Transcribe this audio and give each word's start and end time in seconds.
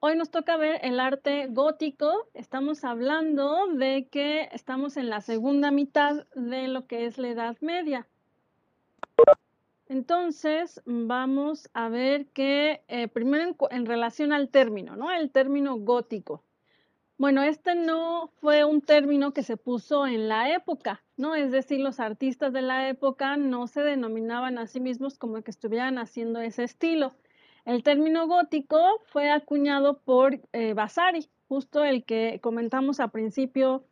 hoy 0.00 0.16
nos 0.16 0.30
toca 0.30 0.56
ver 0.56 0.80
el 0.82 0.98
arte 0.98 1.46
gótico. 1.48 2.28
Estamos 2.34 2.84
hablando 2.84 3.68
de 3.74 4.08
que 4.10 4.48
estamos 4.52 4.96
en 4.96 5.10
la 5.10 5.20
segunda 5.20 5.70
mitad 5.70 6.26
de 6.34 6.68
lo 6.68 6.86
que 6.86 7.04
es 7.04 7.18
la 7.18 7.28
Edad 7.28 7.56
Media. 7.60 8.06
Entonces, 9.88 10.80
vamos 10.86 11.68
a 11.74 11.88
ver 11.88 12.26
que 12.26 12.82
eh, 12.88 13.08
primero 13.08 13.54
en, 13.70 13.86
relación 13.86 14.32
al 14.32 14.48
término, 14.48 14.96
¿no? 14.96 15.10
El 15.10 15.30
término 15.30 15.76
gótico. 15.76 16.44
Bueno, 17.18 17.42
este 17.42 17.74
no 17.74 18.30
fue 18.40 18.64
un 18.64 18.80
término 18.80 19.34
que 19.34 19.42
se 19.42 19.58
puso 19.58 20.06
en 20.06 20.28
la 20.28 20.54
época, 20.54 21.02
¿no? 21.18 21.34
Es 21.34 21.50
decir, 21.50 21.80
los 21.80 22.00
artistas 22.00 22.52
de 22.54 22.62
la 22.62 22.88
época 22.88 23.36
no 23.36 23.66
se 23.66 23.82
denominaban 23.82 24.56
a 24.56 24.66
sí 24.66 24.80
mismos 24.80 25.18
como 25.18 25.42
que 25.42 25.50
estuvieran 25.50 25.98
haciendo 25.98 26.40
ese 26.40 26.64
estilo. 26.64 27.12
El 27.64 27.82
término 27.82 28.26
gótico 28.26 28.78
fue 29.06 29.30
acuñado 29.30 29.98
por 29.98 30.40
eh, 30.52 30.74
Vasari, 30.74 31.28
justo 31.48 31.84
el 31.84 32.04
que 32.04 32.40
comentamos 32.42 33.00
a 33.00 33.08
principio 33.08 33.84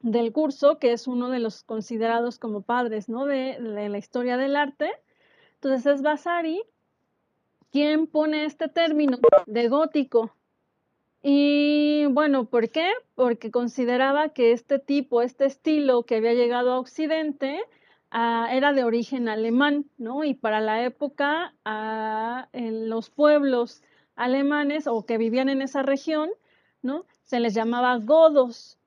del 0.00 0.32
curso, 0.32 0.78
que 0.78 0.92
es 0.92 1.06
uno 1.06 1.30
de 1.30 1.38
los 1.38 1.62
considerados 1.64 2.38
como 2.38 2.62
padres 2.62 3.08
¿no? 3.08 3.24
de 3.26 3.58
la 3.60 3.98
historia 3.98 4.36
del 4.36 4.56
arte. 4.56 4.92
Entonces 5.54 5.86
es 5.86 6.02
Vasari 6.02 6.62
quien 7.74 8.06
pone 8.06 8.44
este 8.44 8.68
término 8.68 9.18
de 9.46 9.68
gótico. 9.68 10.32
Y 11.24 12.06
bueno, 12.10 12.44
¿por 12.44 12.70
qué? 12.70 12.88
Porque 13.16 13.50
consideraba 13.50 14.28
que 14.28 14.52
este 14.52 14.78
tipo, 14.78 15.22
este 15.22 15.46
estilo 15.46 16.04
que 16.04 16.14
había 16.14 16.34
llegado 16.34 16.70
a 16.72 16.78
Occidente, 16.78 17.64
ah, 18.14 18.48
era 18.50 18.72
de 18.72 18.84
origen 18.84 19.28
alemán, 19.28 19.86
¿no? 19.98 20.24
Y 20.24 20.34
para 20.34 20.60
la 20.60 20.84
época, 20.84 21.52
ah, 21.64 22.48
en 22.52 22.88
los 22.88 23.10
pueblos 23.10 23.82
alemanes 24.16 24.86
o 24.86 25.04
que 25.04 25.18
vivían 25.18 25.48
en 25.48 25.60
esa 25.60 25.82
región, 25.82 26.30
¿no? 26.80 27.04
Se 27.24 27.40
les 27.40 27.54
llamaba 27.54 27.98
godos. 27.98 28.78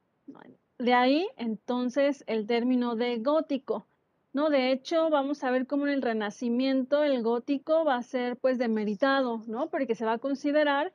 De 0.79 0.93
ahí 0.93 1.27
entonces 1.35 2.23
el 2.27 2.47
término 2.47 2.95
de 2.95 3.19
gótico. 3.19 3.85
¿no? 4.33 4.49
De 4.49 4.71
hecho, 4.71 5.09
vamos 5.09 5.43
a 5.43 5.49
ver 5.49 5.65
cómo 5.65 5.87
en 5.87 5.93
el 5.93 6.02
Renacimiento 6.02 7.03
el 7.03 7.23
gótico 7.23 7.83
va 7.83 7.95
a 7.95 8.03
ser 8.03 8.37
pues 8.37 8.59
demeritado, 8.59 9.41
¿no? 9.47 9.69
Porque 9.69 9.95
se 9.95 10.05
va 10.05 10.13
a 10.13 10.17
considerar 10.19 10.93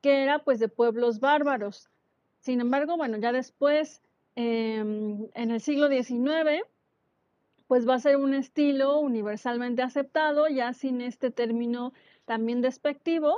que 0.00 0.22
era 0.22 0.38
pues 0.38 0.58
de 0.58 0.68
pueblos 0.68 1.20
bárbaros. 1.20 1.90
Sin 2.40 2.60
embargo, 2.62 2.96
bueno, 2.96 3.18
ya 3.18 3.30
después, 3.32 4.00
em, 4.36 5.28
en 5.34 5.50
el 5.50 5.60
siglo 5.60 5.88
XIX, 5.88 6.64
pues 7.68 7.86
va 7.86 7.94
a 7.94 8.00
ser 8.00 8.16
un 8.16 8.34
estilo 8.34 8.98
universalmente 8.98 9.82
aceptado, 9.82 10.48
ya 10.48 10.72
sin 10.72 11.02
este 11.02 11.30
término 11.30 11.92
también 12.24 12.62
despectivo. 12.62 13.36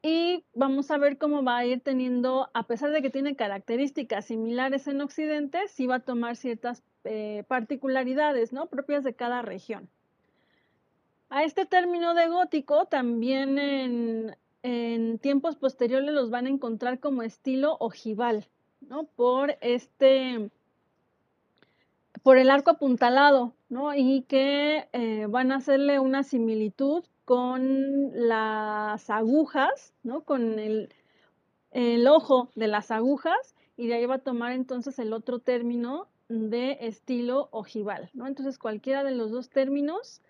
Y 0.00 0.44
vamos 0.54 0.92
a 0.92 0.96
ver 0.96 1.18
cómo 1.18 1.42
va 1.42 1.58
a 1.58 1.66
ir 1.66 1.80
teniendo, 1.80 2.48
a 2.54 2.62
pesar 2.62 2.92
de 2.92 3.02
que 3.02 3.10
tiene 3.10 3.34
características 3.34 4.26
similares 4.26 4.86
en 4.86 5.00
Occidente, 5.00 5.66
sí 5.66 5.88
va 5.88 5.96
a 5.96 6.00
tomar 6.00 6.36
ciertas 6.36 6.84
eh, 7.02 7.42
particularidades 7.48 8.52
¿no? 8.52 8.66
propias 8.66 9.02
de 9.02 9.14
cada 9.14 9.42
región. 9.42 9.88
A 11.30 11.42
este 11.42 11.66
término 11.66 12.14
de 12.14 12.28
gótico 12.28 12.86
también 12.86 13.58
en, 14.62 15.18
tiempos 15.18 15.56
posteriores 15.56 16.12
los 16.12 16.30
van 16.30 16.46
a 16.46 16.50
encontrar 16.50 17.00
como 17.00 17.22
estilo 17.22 17.76
ojival, 17.80 18.46
¿no? 18.80 19.04
por 19.04 19.56
este 19.60 20.50
por 22.22 22.38
el 22.38 22.50
arco 22.50 22.70
apuntalado, 22.70 23.54
¿no? 23.68 23.94
Y 23.94 24.22
que 24.22 24.88
eh, 24.92 25.26
van 25.28 25.52
a 25.52 25.56
hacerle 25.56 25.98
una 25.98 26.22
similitud 26.22 27.04
con 27.24 28.10
las 28.14 29.10
agujas, 29.10 29.94
¿no? 30.02 30.22
Con 30.22 30.58
el, 30.58 30.94
el, 31.70 32.06
ojo 32.08 32.50
de 32.54 32.68
las 32.68 32.90
agujas, 32.90 33.54
y 33.76 33.86
de 33.86 33.94
ahí 33.94 34.06
va 34.06 34.16
a 34.16 34.20
tomar 34.20 34.52
entonces 34.52 34.98
el 34.98 35.12
otro 35.12 35.38
término 35.38 36.08
de 36.28 36.78
estilo 36.80 37.48
ojival, 37.52 38.10
¿no? 38.14 38.26
Entonces 38.26 38.58
cualquiera 38.58 39.04
de 39.04 39.12
los 39.12 39.30
dos 39.30 39.50
términos, 39.50 40.22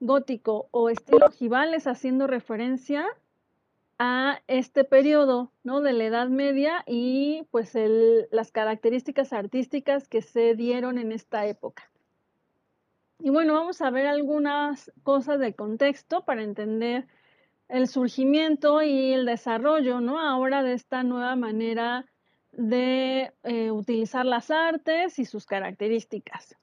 gótico 0.00 0.68
o 0.70 0.88
estilo 0.88 1.26
ojival, 1.26 1.74
es 1.74 1.86
haciendo 1.86 2.26
referencia 2.26 3.06
a 3.98 4.42
este 4.46 4.84
periodo, 4.84 5.52
¿no? 5.64 5.80
De 5.80 5.92
la 5.92 6.04
Edad 6.04 6.28
Media 6.28 6.84
y 6.86 7.46
pues 7.50 7.72
las 8.30 8.50
características 8.50 9.32
artísticas 9.32 10.08
que 10.08 10.22
se 10.22 10.54
dieron 10.54 10.98
en 10.98 11.12
esta 11.12 11.46
época. 11.46 11.90
Y 13.18 13.30
bueno, 13.30 13.54
vamos 13.54 13.80
a 13.80 13.90
ver 13.90 14.06
algunas 14.06 14.92
cosas 15.02 15.38
de 15.38 15.54
contexto 15.54 16.24
para 16.24 16.42
entender 16.42 17.06
el 17.68 17.88
surgimiento 17.88 18.82
y 18.82 19.12
el 19.12 19.24
desarrollo, 19.24 20.00
¿no? 20.00 20.20
Ahora 20.20 20.62
de 20.62 20.74
esta 20.74 21.02
nueva 21.02 21.34
manera 21.34 22.04
de 22.52 23.32
eh, 23.42 23.70
utilizar 23.70 24.24
las 24.26 24.50
artes 24.50 25.18
y 25.18 25.24
sus 25.24 25.46
características. 25.46 26.56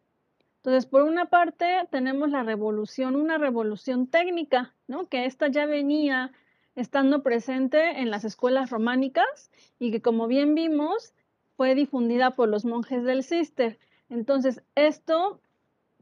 Entonces, 0.57 0.85
por 0.85 1.01
una 1.01 1.25
parte, 1.25 1.65
tenemos 1.91 2.29
la 2.29 2.43
revolución, 2.43 3.15
una 3.15 3.37
revolución 3.37 4.07
técnica, 4.07 4.73
¿no? 4.87 5.09
Que 5.09 5.25
esta 5.25 5.49
ya 5.49 5.65
venía 5.65 6.31
estando 6.75 7.23
presente 7.23 8.01
en 8.01 8.09
las 8.09 8.25
escuelas 8.25 8.69
románicas 8.69 9.51
y 9.79 9.91
que, 9.91 10.01
como 10.01 10.27
bien 10.27 10.55
vimos, 10.55 11.13
fue 11.55 11.75
difundida 11.75 12.31
por 12.31 12.49
los 12.49 12.65
monjes 12.65 13.03
del 13.03 13.23
Cister. 13.23 13.77
Entonces, 14.09 14.61
esto 14.75 15.39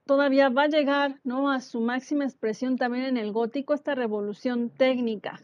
todavía 0.05 0.49
va 0.49 0.63
a 0.63 0.67
llegar, 0.67 1.19
¿no? 1.23 1.51
A 1.51 1.61
su 1.61 1.81
máxima 1.81 2.25
expresión 2.25 2.77
también 2.77 3.05
en 3.05 3.17
el 3.17 3.31
gótico, 3.31 3.73
esta 3.73 3.95
revolución 3.95 4.69
técnica. 4.69 5.39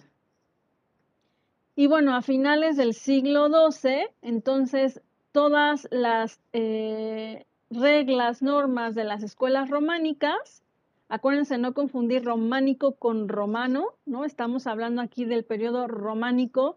Y 1.76 1.88
bueno, 1.88 2.16
a 2.16 2.22
finales 2.22 2.76
del 2.76 2.94
siglo 2.94 3.50
XII, 3.50 4.08
entonces 4.22 5.02
todas 5.32 5.88
las 5.92 6.40
eh, 6.54 7.46
reglas, 7.70 8.42
normas 8.42 8.96
de 8.96 9.04
las 9.04 9.22
escuelas 9.22 9.70
románicas, 9.70 10.64
acuérdense 11.10 11.58
no 11.58 11.74
confundir 11.74 12.24
románico 12.24 12.96
con 12.96 13.30
romano, 13.30 13.94
¿no? 14.06 14.26
Estamos 14.26 14.68
hablando 14.68 15.02
aquí 15.02 15.26
del 15.26 15.46
periodo 15.46 15.88
románico 15.88 16.76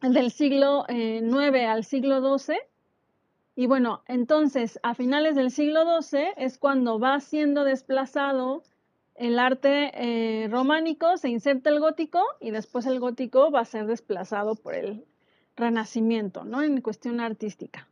del 0.00 0.30
siglo 0.30 0.84
IX 0.88 1.54
eh, 1.54 1.66
al 1.66 1.84
siglo 1.84 2.38
XII. 2.38 2.56
Y 3.54 3.66
bueno, 3.66 4.02
entonces 4.06 4.80
a 4.82 4.94
finales 4.94 5.34
del 5.34 5.50
siglo 5.50 5.82
XII 6.00 6.32
es 6.36 6.58
cuando 6.58 6.98
va 6.98 7.20
siendo 7.20 7.64
desplazado 7.64 8.62
el 9.14 9.38
arte 9.38 9.92
eh, 9.94 10.48
románico, 10.48 11.16
se 11.18 11.28
inserta 11.28 11.68
el 11.68 11.80
gótico 11.80 12.22
y 12.40 12.50
después 12.50 12.86
el 12.86 12.98
gótico 12.98 13.50
va 13.50 13.60
a 13.60 13.64
ser 13.66 13.86
desplazado 13.86 14.54
por 14.54 14.74
el 14.74 15.04
renacimiento, 15.54 16.44
¿no? 16.44 16.62
En 16.62 16.80
cuestión 16.80 17.20
artística. 17.20 17.88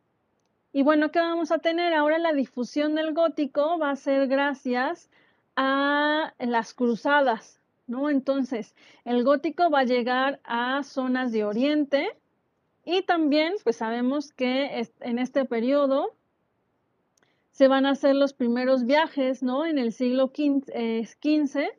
Y 0.73 0.85
bueno, 0.85 1.11
¿qué 1.11 1.19
vamos 1.19 1.51
a 1.51 1.59
tener? 1.59 1.93
Ahora 1.95 2.19
la 2.19 2.33
difusión 2.33 2.95
del 2.95 3.13
gótico 3.13 3.79
va 3.79 3.91
a 3.91 3.97
ser 3.97 4.29
gracias 4.29 5.11
a 5.57 6.33
las 6.39 6.75
cruzadas, 6.75 7.61
¿no? 7.89 8.09
Entonces, 8.09 8.77
el 9.05 9.25
gótico 9.25 9.69
va 9.69 9.81
a 9.81 9.85
llegar 9.85 10.41
a 10.45 10.85
zonas 10.85 11.33
de 11.33 11.45
Oriente 11.45 12.17
y 12.85 13.03
también, 13.03 13.55
pues 13.65 13.77
sabemos 13.77 14.33
que 14.33 14.89
en 15.01 15.19
este 15.19 15.45
periodo 15.45 16.15
se 17.51 17.67
van 17.67 17.85
a 17.85 17.91
hacer 17.91 18.15
los 18.15 18.33
primeros 18.33 18.85
viajes, 18.85 19.43
¿no? 19.43 19.67
En 19.67 19.77
el 19.77 19.93
siglo 19.93 20.29
XV, 20.29 20.71
eh, 20.73 21.71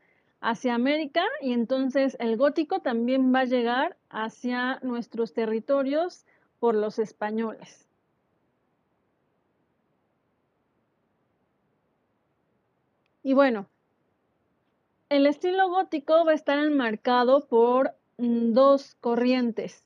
hacia 0.41 0.75
América 0.75 1.23
y 1.39 1.53
entonces 1.53 2.17
el 2.19 2.35
gótico 2.35 2.81
también 2.81 3.33
va 3.33 3.41
a 3.41 3.45
llegar 3.45 3.95
hacia 4.09 4.79
nuestros 4.81 5.33
territorios 5.33 6.25
por 6.59 6.75
los 6.75 6.99
españoles. 6.99 7.90
Y 13.23 13.33
bueno, 13.33 13.67
el 15.09 15.27
estilo 15.27 15.69
gótico 15.69 16.25
va 16.25 16.31
a 16.31 16.35
estar 16.35 16.57
enmarcado 16.57 17.47
por 17.47 17.93
mm, 18.17 18.53
dos 18.53 18.95
corrientes. 19.01 19.83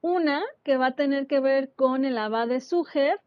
Una 0.00 0.42
que 0.62 0.76
va 0.76 0.86
a 0.88 0.96
tener 0.96 1.26
que 1.26 1.40
ver 1.40 1.72
con 1.74 2.04
el 2.04 2.18
abad 2.18 2.48
de 2.48 2.60
Súger 2.60 3.20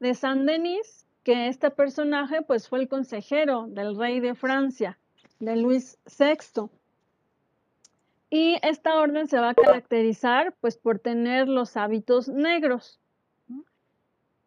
de 0.00 0.14
Saint-Denis 0.14 1.06
que 1.22 1.48
este 1.48 1.70
personaje 1.70 2.42
pues 2.42 2.68
fue 2.68 2.80
el 2.80 2.88
consejero 2.88 3.66
del 3.68 3.96
rey 3.96 4.20
de 4.20 4.34
Francia, 4.34 4.98
de 5.40 5.56
Luis 5.56 5.98
VI. 6.06 6.70
Y 8.30 8.58
esta 8.62 8.98
orden 8.98 9.26
se 9.26 9.38
va 9.38 9.50
a 9.50 9.54
caracterizar 9.54 10.54
pues 10.60 10.76
por 10.76 10.98
tener 10.98 11.48
los 11.48 11.76
hábitos 11.76 12.28
negros. 12.28 13.00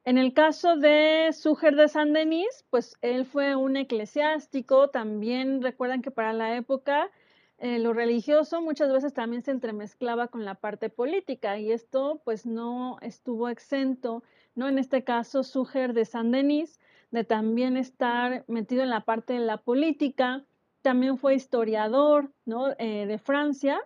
En 0.09 0.17
el 0.17 0.33
caso 0.33 0.75
de 0.75 1.29
Suger 1.33 1.75
de 1.75 1.87
Saint-Denis, 1.87 2.65
pues 2.71 2.97
él 3.01 3.27
fue 3.27 3.55
un 3.55 3.77
eclesiástico, 3.77 4.89
también 4.89 5.61
recuerdan 5.61 6.01
que 6.01 6.09
para 6.09 6.33
la 6.33 6.55
época 6.55 7.11
eh, 7.59 7.77
lo 7.77 7.93
religioso 7.93 8.59
muchas 8.59 8.91
veces 8.91 9.13
también 9.13 9.43
se 9.43 9.51
entremezclaba 9.51 10.27
con 10.27 10.45
la 10.45 10.55
parte 10.55 10.89
política 10.89 11.59
y 11.59 11.71
esto 11.71 12.23
pues 12.25 12.47
no 12.47 12.97
estuvo 13.03 13.49
exento 13.49 14.23
¿no? 14.55 14.67
En 14.67 14.79
este 14.79 15.03
caso, 15.03 15.43
Suger 15.43 15.93
de 15.93 16.05
Saint-Denis, 16.05 16.79
de 17.11 17.23
también 17.23 17.77
estar 17.77 18.45
metido 18.47 18.81
en 18.81 18.89
la 18.89 19.01
parte 19.01 19.33
de 19.33 19.41
la 19.41 19.57
política, 19.57 20.43
también 20.81 21.19
fue 21.19 21.35
historiador, 21.35 22.31
¿no? 22.45 22.71
Eh, 22.79 23.05
de 23.05 23.19
Francia 23.19 23.79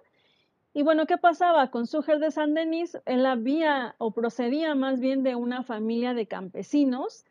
Y 0.74 0.82
bueno, 0.82 1.06
¿qué 1.06 1.18
pasaba 1.18 1.70
con 1.70 1.86
Súger 1.86 2.18
de 2.18 2.32
San 2.32 2.56
Denis? 2.56 2.98
Él 3.06 3.28
había 3.28 3.94
o 4.00 4.12
procedía 4.12 4.74
más 4.74 5.00
bien 5.00 5.22
de 5.22 5.36
una 5.36 5.62
familia 5.64 6.16
de 6.16 6.26
campesinos, 6.26 7.26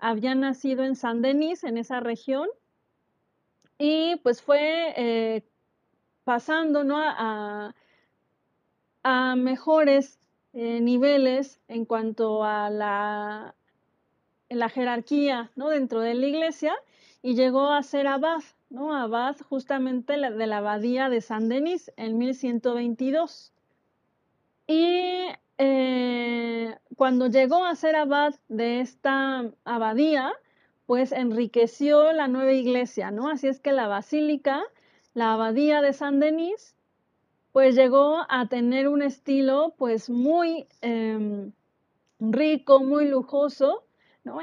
había 0.00 0.34
nacido 0.34 0.82
en 0.82 0.96
San 0.96 1.22
Denis, 1.22 1.62
en 1.62 1.78
esa 1.78 2.00
región, 2.00 2.48
y 3.78 4.16
pues 4.16 4.42
fue 4.42 4.92
eh, 4.96 5.44
pasando 6.24 6.82
¿no? 6.82 6.96
a, 6.98 7.74
mejores 9.36 10.18
eh, 10.52 10.80
niveles 10.80 11.60
en 11.68 11.86
cuanto 11.86 12.44
a 12.44 12.68
la, 12.68 13.54
la 14.50 14.68
jerarquía 14.68 15.50
¿no? 15.56 15.70
dentro 15.70 16.00
de 16.00 16.12
la 16.14 16.26
iglesia 16.26 16.74
y 17.22 17.34
llegó 17.34 17.70
a 17.70 17.82
ser 17.82 18.06
abad, 18.06 18.42
¿no? 18.70 18.94
abad 18.94 19.36
justamente 19.48 20.14
de 20.14 20.46
la 20.46 20.58
abadía 20.58 21.08
de 21.08 21.20
San 21.20 21.48
Denis 21.48 21.92
en 21.96 22.18
1122. 22.18 23.52
Y 24.66 25.26
eh, 25.58 26.76
cuando 26.96 27.26
llegó 27.26 27.64
a 27.64 27.74
ser 27.74 27.96
abad 27.96 28.34
de 28.48 28.80
esta 28.80 29.50
abadía, 29.64 30.32
pues 30.86 31.12
enriqueció 31.12 32.12
la 32.12 32.28
nueva 32.28 32.52
iglesia, 32.52 33.10
¿no? 33.10 33.28
Así 33.28 33.48
es 33.48 33.60
que 33.60 33.72
la 33.72 33.88
basílica, 33.88 34.62
la 35.14 35.32
abadía 35.34 35.82
de 35.82 35.92
San 35.92 36.20
Denis, 36.20 36.76
pues 37.52 37.74
llegó 37.74 38.24
a 38.28 38.48
tener 38.48 38.88
un 38.88 39.02
estilo 39.02 39.74
pues 39.76 40.08
muy 40.08 40.66
em, 40.80 41.52
rico, 42.20 42.80
muy 42.80 43.08
lujoso, 43.08 43.84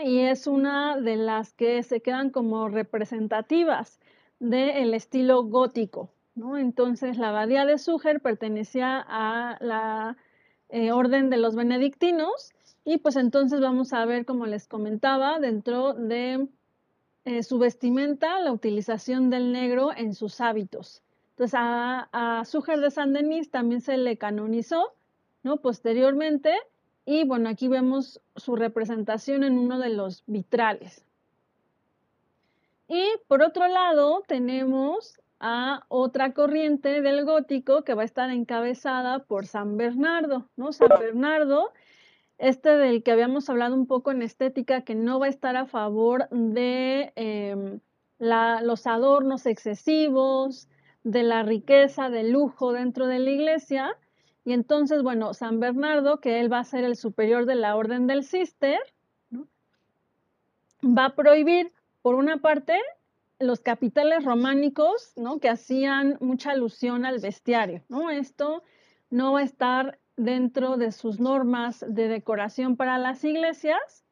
Y 0.04 0.20
es 0.20 0.48
una 0.48 1.00
de 1.00 1.16
las 1.16 1.54
que 1.54 1.84
se 1.84 2.02
quedan 2.02 2.30
como 2.30 2.70
representativas 2.70 4.00
del 4.40 4.94
estilo 4.94 5.44
gótico, 5.44 6.10
¿no? 6.36 6.58
Entonces 6.58 7.18
la 7.18 7.30
abadía 7.30 7.66
de 7.66 7.78
Súger 7.78 8.22
pertenecía 8.22 9.04
a 9.08 9.58
la 9.62 10.18
eh, 10.70 10.92
orden 10.92 11.30
de 11.30 11.38
los 11.38 11.56
benedictinos 11.56 12.54
y 12.84 12.98
pues 12.98 13.16
entonces 13.16 13.62
vamos 13.62 13.94
a 13.94 14.06
ver, 14.06 14.26
como 14.26 14.46
les 14.46 14.68
comentaba, 14.68 15.40
dentro 15.40 15.94
de 15.94 16.48
eh, 17.26 17.44
su 17.44 17.58
vestimenta, 17.58 18.40
la 18.40 18.52
utilización 18.52 19.30
del 19.30 19.52
negro 19.52 19.92
en 19.96 20.14
sus 20.14 20.42
hábitos. 20.42 21.02
Entonces 21.32 21.56
a, 21.60 22.10
a 22.12 22.44
de 22.78 22.92
San 22.92 23.14
Denis 23.14 23.50
también 23.50 23.82
se 23.82 23.98
le 23.98 24.18
canonizó, 24.18 24.94
¿no? 25.44 25.58
Posteriormente, 25.58 26.54
y 27.06 27.24
bueno, 27.24 27.50
aquí 27.50 27.68
vemos 27.68 28.22
su 28.36 28.56
representación 28.56 29.44
en 29.44 29.58
uno 29.58 29.80
de 29.80 29.90
los 29.90 30.24
vitrales. 30.26 31.06
Y 32.88 33.04
por 33.28 33.42
otro 33.42 33.68
lado 33.68 34.24
tenemos 34.28 35.20
a 35.40 35.86
otra 35.90 36.34
corriente 36.34 37.02
del 37.02 37.26
gótico 37.26 37.84
que 37.84 37.94
va 37.94 38.04
a 38.04 38.06
estar 38.06 38.30
encabezada 38.32 39.20
por 39.20 39.46
San 39.46 39.78
Bernardo, 39.78 40.50
¿no? 40.56 40.72
San 40.72 40.90
Bernardo, 41.00 41.72
este 42.38 42.70
del 42.70 43.04
que 43.04 43.12
habíamos 43.12 43.50
hablado 43.50 43.76
un 43.76 43.88
poco 43.88 44.12
en 44.12 44.22
estética, 44.22 44.82
que 44.82 44.96
no 44.96 45.20
va 45.20 45.28
a 45.28 45.30
estar 45.30 45.56
a 45.56 45.66
favor 45.66 46.28
de 46.30 47.12
em, 47.16 47.80
los 48.20 48.88
adornos 48.88 49.46
excesivos, 49.46 50.68
de 51.04 51.24
la 51.24 51.44
riqueza, 51.44 52.10
del 52.10 52.32
lujo 52.32 52.74
dentro 52.74 53.08
de 53.08 53.20
la 53.20 53.30
iglesia. 53.30 53.96
Y 54.46 54.54
entonces, 54.54 55.02
bueno, 55.02 55.34
San 55.34 55.60
Bernardo, 55.60 56.20
que 56.22 56.40
él 56.40 56.54
va 56.54 56.60
a 56.60 56.64
ser 56.64 56.84
el 56.84 56.96
superior 56.96 57.48
de 57.48 57.56
la 57.56 57.76
orden 57.76 58.06
del 58.06 58.24
Cister, 58.24 58.80
va 60.84 61.06
a 61.06 61.16
prohibir, 61.16 61.74
por 62.04 62.14
una 62.14 62.38
parte, 62.38 62.80
los 63.40 63.60
capiteles 63.60 64.24
románicos, 64.24 65.14
¿no? 65.16 65.40
Que 65.40 65.50
hacían 65.50 66.18
mucha 66.22 66.52
alusión 66.52 67.06
al 67.06 67.20
bestiario, 67.20 67.82
¿no? 67.90 68.12
Esto 68.12 68.62
no 69.10 69.34
va 69.34 69.40
a 69.40 69.44
estar 69.44 69.98
dentro 70.16 70.78
de 70.78 70.92
sus 70.92 71.20
normas 71.20 71.84
de 71.88 72.08
decoración 72.08 72.78
para 72.78 73.00
las 73.00 73.24
iglesias 73.24 74.06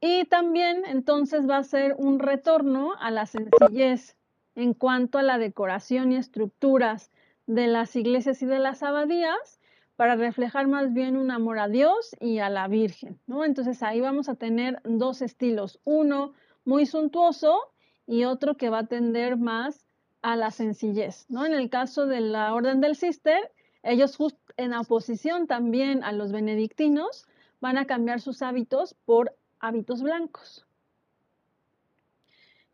y 0.00 0.24
también 0.24 0.82
entonces 0.86 1.48
va 1.48 1.58
a 1.58 1.64
ser 1.64 1.94
un 1.96 2.18
retorno 2.18 2.94
a 2.98 3.12
la 3.12 3.26
sencillez 3.26 4.16
en 4.56 4.74
cuanto 4.74 5.18
a 5.18 5.22
la 5.22 5.38
decoración 5.38 6.10
y 6.10 6.16
estructuras 6.16 7.11
de 7.46 7.66
las 7.66 7.96
iglesias 7.96 8.42
y 8.42 8.46
de 8.46 8.58
las 8.58 8.82
abadías 8.82 9.60
para 9.96 10.16
reflejar 10.16 10.68
más 10.68 10.92
bien 10.92 11.16
un 11.16 11.30
amor 11.30 11.58
a 11.58 11.68
Dios 11.68 12.16
y 12.20 12.38
a 12.38 12.48
la 12.48 12.66
Virgen, 12.68 13.20
¿no? 13.26 13.44
Entonces 13.44 13.82
ahí 13.82 14.00
vamos 14.00 14.28
a 14.28 14.34
tener 14.34 14.80
dos 14.84 15.22
estilos, 15.22 15.80
uno 15.84 16.34
muy 16.64 16.86
suntuoso 16.86 17.60
y 18.06 18.24
otro 18.24 18.56
que 18.56 18.70
va 18.70 18.80
a 18.80 18.86
tender 18.86 19.36
más 19.36 19.86
a 20.22 20.36
la 20.36 20.50
sencillez, 20.50 21.26
¿no? 21.28 21.44
En 21.44 21.52
el 21.52 21.68
caso 21.68 22.06
de 22.06 22.20
la 22.20 22.54
Orden 22.54 22.80
del 22.80 22.96
Cister, 22.96 23.50
ellos 23.82 24.16
en 24.56 24.74
oposición 24.74 25.46
también 25.46 26.04
a 26.04 26.12
los 26.12 26.32
benedictinos 26.32 27.26
van 27.60 27.78
a 27.78 27.86
cambiar 27.86 28.20
sus 28.20 28.42
hábitos 28.42 28.94
por 29.04 29.36
hábitos 29.60 30.02
blancos. 30.02 30.66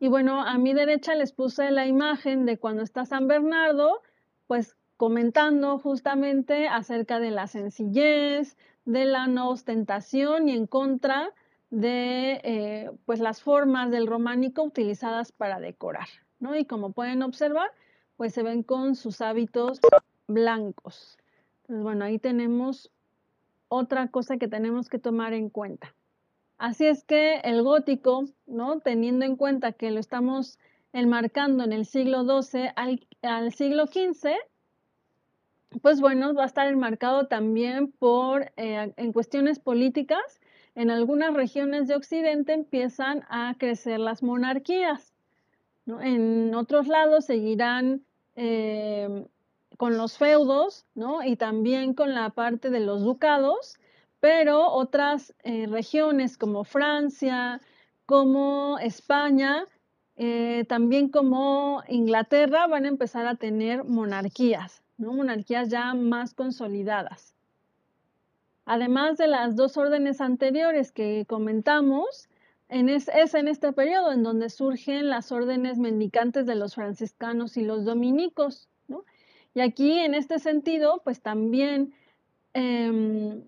Y 0.01 0.09
bueno, 0.09 0.43
a 0.43 0.59
mi 0.59 0.75
derecha 0.75 1.15
les 1.15 1.33
puse 1.33 1.71
la 1.71 1.87
imagen 1.87 2.47
de 2.47 2.59
cuando 2.59 2.83
está 2.83 3.05
San 3.05 3.27
Bernardo, 3.27 4.01
pues 4.49 4.75
comentando 4.97 5.79
justamente 5.79 6.67
acerca 6.67 7.21
de 7.21 7.31
la 7.31 7.47
sencillez, 7.47 8.57
de 8.85 9.05
la 9.05 9.29
no 9.29 9.51
ostentación 9.51 10.49
y 10.49 10.57
en 10.57 10.67
contra 10.67 11.33
de 11.71 12.41
eh, 12.43 12.91
pues 13.05 13.21
las 13.21 13.43
formas 13.43 13.91
del 13.91 14.09
románico 14.09 14.63
utilizadas 14.65 15.31
para 15.31 15.61
decorar, 15.61 16.09
¿no? 16.41 16.57
Y 16.57 16.65
como 16.65 16.93
pueden 16.93 17.23
observar, 17.23 17.71
pues 18.17 18.35
se 18.35 18.43
ven 18.43 18.63
con 18.63 18.97
sus 18.97 19.21
hábitos 19.21 19.81
blancos. 20.27 21.19
Entonces, 21.61 21.85
bueno, 21.85 22.07
ahí 22.07 22.19
tenemos 22.19 22.91
otra 23.69 24.09
cosa 24.09 24.39
que 24.39 24.49
tenemos 24.49 24.89
que 24.89 24.99
tomar 24.99 25.35
en 25.35 25.51
cuenta. 25.51 25.95
Así 26.57 26.87
es 26.87 27.05
que 27.05 27.37
el 27.45 27.63
gótico, 27.63 28.25
¿no? 28.47 28.81
Teniendo 28.81 29.27
en 29.27 29.37
cuenta 29.37 29.73
que 29.73 29.91
lo 29.91 30.01
estamos 30.01 30.59
enmarcando 30.93 31.65
en 31.65 31.73
el 31.73 31.85
siglo 31.85 32.25
XII 32.25 32.71
al, 32.77 33.53
siglo 33.53 33.87
XV, 33.87 34.31
pues 35.83 36.01
bueno, 36.01 36.35
va 36.35 36.45
a 36.45 36.47
estar 36.47 36.67
enmarcado 36.67 37.27
también 37.27 37.93
por, 37.93 38.53
eh, 38.57 38.93
en 38.97 39.13
cuestiones 39.13 39.59
políticas, 39.59 40.41
en 40.75 40.91
algunas 40.91 41.35
regiones 41.35 41.89
de 41.89 41.97
Occidente 41.97 42.53
empiezan 42.53 43.25
a 43.29 43.55
crecer 43.59 43.99
las 43.99 44.23
monarquías. 44.23 45.13
En 45.87 46.55
otros 46.55 46.87
lados 46.87 47.25
seguirán 47.25 48.03
eh, 48.37 49.27
con 49.77 49.97
los 49.97 50.19
feudos, 50.19 50.87
¿no? 50.95 51.25
Y 51.25 51.37
también 51.37 51.95
con 51.95 52.15
la 52.15 52.31
parte 52.31 52.71
de 52.71 52.81
los 52.81 53.03
ducados, 53.03 53.79
pero 54.21 54.71
otras 54.71 55.35
eh, 55.43 55.67
regiones 55.67 56.39
como 56.39 56.65
Francia, 56.65 57.61
como 58.07 58.79
España, 58.79 59.67
eh, 60.21 60.65
también 60.69 61.11
como 61.11 61.85
Inglaterra 61.87 62.67
van 62.67 62.85
a 62.85 62.89
empezar 62.89 63.29
a 63.29 63.37
tener 63.37 63.85
monarquías, 63.85 64.83
¿no? 64.97 65.13
Monarquías 65.13 65.69
ya 65.69 65.95
más 65.95 66.35
consolidadas. 66.35 67.37
Además 68.65 69.17
de 69.17 69.29
las 69.29 69.55
dos 69.55 69.77
órdenes 69.77 70.21
anteriores 70.21 70.91
que 70.91 71.25
comentamos, 71.29 72.29
es, 72.69 73.09
en 73.35 73.47
este 73.47 73.73
periodo 73.73 74.13
en 74.13 74.25
donde 74.25 74.51
surgen 74.51 75.09
las 75.09 75.31
órdenes 75.31 75.79
mendicantes 75.79 76.47
de 76.47 76.57
los 76.57 76.75
franciscanos 76.75 77.57
y 77.57 77.63
los 77.63 77.85
dominicos. 77.85 78.69
Y 79.55 79.61
aquí, 79.61 80.01
en 80.01 80.15
este 80.15 80.41
sentido, 80.41 81.01
pues 81.05 81.23
también 81.23 81.95
em, 82.55 83.43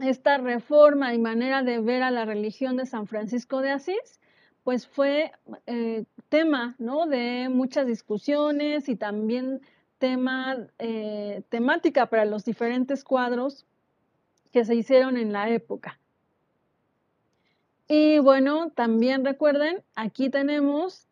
esta 0.00 0.36
reforma 0.38 1.14
y 1.14 1.18
manera 1.18 1.62
de 1.62 1.78
ver 1.80 2.02
a 2.02 2.10
la 2.10 2.24
religión 2.24 2.76
de 2.76 2.86
San 2.86 3.06
Francisco 3.06 3.60
de 3.60 3.70
Asís, 3.70 4.20
pues 4.64 4.86
fue 4.86 5.32
eh, 5.66 6.04
tema 6.28 6.74
¿no? 6.78 7.06
de 7.06 7.48
muchas 7.50 7.86
discusiones 7.86 8.88
y 8.88 8.96
también 8.96 9.60
tema, 9.98 10.56
eh, 10.78 11.42
temática 11.48 12.06
para 12.06 12.24
los 12.24 12.44
diferentes 12.44 13.04
cuadros 13.04 13.66
que 14.52 14.64
se 14.64 14.74
hicieron 14.74 15.16
en 15.16 15.32
la 15.32 15.48
época. 15.48 15.98
Y 17.88 18.18
bueno, 18.20 18.70
también 18.70 19.24
recuerden, 19.24 19.82
aquí 19.94 20.30
tenemos 20.30 21.08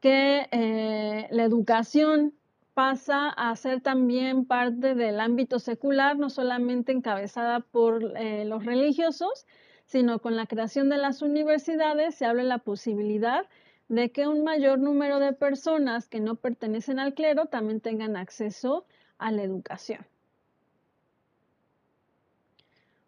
que 0.00 0.48
eh, 0.50 1.28
la 1.30 1.44
educación 1.44 2.34
pasa 2.74 3.28
a 3.28 3.54
ser 3.56 3.80
también 3.80 4.44
parte 4.46 4.94
del 4.94 5.20
ámbito 5.20 5.58
secular, 5.58 6.18
no 6.18 6.30
solamente 6.30 6.92
encabezada 6.92 7.60
por 7.60 8.02
los 8.02 8.64
religiosos, 8.64 9.46
sino 9.90 10.20
con 10.20 10.36
la 10.36 10.46
creación 10.46 10.88
de 10.88 10.98
las 10.98 11.20
universidades 11.20 12.14
se 12.14 12.24
abre 12.24 12.44
la 12.44 12.58
posibilidad 12.58 13.46
de 13.88 14.12
que 14.12 14.28
un 14.28 14.44
mayor 14.44 14.78
número 14.78 15.18
de 15.18 15.32
personas 15.32 16.06
que 16.06 16.20
no 16.20 16.36
pertenecen 16.36 17.00
al 17.00 17.12
clero 17.12 17.46
también 17.46 17.80
tengan 17.80 18.16
acceso 18.16 18.86
a 19.18 19.32
la 19.32 19.42
educación. 19.42 20.06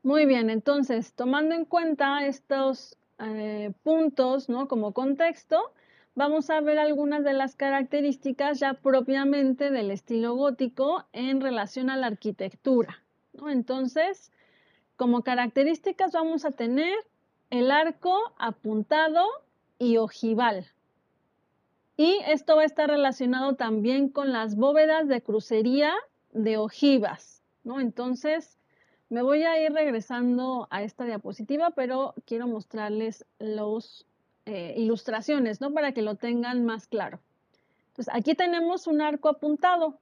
Muy 0.03 0.27
bien, 0.27 0.51
entonces, 0.51 1.13
tomando 1.13 1.55
en 1.55 1.67
cuenta 1.67 2.27
estos 2.27 2.97
eh, 3.21 3.71
puntos 3.85 4.49
¿no? 4.49 4.67
como 4.67 4.93
contexto, 4.93 5.73
vamos 6.17 6.51
a 6.51 6.61
ver 6.61 6.81
algunas 6.81 7.23
de 7.23 7.33
las 7.33 7.55
características 7.55 8.59
ya 8.59 8.75
propiamente 8.75 9.71
del 9.71 9.93
estilo 9.93 10.35
gótico 10.35 11.07
en 11.13 11.41
relación 11.41 11.91
a 11.91 11.97
la 11.97 12.09
arquitectura. 12.09 13.05
Entonces, 13.47 14.33
como 15.03 15.25
características 15.25 16.13
vamos 16.13 16.45
a 16.45 16.53
tener 16.53 16.95
el 17.51 17.73
arco 17.73 18.17
apuntado 18.39 19.27
y 19.77 19.97
ojival. 19.97 20.65
Y 21.97 22.21
esto 22.29 22.55
va 22.55 22.63
a 22.63 22.67
estar 22.67 22.89
relacionado 22.89 23.57
también 23.57 24.11
con 24.11 24.33
las 24.33 24.55
bóvedas 24.55 25.09
de 25.09 25.21
crucería 25.21 25.93
de 26.31 26.57
ojivas, 26.57 27.43
¿no? 27.65 27.81
Entonces, 27.81 28.61
me 29.09 29.23
voy 29.23 29.43
a 29.43 29.61
ir 29.61 29.73
regresando 29.73 30.69
a 30.71 30.85
esta 30.85 31.05
diapositiva, 31.05 31.73
pero 31.73 32.15
quiero 32.25 32.47
mostrarles 32.47 33.27
las 33.41 34.07
eh, 34.47 34.75
ilustraciones, 34.77 35.61
¿no? 35.61 35.73
Para 35.73 35.91
que 35.91 36.03
lo 36.03 36.15
tengan 36.15 36.65
más 36.65 36.87
claro. 36.87 37.19
Entonces, 37.89 38.15
aquí 38.15 38.37
tenemos 38.37 38.87
un 38.87 39.01
arco 39.01 39.29
apuntado. 39.31 39.99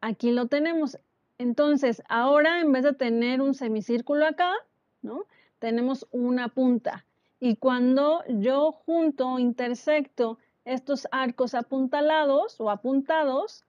Aquí 0.00 0.30
lo 0.30 0.46
tenemos. 0.46 0.96
Entonces, 1.40 2.02
ahora 2.10 2.60
en 2.60 2.70
vez 2.70 2.82
de 2.82 2.92
tener 2.92 3.40
un 3.40 3.54
semicírculo 3.54 4.26
acá, 4.26 4.52
¿no? 5.00 5.24
Tenemos 5.58 6.06
una 6.10 6.48
punta. 6.48 7.06
Y 7.40 7.56
cuando 7.56 8.22
yo 8.28 8.72
junto, 8.72 9.38
intersecto 9.38 10.36
estos 10.66 11.08
arcos 11.10 11.54
apuntalados 11.54 12.60
o 12.60 12.68
apuntados, 12.68 13.64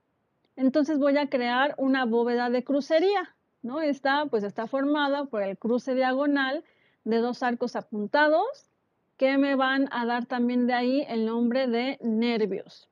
entonces 0.58 1.00
voy 1.00 1.18
a 1.18 1.30
crear 1.30 1.74
una 1.78 2.04
bóveda 2.04 2.50
de 2.50 2.66
crucería, 2.66 3.38
¿no? 3.62 3.80
Esta 3.80 4.26
pues 4.26 4.44
está 4.44 4.68
formada 4.68 5.24
por 5.24 5.42
el 5.42 5.58
cruce 5.58 5.96
diagonal 5.96 6.66
de 7.06 7.20
dos 7.20 7.42
arcos 7.42 7.78
apuntados 7.78 8.70
que 9.16 9.38
me 9.38 9.56
van 9.56 9.88
a 9.94 10.06
dar 10.06 10.26
también 10.26 10.68
de 10.68 10.74
ahí 10.74 11.06
el 11.08 11.26
nombre 11.26 11.68
de 11.68 11.98
nervios. 12.02 12.90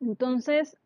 Entonces, 0.00 0.76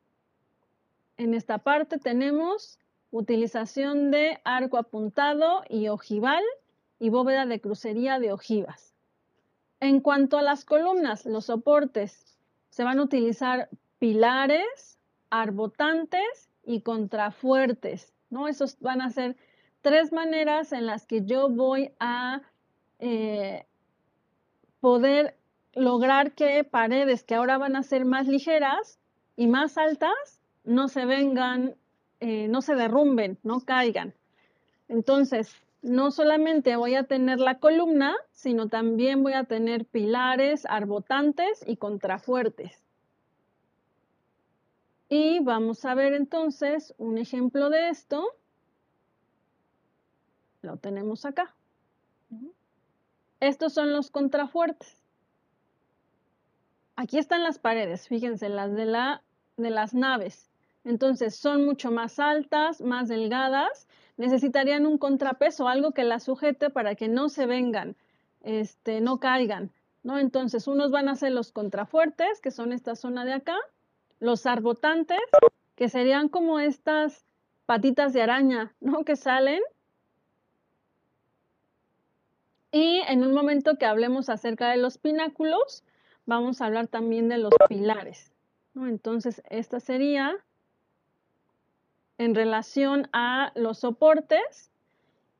en 1.16 1.34
esta 1.34 1.58
parte 1.58 1.98
tenemos 1.98 2.78
utilización 3.10 4.10
de 4.10 4.40
arco 4.44 4.76
apuntado 4.76 5.62
y 5.68 5.88
ojival 5.88 6.42
y 6.98 7.10
bóveda 7.10 7.46
de 7.46 7.60
crucería 7.60 8.18
de 8.18 8.32
ojivas. 8.32 8.94
En 9.80 10.00
cuanto 10.00 10.38
a 10.38 10.42
las 10.42 10.64
columnas, 10.64 11.26
los 11.26 11.46
soportes, 11.46 12.38
se 12.70 12.84
van 12.84 12.98
a 12.98 13.02
utilizar 13.02 13.68
pilares, 13.98 14.98
arbotantes 15.30 16.50
y 16.64 16.80
contrafuertes, 16.80 18.12
¿no? 18.30 18.48
Esos 18.48 18.78
van 18.80 19.00
a 19.00 19.10
ser 19.10 19.36
tres 19.80 20.12
maneras 20.12 20.72
en 20.72 20.86
las 20.86 21.06
que 21.06 21.24
yo 21.24 21.48
voy 21.48 21.92
a 22.00 22.42
eh, 22.98 23.66
poder 24.80 25.36
lograr 25.74 26.32
que 26.32 26.64
paredes 26.64 27.22
que 27.22 27.34
ahora 27.34 27.58
van 27.58 27.76
a 27.76 27.82
ser 27.82 28.04
más 28.04 28.26
ligeras 28.26 28.98
y 29.36 29.46
más 29.46 29.76
altas 29.76 30.40
no 30.64 30.88
se 30.88 31.06
vengan, 31.06 31.76
eh, 32.20 32.48
no 32.48 32.62
se 32.62 32.74
derrumben, 32.74 33.38
no 33.42 33.60
caigan. 33.60 34.14
Entonces, 34.88 35.54
no 35.82 36.10
solamente 36.10 36.76
voy 36.76 36.94
a 36.94 37.04
tener 37.04 37.38
la 37.40 37.58
columna, 37.58 38.16
sino 38.32 38.68
también 38.68 39.22
voy 39.22 39.34
a 39.34 39.44
tener 39.44 39.84
pilares, 39.84 40.64
arbotantes 40.66 41.62
y 41.66 41.76
contrafuertes. 41.76 42.82
Y 45.08 45.40
vamos 45.40 45.84
a 45.84 45.94
ver 45.94 46.14
entonces 46.14 46.94
un 46.96 47.18
ejemplo 47.18 47.68
de 47.68 47.90
esto. 47.90 48.26
Lo 50.62 50.78
tenemos 50.78 51.26
acá. 51.26 51.54
Estos 53.40 53.74
son 53.74 53.92
los 53.92 54.10
contrafuertes. 54.10 54.96
Aquí 56.96 57.18
están 57.18 57.42
las 57.42 57.58
paredes, 57.58 58.08
fíjense, 58.08 58.48
las 58.48 58.72
de, 58.72 58.86
la, 58.86 59.22
de 59.58 59.68
las 59.68 59.92
naves. 59.92 60.50
Entonces 60.84 61.34
son 61.34 61.64
mucho 61.64 61.90
más 61.90 62.18
altas, 62.18 62.80
más 62.80 63.08
delgadas 63.08 63.86
necesitarían 64.16 64.86
un 64.86 64.98
contrapeso, 64.98 65.68
algo 65.68 65.92
que 65.92 66.04
las 66.04 66.24
sujete 66.24 66.70
para 66.70 66.94
que 66.94 67.08
no 67.08 67.28
se 67.28 67.46
vengan, 67.46 67.96
este, 68.42 69.00
no 69.00 69.18
caigan, 69.18 69.72
¿no? 70.02 70.18
Entonces, 70.18 70.66
unos 70.68 70.90
van 70.90 71.08
a 71.08 71.16
ser 71.16 71.32
los 71.32 71.52
contrafuertes, 71.52 72.40
que 72.40 72.50
son 72.50 72.72
esta 72.72 72.94
zona 72.94 73.24
de 73.24 73.32
acá, 73.32 73.56
los 74.20 74.46
arbotantes, 74.46 75.20
que 75.74 75.88
serían 75.88 76.28
como 76.28 76.60
estas 76.60 77.24
patitas 77.66 78.12
de 78.12 78.22
araña, 78.22 78.74
¿no? 78.80 79.04
Que 79.04 79.16
salen. 79.16 79.60
Y 82.70 83.02
en 83.08 83.22
un 83.22 83.32
momento 83.32 83.76
que 83.78 83.86
hablemos 83.86 84.28
acerca 84.28 84.70
de 84.70 84.78
los 84.78 84.98
pináculos, 84.98 85.84
vamos 86.26 86.60
a 86.60 86.66
hablar 86.66 86.88
también 86.88 87.28
de 87.28 87.38
los 87.38 87.52
pilares, 87.68 88.32
¿no? 88.74 88.88
Entonces, 88.88 89.42
esta 89.48 89.78
sería 89.78 90.36
en 92.18 92.34
relación 92.34 93.08
a 93.12 93.52
los 93.54 93.78
soportes. 93.78 94.70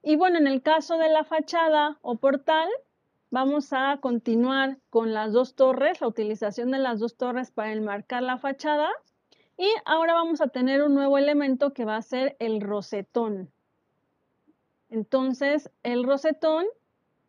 Y 0.02 0.16
bueno, 0.16 0.38
en 0.38 0.47
el 0.47 0.62
caso 0.62 0.99
de 0.99 1.09
la 1.09 1.25
fachada 1.25 1.99
o 2.02 2.16
portal, 2.16 2.69
vamos 3.31 3.73
a 3.73 3.99
continuar 4.00 4.78
con 4.90 5.14
las 5.14 5.33
dos 5.33 5.54
torres, 5.54 6.00
la 6.00 6.09
utilización 6.09 6.71
de 6.71 6.78
las 6.78 7.00
dos 7.00 7.16
torres 7.16 7.50
para 7.50 7.73
enmarcar 7.73 8.23
la 8.23 8.38
fachada. 8.38 8.90
Y 9.57 9.69
ahora 9.85 10.14
vamos 10.14 10.40
a 10.40 10.49
tener 10.49 10.83
un 10.83 10.95
nuevo 10.95 11.16
elemento 11.16 11.73
que 11.73 11.85
va 11.85 11.97
a 11.97 12.02
ser 12.02 12.37
el 12.38 12.61
rosetón. 12.61 13.50
Entonces, 14.90 15.71
el 15.83 16.04
rosetón 16.04 16.66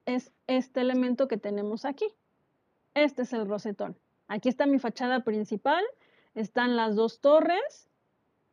es 0.05 0.31
este 0.47 0.81
elemento 0.81 1.27
que 1.27 1.37
tenemos 1.37 1.85
aquí. 1.85 2.05
Este 2.93 3.23
es 3.23 3.33
el 3.33 3.47
rosetón. 3.47 3.97
Aquí 4.27 4.49
está 4.49 4.65
mi 4.65 4.79
fachada 4.79 5.23
principal, 5.23 5.83
están 6.33 6.75
las 6.75 6.95
dos 6.95 7.19
torres 7.19 7.89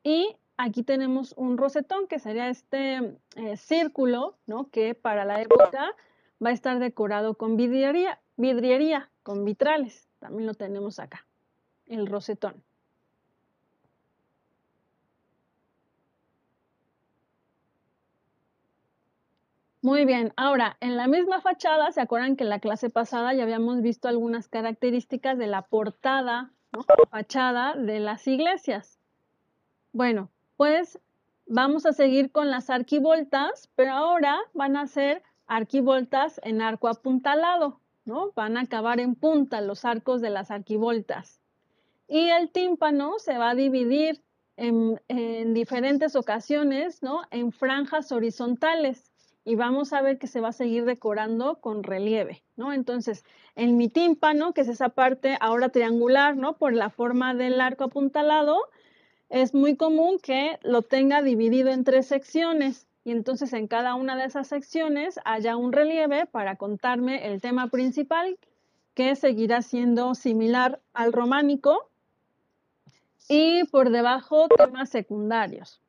y 0.03 0.37
aquí 0.63 0.83
tenemos 0.85 1.35
un 1.37 1.59
rosetón, 1.59 2.07
que 2.07 2.19
sería 2.19 2.49
este 2.49 3.17
eh, 3.37 3.57
círculo, 3.57 4.37
¿no? 4.47 4.71
Que 4.71 4.95
para 4.95 5.25
la 5.25 5.41
época 5.43 5.95
va 6.45 6.51
a 6.51 6.53
estar 6.53 6.79
decorado 6.79 7.35
con 7.35 7.57
vidriería, 7.57 8.21
vidriería, 8.37 9.11
con 9.23 9.45
vitrales. 9.45 10.09
También 10.21 10.47
lo 10.47 10.55
tenemos 10.55 11.01
acá, 11.01 11.27
el 11.87 12.07
rosetón. 12.07 12.63
Muy 19.85 20.05
bien, 20.05 20.33
ahora 20.37 20.77
en 20.79 20.97
la 20.97 21.09
misma 21.09 21.41
fachada, 21.41 21.91
¿se 21.91 22.01
acuerdan 22.01 22.37
que 22.37 22.45
en 22.45 22.51
la 22.51 22.61
clase 22.61 22.89
pasada 22.89 23.35
ya 23.35 23.43
habíamos 23.43 23.83
visto 23.83 24.07
algunas 24.07 24.47
características 24.47 25.37
de 25.39 25.49
la 25.49 25.63
portada, 25.63 26.53
fachada 27.11 27.75
de 27.75 27.99
las 27.99 28.25
iglesias? 28.29 29.01
Bueno, 29.93 30.31
pues 30.63 30.97
vamos 31.49 31.87
a 31.87 31.93
seguir 31.93 32.31
con 32.31 32.49
las 32.49 32.71
arquivoltas, 32.71 33.69
pero 33.75 33.95
ahora 33.95 34.39
van 34.55 34.77
a 34.77 34.87
ser 34.87 35.25
arquivoltas 35.49 36.41
en 36.45 36.63
arco 36.63 36.87
apuntalado, 36.87 37.81
¿no? 38.05 38.31
Van 38.37 38.57
a 38.57 38.61
acabar 38.61 39.01
en 39.01 39.17
punta 39.17 39.61
los 39.61 39.85
arcos 39.85 40.21
de 40.21 40.31
las 40.31 40.53
arquivoltas. 40.53 41.41
Y 42.07 42.29
el 42.29 42.49
tímpano 42.53 43.19
se 43.19 43.39
va 43.39 43.51
a 43.51 43.55
dividir 43.57 44.23
en, 44.57 45.01
diferentes 45.53 46.15
ocasiones, 46.15 47.03
¿no? 47.03 47.23
En 47.33 47.51
franjas 47.51 48.13
horizontales. 48.13 49.11
Y 49.45 49.57
vamos 49.57 49.93
a 49.93 50.01
ver 50.01 50.21
que 50.21 50.29
se 50.29 50.41
va 50.41 50.51
a 50.51 50.53
seguir 50.53 50.85
decorando 50.85 51.57
con 51.61 51.83
relieve, 51.83 52.45
¿no? 52.55 52.73
Entonces, 52.73 53.25
en 53.57 53.77
mi 53.77 53.89
tímpano, 53.89 54.55
que 54.55 54.61
es 54.61 54.69
esa 54.69 54.91
parte 54.91 55.37
ahora 55.41 55.71
triangular, 55.71 56.37
¿no? 56.37 56.57
Por 56.57 56.73
la 56.73 56.89
forma 56.89 57.35
del 57.35 57.61
arco 57.61 57.83
apuntalado, 57.83 58.69
es 59.33 59.55
muy 59.55 59.77
común 59.77 60.19
que 60.19 60.59
lo 60.63 60.83
tenga 60.83 61.23
dividido 61.23 61.71
en 61.71 61.85
tres 61.85 62.07
secciones 62.07 62.87
y 63.03 63.13
entonces 63.13 63.55
en 63.55 63.67
cada 63.67 63.95
una 63.95 64.15
de 64.15 64.27
esas 64.27 64.47
secciones 64.47 65.19
haya 65.25 65.57
un 65.57 65.73
relieve 65.73 66.27
para 66.27 66.57
contarme 66.57 67.27
el 67.27 67.41
tema 67.41 67.69
principal 67.69 68.39
que 68.93 69.17
seguirá 69.17 69.63
siendo 69.63 70.15
similar 70.15 70.81
al 70.93 71.15
románico 71.15 71.89
y 73.27 73.65
por 73.65 73.89
debajo 73.89 74.49
temas 74.49 74.91
secundarios. 74.91 75.81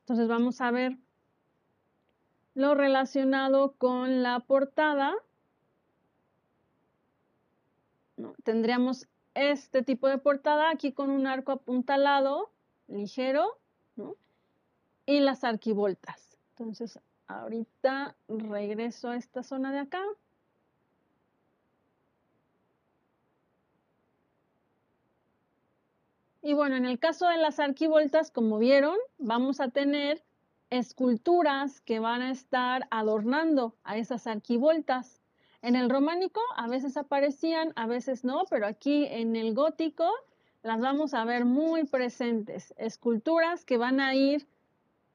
Entonces 0.00 0.28
vamos 0.28 0.60
a 0.60 0.70
ver 0.70 0.98
lo 2.54 2.74
relacionado 2.74 3.72
con 3.78 4.22
la 4.22 4.40
portada. 4.40 5.14
tendríamos 8.44 9.06
este 9.40 9.82
tipo 9.82 10.06
de 10.08 10.18
portada 10.18 10.70
aquí 10.70 10.92
con 10.92 11.10
un 11.10 11.26
arco 11.26 11.52
apuntalado 11.52 12.50
ligero 12.88 13.58
y 15.06 15.20
las 15.20 15.44
arquivoltas. 15.44 16.36
Entonces, 16.50 17.00
ahorita 17.26 18.16
regreso 18.28 19.08
a 19.08 19.16
esta 19.16 19.42
zona 19.42 19.72
de 19.72 19.78
acá. 19.78 20.02
Y 26.42 26.54
bueno, 26.54 26.76
en 26.76 26.86
el 26.86 26.98
caso 26.98 27.28
de 27.28 27.36
las 27.36 27.60
arquivoltas, 27.60 28.30
como 28.30 28.58
vieron, 28.58 28.96
vamos 29.18 29.60
a 29.60 29.68
tener 29.68 30.22
esculturas 30.70 31.80
que 31.80 31.98
van 31.98 32.22
a 32.22 32.30
estar 32.30 32.86
adornando 32.90 33.74
a 33.84 33.96
esas 33.96 34.26
arquivoltas. 34.26 35.19
En 35.62 35.76
el 35.76 35.90
románico 35.90 36.40
a 36.56 36.68
veces 36.68 36.96
aparecían, 36.96 37.72
a 37.76 37.86
veces 37.86 38.24
no, 38.24 38.44
pero 38.48 38.66
aquí 38.66 39.06
en 39.06 39.36
el 39.36 39.54
gótico 39.54 40.10
las 40.62 40.80
vamos 40.80 41.14
a 41.14 41.24
ver 41.24 41.44
muy 41.44 41.84
presentes. 41.84 42.74
Esculturas 42.78 43.64
que 43.64 43.76
van 43.76 44.00
a 44.00 44.14
ir 44.14 44.46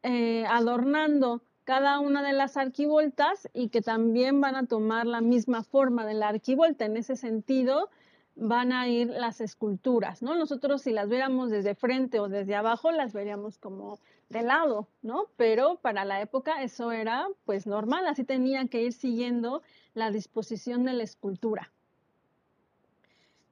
eh, 0.04 0.46
adornando 0.48 1.42
cada 1.64 2.00
una 2.00 2.22
de 2.22 2.34
las 2.34 2.58
arquivoltas 2.58 3.50
y 3.54 3.70
que 3.70 3.82
también 3.82 4.40
van 4.40 4.56
a 4.56 4.68
tomar 4.68 5.08
la 5.08 5.22
misma 5.22 5.64
forma 5.64 6.06
de 6.06 6.14
la 6.14 6.30
arquivolta. 6.30 6.86
En 6.86 6.96
ese 6.96 7.16
sentido, 7.16 7.90
van 8.36 8.72
a 8.72 8.88
ir 8.88 9.08
las 9.08 9.42
esculturas, 9.42 10.22
¿no? 10.22 10.36
Nosotros 10.36 10.82
si 10.82 10.92
las 10.92 11.10
viéramos 11.10 11.50
desde 11.50 11.74
frente 11.74 12.20
o 12.20 12.28
desde 12.28 12.56
abajo, 12.56 12.92
las 12.92 13.14
veríamos 13.14 13.58
como 13.58 14.00
de 14.30 14.42
lado, 14.42 14.88
¿no? 15.02 15.28
Pero 15.38 15.78
para 15.78 16.06
la 16.06 16.22
época 16.22 16.64
eso 16.64 16.92
era 16.92 17.28
pues 17.46 17.68
normal, 17.68 18.08
así 18.08 18.24
tenía 18.24 18.68
que 18.68 18.82
ir 18.82 18.94
siguiendo 18.94 19.62
la 19.94 20.12
disposición 20.12 20.86
de 20.86 20.94
la 20.94 21.04
escultura. 21.04 21.72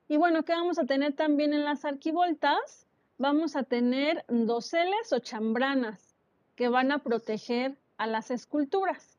Y 0.08 0.18
bueno, 0.18 0.44
¿qué 0.44 0.54
vamos 0.54 0.80
a 0.80 0.86
tener 0.86 1.14
también 1.14 1.54
en 1.54 1.64
las 1.64 1.86
arquivoltas? 1.86 2.88
Vamos 3.18 3.56
a 3.56 3.64
tener 3.64 4.26
doseles 4.28 5.14
o 5.14 5.20
chambranas 5.20 6.16
que 6.56 6.68
van 6.68 6.92
a 6.92 7.00
proteger 7.00 7.78
a 7.98 8.08
las 8.08 8.32
esculturas. 8.32 9.18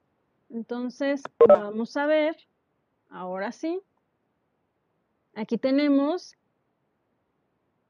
Entonces, 0.51 1.23
vamos 1.49 1.97
a 1.97 2.07
ver, 2.07 2.37
ahora 3.09 3.51
sí, 3.51 3.81
Aquí 5.35 5.59
tenemos 5.59 6.37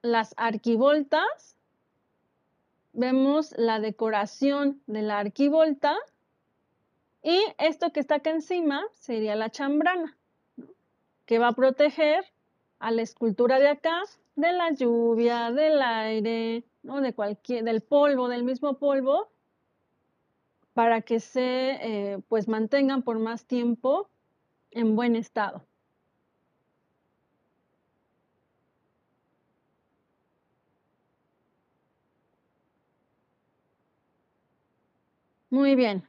las 0.03 0.35
arquivoltas. 0.37 1.57
Vemos 2.95 3.53
la 3.59 3.81
decoración 3.81 4.81
de 4.87 5.03
la 5.03 5.19
arquivolta. 5.19 5.97
Y 7.25 7.39
esto 7.59 7.93
que 7.93 7.99
está 7.99 8.17
acá 8.17 8.31
encima 8.31 8.85
sería 8.93 9.35
la 9.35 9.51
chambrana, 9.51 10.17
que 11.27 11.41
va 11.41 11.49
a 11.49 11.53
proteger 11.53 12.25
a 12.79 12.93
la 12.93 13.03
escultura 13.03 13.59
de 13.59 13.69
acá 13.69 14.01
de 14.37 14.53
la 14.53 14.71
lluvia, 14.71 15.51
del 15.51 15.83
aire, 15.83 16.65
¿no? 16.83 17.01
de 17.01 17.13
cualquier, 17.13 17.65
del 17.65 17.81
polvo, 17.81 18.29
del 18.29 18.45
mismo 18.45 18.79
polvo, 18.79 19.29
para 20.73 21.03
que 21.03 21.19
se 21.19 21.79
eh, 21.81 22.19
pues 22.29 22.47
mantengan 22.47 23.03
por 23.03 23.19
más 23.19 23.45
tiempo 23.45 24.09
en 24.71 24.95
buen 24.95 25.17
estado. 25.17 25.65
Muy 35.55 35.77
bien. 35.77 36.03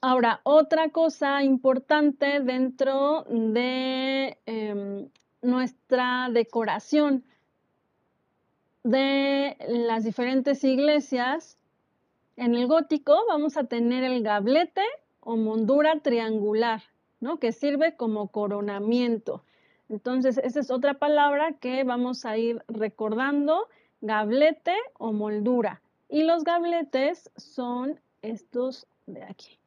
Ahora, 0.00 0.40
otra 0.42 0.88
cosa 0.88 1.42
importante 1.42 2.40
dentro 2.40 3.26
de 3.28 4.38
em, 4.46 5.10
nuestra 5.42 6.30
decoración 6.32 7.22
de 8.82 9.58
las 9.68 10.04
diferentes 10.04 10.64
iglesias, 10.64 11.58
en 12.36 12.54
el 12.54 12.66
gótico 12.66 13.26
vamos 13.28 13.58
a 13.58 13.64
tener 13.64 14.04
el 14.04 14.22
gablete 14.22 14.86
o 15.20 15.36
mondura 15.36 16.00
triangular, 16.00 16.82
¿no? 17.20 17.38
Que 17.38 17.52
sirve 17.52 17.94
como 17.94 18.28
coronamiento. 18.28 19.44
Entonces, 19.90 20.38
esa 20.38 20.60
es 20.60 20.70
otra 20.70 20.94
palabra 20.94 21.52
que 21.60 21.84
vamos 21.84 22.24
a 22.24 22.38
ir 22.38 22.64
recordando, 22.68 23.68
gablete 24.00 24.76
o 24.96 25.12
moldura. 25.12 25.82
Y 26.08 26.22
los 26.22 26.42
gabletes 26.42 27.30
son 27.36 28.00
estos 28.30 28.86
de 29.06 29.22
aquí. 29.22 29.58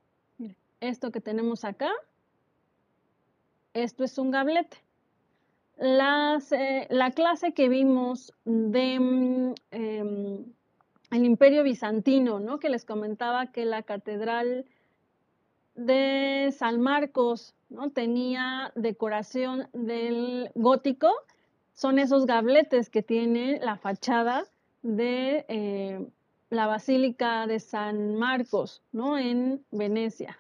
esto 0.82 1.12
que 1.12 1.20
tenemos 1.20 1.66
acá, 1.66 1.92
esto 3.74 4.04
es 4.04 4.18
un 4.18 4.32
gablete. 4.32 4.78
Eh, 5.78 6.88
la 6.90 7.12
clase 7.12 7.54
que 7.54 7.70
vimos 7.70 8.34
de 8.46 9.00
mm, 9.00 9.54
em, 9.72 10.46
el 11.12 11.26
imperio 11.26 11.64
bizantino, 11.64 12.40
¿no? 12.40 12.60
que 12.60 12.70
les 12.70 12.86
comentaba 12.86 13.48
que 13.52 13.66
la 13.66 13.84
catedral 13.84 14.66
de 15.76 16.54
San 16.58 16.82
Marcos 16.82 17.56
¿no? 17.70 17.92
tenía 17.92 18.72
decoración 18.76 19.70
del 19.74 20.52
gótico, 20.56 21.12
son 21.74 21.98
esos 21.98 22.26
gabletes 22.26 22.90
que 22.90 23.02
tiene 23.02 23.60
la 23.60 23.78
fachada 23.78 24.46
de 24.82 25.46
eh, 25.48 26.06
la 26.50 26.68
Basílica 26.68 27.48
de 27.48 27.60
San 27.60 28.16
Marcos, 28.16 28.82
¿no? 28.92 29.18
En 29.18 29.64
Venecia. 29.72 30.40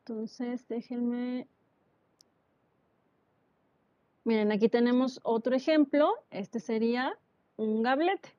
Entonces, 0.00 0.66
déjenme... 0.68 1.48
Miren, 4.24 4.52
aquí 4.52 4.68
tenemos 4.68 5.20
otro 5.22 5.54
ejemplo. 5.54 6.14
Este 6.30 6.60
sería 6.60 7.18
un 7.56 7.82
gablete. 7.82 8.30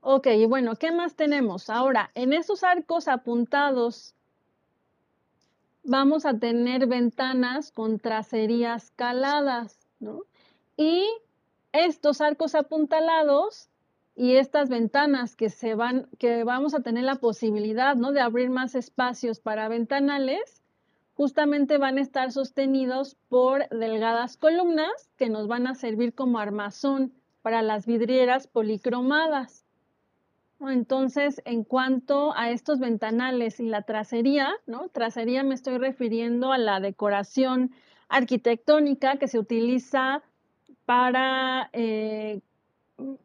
Ok, 0.00 0.28
y 0.28 0.46
bueno, 0.46 0.76
¿qué 0.76 0.92
más 0.92 1.16
tenemos? 1.16 1.68
Ahora, 1.68 2.12
en 2.14 2.32
esos 2.32 2.62
arcos 2.62 3.08
apuntados 3.08 4.14
vamos 5.86 6.26
a 6.26 6.38
tener 6.38 6.86
ventanas 6.86 7.70
con 7.70 7.98
tracerías 7.98 8.90
caladas, 8.96 9.78
¿no? 10.00 10.22
Y 10.76 11.04
estos 11.72 12.20
arcos 12.20 12.54
apuntalados 12.54 13.68
y 14.14 14.36
estas 14.36 14.68
ventanas 14.68 15.36
que 15.36 15.50
se 15.50 15.74
van, 15.74 16.08
que 16.18 16.42
vamos 16.42 16.74
a 16.74 16.80
tener 16.80 17.04
la 17.04 17.16
posibilidad, 17.16 17.96
¿no? 17.96 18.12
De 18.12 18.20
abrir 18.20 18.50
más 18.50 18.74
espacios 18.74 19.40
para 19.40 19.68
ventanales, 19.68 20.62
justamente 21.14 21.78
van 21.78 21.98
a 21.98 22.02
estar 22.02 22.32
sostenidos 22.32 23.16
por 23.28 23.68
delgadas 23.68 24.36
columnas 24.36 25.10
que 25.16 25.28
nos 25.28 25.46
van 25.46 25.66
a 25.66 25.74
servir 25.74 26.14
como 26.14 26.38
armazón 26.38 27.12
para 27.42 27.62
las 27.62 27.86
vidrieras 27.86 28.48
policromadas. 28.48 29.65
Entonces, 30.60 31.42
en 31.44 31.64
cuanto 31.64 32.34
a 32.34 32.50
estos 32.50 32.78
ventanales 32.78 33.60
y 33.60 33.66
la 33.68 33.82
tracería, 33.82 34.50
¿no? 34.66 34.88
Tracería 34.88 35.42
me 35.42 35.54
estoy 35.54 35.78
refiriendo 35.78 36.52
a 36.52 36.58
la 36.58 36.80
decoración 36.80 37.72
arquitectónica 38.08 39.18
que 39.18 39.28
se 39.28 39.38
utiliza 39.38 40.22
para 40.86 41.68
eh, 41.72 42.40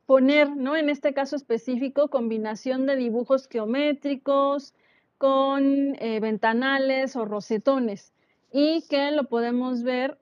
poner, 0.05 0.55
¿no? 0.55 0.75
En 0.75 0.89
este 0.89 1.13
caso 1.13 1.35
específico, 1.35 2.09
combinación 2.09 2.85
de 2.85 2.97
dibujos 2.97 3.47
geométricos 3.47 4.73
con 5.17 5.95
eh, 5.99 6.19
ventanales 6.19 7.15
o 7.15 7.25
rosetones 7.25 8.11
y 8.51 8.83
que 8.89 9.11
lo 9.11 9.25
podemos 9.25 9.83
ver 9.83 10.17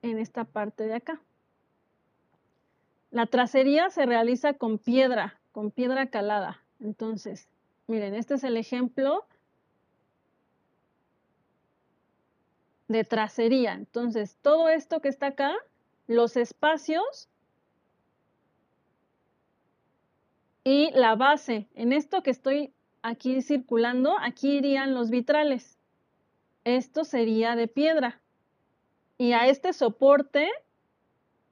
en 0.00 0.18
esta 0.18 0.44
parte 0.44 0.86
de 0.86 0.94
acá. 0.94 1.20
La 3.10 3.26
tracería 3.26 3.90
se 3.90 4.06
realiza 4.06 4.54
con 4.54 4.78
piedra, 4.78 5.38
con 5.52 5.70
piedra 5.70 6.06
calada. 6.08 6.62
Entonces, 6.80 7.48
miren, 7.86 8.14
este 8.14 8.34
es 8.34 8.44
el 8.44 8.56
ejemplo 8.56 9.24
de 12.88 13.04
tracería. 13.04 13.74
Entonces, 13.74 14.36
todo 14.42 14.68
esto 14.68 15.00
que 15.00 15.08
está 15.08 15.28
acá, 15.28 15.54
los 16.06 16.36
espacios 16.36 17.28
y 20.64 20.90
la 20.92 21.14
base. 21.16 21.68
En 21.74 21.92
esto 21.92 22.22
que 22.22 22.30
estoy 22.30 22.72
aquí 23.02 23.42
circulando, 23.42 24.16
aquí 24.18 24.58
irían 24.58 24.94
los 24.94 25.10
vitrales. 25.10 25.78
Esto 26.64 27.04
sería 27.04 27.56
de 27.56 27.68
piedra. 27.68 28.20
Y 29.18 29.32
a 29.32 29.46
este 29.48 29.72
soporte 29.72 30.48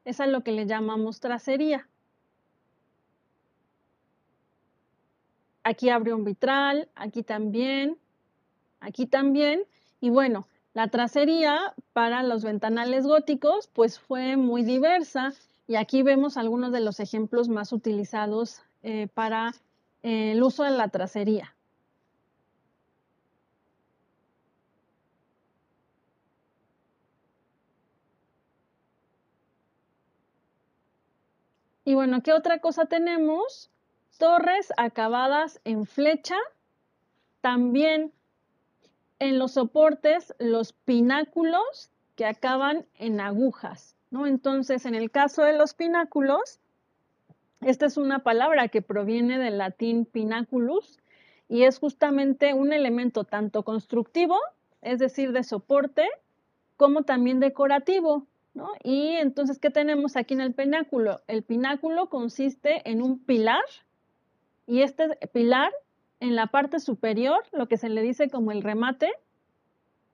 es 0.05 0.21
a 0.21 0.27
lo 0.27 0.43
que 0.43 0.53
le 0.53 0.67
llamamos 0.67 1.21
tracería. 1.21 1.90
Aquí 5.71 5.89
abre 5.89 6.13
un 6.13 6.25
vitral, 6.25 6.89
aquí 6.97 7.23
también, 7.23 7.97
aquí 8.81 9.07
también. 9.07 9.63
Y 10.01 10.11
bueno, 10.11 10.49
la 10.75 10.89
tracería 10.89 11.75
para 11.93 12.25
los 12.25 12.43
ventanales 12.43 13.07
góticos 13.07 13.69
pues 13.73 14.01
fue 14.01 14.37
muy 14.37 14.65
diversa 14.65 15.33
y 15.69 15.77
aquí 15.77 16.03
vemos 16.03 16.37
algunos 16.37 16.73
de 16.73 16.81
los 16.81 16.99
ejemplos 16.99 17.49
más 17.49 17.73
utilizados 17.73 18.63
eh, 18.83 19.07
para 19.15 19.55
eh, 20.03 20.33
el 20.33 20.43
uso 20.43 20.65
de 20.65 20.73
la 20.73 20.89
tracería. 20.89 21.55
Y 31.85 31.95
bueno, 31.95 32.25
¿qué 32.25 32.33
otra 32.33 32.59
cosa 32.59 32.87
tenemos? 32.87 33.71
Torres 34.21 34.71
acabadas 34.77 35.61
en 35.65 35.87
flecha, 35.87 36.37
también 37.41 38.13
en 39.19 39.39
los 39.39 39.53
soportes 39.53 40.35
los 40.39 40.75
pináculos 40.75 41.91
que 42.17 42.27
acaban 42.27 42.85
en 42.99 43.19
agujas. 43.19 43.97
¿no? 44.11 44.27
Entonces, 44.27 44.85
en 44.85 44.95
el 44.95 45.11
caso 45.11 45.43
de 45.43 45.55
los 45.55 45.73
pináculos, 45.73 46.61
esta 47.63 47.87
es 47.87 47.97
una 47.97 48.19
palabra 48.19 48.69
que 48.69 48.83
proviene 48.83 49.39
del 49.39 49.57
latín 49.57 50.05
pinaculus 50.05 50.99
y 51.49 51.63
es 51.63 51.79
justamente 51.79 52.53
un 52.53 52.75
elemento 52.75 53.25
tanto 53.25 53.63
constructivo, 53.63 54.37
es 54.83 54.99
decir, 54.99 55.33
de 55.33 55.45
soporte, 55.45 56.07
como 56.77 57.05
también 57.05 57.41
decorativo. 57.41 58.27
¿no? 58.53 58.69
Y 58.85 59.13
entonces, 59.13 59.59
¿qué 59.59 59.71
tenemos 59.71 60.17
aquí 60.17 60.35
en 60.35 60.43
el 60.43 60.53
pináculo? 60.53 61.23
El 61.27 61.43
pináculo 61.43 62.11
consiste 62.11 62.89
en 62.91 63.01
un 63.01 63.19
pilar 63.19 63.63
y 64.71 64.83
este 64.83 65.09
pilar 65.33 65.73
en 66.21 66.37
la 66.37 66.47
parte 66.47 66.79
superior, 66.79 67.43
lo 67.51 67.67
que 67.67 67.77
se 67.77 67.89
le 67.89 68.03
dice 68.03 68.31
como 68.31 68.53
el 68.53 68.63
remate, 68.63 69.11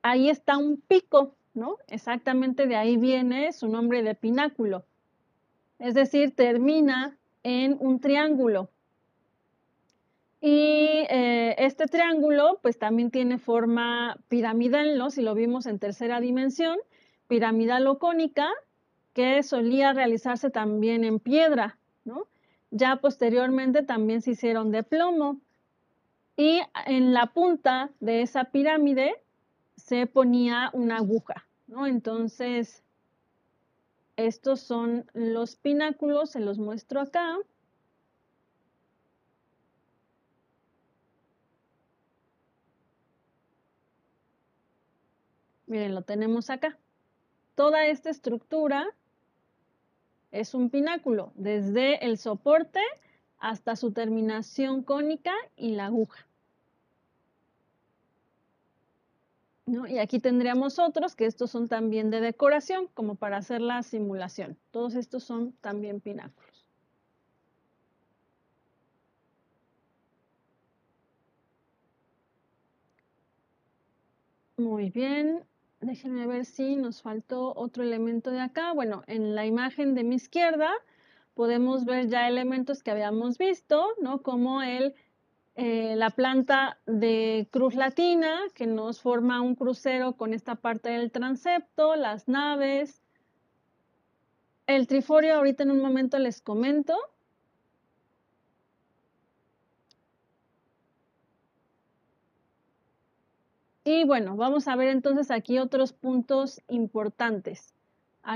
ahí 0.01 0.31
está 0.31 0.57
un 0.57 0.81
pico, 0.81 1.35
¿no? 1.53 1.77
Exactamente 1.89 2.67
de 2.67 2.75
ahí 2.75 2.97
viene 2.97 3.53
su 3.53 3.69
nombre 3.69 4.03
de 4.03 4.15
pináculo. 4.15 4.87
Es 5.79 5.93
decir, 5.93 6.35
termina 6.35 7.19
en 7.43 7.77
un 7.79 8.01
triángulo. 8.01 8.71
Y 10.41 11.05
eh, 11.11 11.55
este 11.59 11.85
triángulo, 11.85 12.59
pues 12.63 12.79
también 12.79 13.11
tiene 13.11 13.37
forma 13.37 14.17
piramidal, 14.29 14.97
¿no? 14.97 15.11
Si 15.11 15.21
lo 15.21 15.35
vimos 15.35 15.67
en 15.67 15.79
tercera 15.79 16.19
dimensión, 16.19 16.79
piramidal 17.29 17.87
o 17.89 17.99
cónica, 17.99 18.49
que 19.13 19.43
solía 19.43 19.93
realizarse 19.93 20.49
también 20.49 21.05
en 21.05 21.19
piedra, 21.21 21.77
¿no? 22.07 22.27
Ya 22.77 22.97
posteriormente 22.97 23.83
también 23.83 24.21
se 24.21 24.33
hicieron 24.33 24.71
de 24.71 24.83
plomo. 24.83 25.41
Y 26.37 26.61
en 26.85 27.15
la 27.15 27.33
punta 27.33 27.91
de 28.01 28.21
esa 28.21 28.45
pirámide 28.45 29.15
se 29.77 30.07
ponía 30.07 30.69
una 30.75 30.99
aguja, 30.99 31.47
¿no? 31.67 31.87
Entonces, 31.87 32.83
estos 34.17 34.61
son 34.61 35.11
los 35.15 35.57
pináculos, 35.57 36.33
se 36.33 36.41
los 36.41 36.59
muestro 36.59 37.01
acá. 37.01 37.39
Miren, 45.67 45.95
lo 45.95 46.03
tenemos 46.03 46.51
acá. 46.51 46.79
Toda 47.55 47.87
esta 47.87 48.11
estructura 48.11 48.87
es 50.31 50.55
un 50.55 50.71
pináculo, 50.71 51.33
desde 51.35 52.05
el 52.05 52.19
soporte 52.19 52.81
hasta 53.39 53.77
su 53.77 53.93
terminación 53.93 54.83
cónica 54.83 55.33
y 55.57 55.73
la 55.77 55.87
aguja. 55.87 56.27
Y 59.67 59.99
aquí 59.99 60.21
tendríamos 60.21 60.79
otros 60.79 61.17
que 61.17 61.27
estos 61.27 61.51
son 61.51 61.69
también 61.69 62.11
de 62.11 62.21
decoración, 62.21 62.87
como 62.95 63.17
para 63.17 63.39
hacer 63.39 63.61
la 63.61 63.83
simulación. 63.83 64.57
Todos 64.71 64.95
estos 64.95 65.25
son 65.25 65.53
también 65.61 66.01
pináculos. 66.01 66.65
Muy 74.59 74.91
bien, 74.91 75.45
déjenme 75.81 76.27
ver 76.27 76.45
si 76.45 76.77
nos 76.77 77.03
faltó 77.03 77.53
otro 77.55 77.83
elemento 77.83 78.31
de 78.31 78.41
acá. 78.41 78.73
Bueno, 78.73 79.03
en 79.07 79.35
la 79.35 79.47
imagen 79.47 79.95
de 79.95 80.05
mi 80.05 80.17
izquierda 80.17 80.71
podemos 81.35 81.85
ver 81.85 82.09
ya 82.09 82.29
elementos 82.29 82.83
que 82.83 82.91
habíamos 82.91 83.39
visto, 83.39 83.87
¿no? 84.01 84.23
Como 84.23 84.63
el 84.63 84.95
eh, 85.59 85.97
la 85.97 86.11
planta 86.11 86.79
de 86.85 87.49
cruz 87.51 87.75
latina 87.75 88.41
que 88.55 88.67
nos 88.67 89.01
forma 89.01 89.41
un 89.41 89.55
crucero 89.55 90.13
con 90.13 90.35
esta 90.35 90.57
parte 90.57 90.91
del 90.91 91.11
transepto, 91.11 91.97
las 91.97 92.29
naves. 92.29 93.03
El 94.67 94.87
triforio 94.87 95.37
ahorita 95.37 95.63
en 95.63 95.71
un 95.71 95.81
momento 95.81 96.19
les 96.19 96.43
comento. 96.43 96.95
Y 103.89 104.03
bueno, 104.03 104.35
vamos 104.35 104.67
a 104.67 104.75
ver 104.75 104.89
entonces 104.89 105.31
aquí 105.31 105.61
otros 105.61 105.93
puntos 105.93 106.61
importantes. 106.67 107.73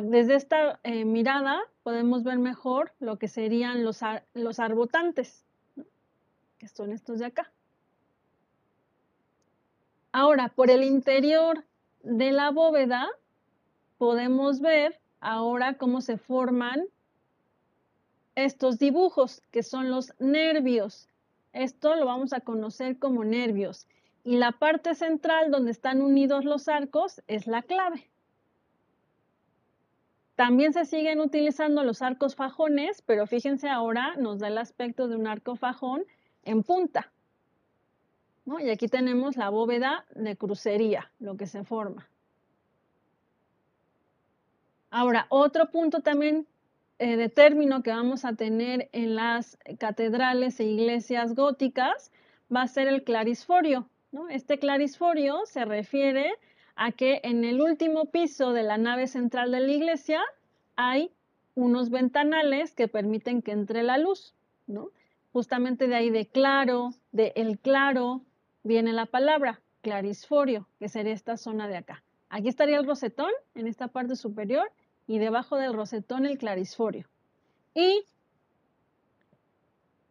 Desde 0.00 0.36
esta 0.36 0.78
eh, 0.84 1.04
mirada 1.04 1.60
podemos 1.82 2.22
ver 2.22 2.38
mejor 2.38 2.92
lo 3.00 3.18
que 3.18 3.26
serían 3.26 3.82
los, 3.82 3.98
los 4.32 4.60
arbotantes 4.60 5.44
que 6.58 6.68
son 6.68 6.92
estos 6.92 7.18
de 7.18 7.24
acá. 7.24 7.50
Ahora, 10.12 10.50
por 10.50 10.70
el 10.70 10.84
interior 10.84 11.64
de 12.04 12.30
la 12.30 12.52
bóveda 12.52 13.08
podemos 13.98 14.60
ver 14.60 15.00
ahora 15.18 15.74
cómo 15.74 16.00
se 16.00 16.16
forman 16.16 16.84
estos 18.36 18.78
dibujos, 18.78 19.42
que 19.50 19.64
son 19.64 19.90
los 19.90 20.14
nervios. 20.20 21.08
Esto 21.52 21.96
lo 21.96 22.06
vamos 22.06 22.32
a 22.32 22.40
conocer 22.40 23.00
como 23.00 23.24
nervios. 23.24 23.88
Y 24.24 24.37
la 24.37 24.52
parte 24.52 24.94
central 24.94 25.50
donde 25.50 25.70
están 25.70 26.02
unidos 26.02 26.44
los 26.44 26.68
arcos 26.68 27.22
es 27.26 27.46
la 27.46 27.62
clave. 27.62 28.11
También 30.35 30.72
se 30.72 30.87
siguen 30.87 31.20
utilizando 31.20 31.85
los 31.85 32.00
arcos 32.00 32.35
fajones, 32.35 33.02
pero 33.02 33.26
fíjense 33.26 33.68
ahora 33.68 34.14
nos 34.16 34.38
da 34.38 34.48
el 34.48 34.59
aspecto 34.59 35.06
de 35.06 35.16
un 35.16 35.26
arco 35.26 35.56
fajón 35.56 36.04
en 36.44 36.62
punta. 36.62 37.12
Y 38.59 38.70
aquí 38.70 38.88
tenemos 38.88 39.37
la 39.37 39.50
bóveda 39.50 40.06
de 40.14 40.37
crucería, 40.37 41.11
lo 41.18 41.37
que 41.37 41.46
se 41.46 41.62
forma. 41.62 42.09
Ahora, 44.90 45.26
otro 45.28 45.70
punto 45.70 46.00
también 46.00 46.46
eh, 46.98 47.16
de 47.16 47.28
término 47.28 47.83
que 47.83 47.90
vamos 47.90 48.24
a 48.24 48.35
tener 48.35 48.88
en 48.92 49.14
las 49.14 49.56
catedrales 49.78 50.59
e 50.59 50.64
iglesias 50.64 51.35
góticas 51.35 52.11
va 52.54 52.62
a 52.62 52.68
ser 52.68 52.88
el 52.88 53.04
clarisforio. 53.04 53.88
Este 54.31 54.59
clarisforio 54.59 55.46
se 55.46 55.64
refiere 55.64 56.33
a 56.75 56.92
que 56.92 57.20
en 57.23 57.44
el 57.44 57.61
último 57.61 58.07
piso 58.07 58.53
de 58.53 58.62
la 58.62 58.79
nave 58.79 59.07
central 59.07 59.53
de 59.53 59.61
la 59.61 59.73
iglesia 59.73 60.20
hay 60.77 61.12
unos 61.55 61.90
ventanales 61.90 62.73
que 62.75 62.88
permiten 62.88 63.42
que 63.42 63.53
entre 63.53 63.83
la 63.83 63.99
luz. 63.99 64.35
Justamente 65.33 65.87
de 65.87 65.94
ahí 65.94 66.11
de 66.11 66.27
claro, 66.27 66.90
de 67.12 67.33
el 67.37 67.59
claro, 67.59 68.23
viene 68.64 68.92
la 68.92 69.07
palabra 69.07 69.61
clarisforio, 69.83 70.66
que 70.79 70.88
sería 70.88 71.12
esta 71.12 71.37
zona 71.37 71.68
de 71.68 71.77
acá. 71.77 72.03
Aquí 72.29 72.49
estaría 72.49 72.79
el 72.79 72.87
rosetón 72.87 73.31
en 73.55 73.66
esta 73.66 73.88
parte 73.88 74.16
superior 74.16 74.70
y 75.07 75.18
debajo 75.18 75.57
del 75.57 75.75
rosetón 75.75 76.27
el 76.27 76.38
clarisforio. 76.38 77.07
Y 77.75 78.03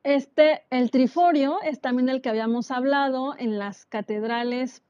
este, 0.03 0.63
el 0.69 0.91
triforio 0.91 1.61
es 1.61 1.81
también 1.81 2.09
el 2.09 2.21
que 2.21 2.29
habíamos 2.29 2.71
hablado 2.71 3.35
en 3.37 3.59
las 3.59 3.85
catedrales 3.85 4.83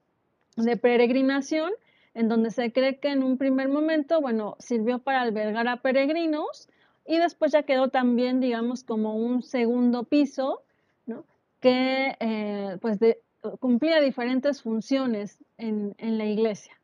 de 0.55 0.77
peregrinación, 0.77 1.71
en 2.13 2.27
donde 2.27 2.51
se 2.51 2.71
cree 2.71 2.99
que 2.99 3.09
en 3.09 3.23
un 3.23 3.37
primer 3.37 3.69
momento, 3.69 4.21
bueno, 4.21 4.55
sirvió 4.59 4.99
para 4.99 5.21
albergar 5.21 5.67
a 5.67 5.77
peregrinos 5.77 6.69
y 7.05 7.17
después 7.17 7.51
ya 7.51 7.63
quedó 7.63 7.89
también, 7.89 8.39
digamos, 8.39 8.83
como 8.83 9.15
un 9.15 9.41
segundo 9.41 10.03
piso, 10.03 10.63
¿no? 11.05 11.25
que 11.59 12.15
eh, 12.19 12.77
pues 12.81 12.99
cumplía 13.59 14.01
diferentes 14.01 14.61
funciones 14.61 15.39
en, 15.57 15.95
en 15.97 16.17
la 16.17 16.25
iglesia. 16.25 16.79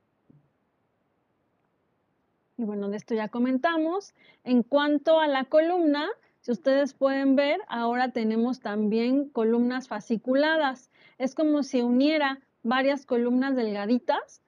Y 2.58 2.64
bueno, 2.64 2.90
de 2.90 2.98
esto 2.98 3.14
ya 3.14 3.28
comentamos. 3.28 4.14
En 4.44 4.64
cuanto 4.64 5.20
a 5.20 5.28
la 5.28 5.46
columna, 5.46 6.10
si 6.46 6.52
ustedes 6.52 6.94
pueden 6.94 7.36
ver, 7.36 7.60
ahora 7.68 8.12
tenemos 8.12 8.60
también 8.60 9.30
columnas 9.30 9.88
fasciculadas. 9.88 10.92
Es 11.18 11.34
como 11.34 11.64
si 11.64 11.82
uniera 11.82 12.40
varias 12.62 13.08
columnas 13.08 13.56
delgaditas 13.56 14.44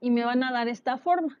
y 0.00 0.10
me 0.10 0.24
van 0.24 0.42
a 0.42 0.50
dar 0.50 0.66
esta 0.66 0.98
forma. 0.98 1.38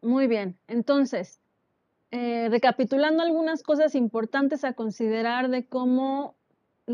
Muy 0.00 0.28
bien, 0.28 0.56
entonces, 0.68 1.40
eh, 2.12 2.46
recapitulando 2.50 3.24
algunas 3.24 3.64
cosas 3.64 3.96
importantes 3.96 4.62
a 4.62 4.74
considerar 4.74 5.48
de 5.48 5.66
cómo, 5.66 6.36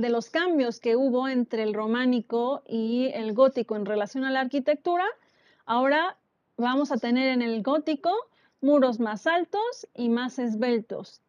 de 0.00 0.08
los 0.08 0.30
cambios 0.30 0.80
que 0.80 0.96
hubo 0.96 1.28
entre 1.28 1.62
el 1.62 1.74
románico 1.74 2.62
y 2.66 3.10
el 3.14 3.32
gótico 3.34 3.76
en 3.76 3.86
relación 3.86 4.24
a 4.24 4.30
la 4.30 4.40
arquitectura, 4.40 5.04
ahora 5.64 6.16
vamos 6.56 6.92
a 6.92 6.96
tener 6.96 7.28
en 7.28 7.42
el 7.42 7.62
gótico 7.62 8.10
muros 8.60 9.00
más 9.00 9.26
altos 9.26 9.86
y 9.94 10.08
más 10.08 10.38
esbeltos. 10.38 11.20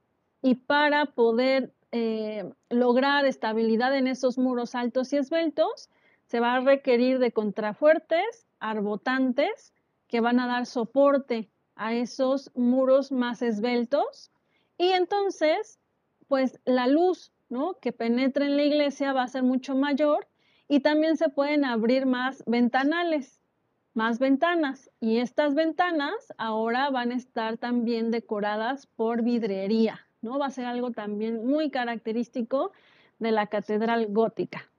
Y 0.42 0.56
para 0.56 1.08
poder 1.08 1.74
eh, 1.92 2.50
lograr 2.70 3.26
estabilidad 3.26 3.96
en 3.96 4.08
esos 4.08 4.38
muros 4.38 4.76
altos 4.76 5.12
y 5.14 5.18
esbeltos, 5.18 5.90
se 6.26 6.40
va 6.40 6.56
a 6.56 6.60
requerir 6.60 7.20
de 7.20 7.32
contrafuertes, 7.32 8.48
arbotantes, 8.60 9.74
que 10.08 10.22
van 10.22 10.40
a 10.40 10.48
dar 10.48 10.66
soporte 10.66 11.50
a 11.76 11.94
esos 11.94 12.52
muros 12.56 13.12
más 13.12 13.42
esbeltos 13.42 14.32
y 14.78 14.90
entonces 14.90 15.80
pues 16.28 16.60
la 16.66 16.88
luz 16.88 17.32
¿no? 17.50 17.76
que 17.80 17.92
penetra 17.92 18.46
en 18.46 18.58
la 18.58 18.64
iglesia 18.64 19.14
va 19.14 19.24
a 19.24 19.28
ser 19.28 19.44
mucho 19.44 19.76
mayor 19.76 20.28
y 20.68 20.82
también 20.82 21.18
se 21.18 21.30
pueden 21.30 21.64
abrir 21.64 22.06
más 22.06 22.44
ventanales, 22.46 23.42
más 23.94 24.20
ventanas. 24.20 24.90
Y 25.00 25.20
estas 25.20 25.56
ventanas 25.56 26.34
ahora 26.38 26.90
van 26.90 27.12
a 27.12 27.16
estar 27.16 27.58
también 27.58 28.12
decoradas 28.12 28.88
por 28.88 29.24
vidrería, 29.24 30.06
¿no? 30.22 30.40
Va 30.40 30.48
a 30.48 30.52
ser 30.52 30.66
algo 30.66 30.92
también 30.92 31.46
muy 31.46 31.70
característico 31.70 32.72
de 33.20 33.32
la 33.32 33.48
catedral 33.48 34.08
gótica. 34.10 34.70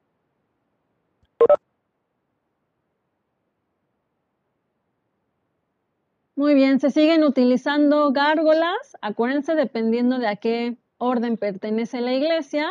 Muy 6.37 6.55
bien, 6.55 6.79
se 6.79 6.91
siguen 6.91 7.25
utilizando 7.25 8.13
gárgolas. 8.13 8.97
Acuérdense, 9.01 9.57
dependiendo 9.57 10.19
de 10.21 10.29
a 10.29 10.37
qué 10.37 10.77
orden 10.99 11.37
pertenece 11.37 12.01
la 12.01 12.13
iglesia. 12.13 12.69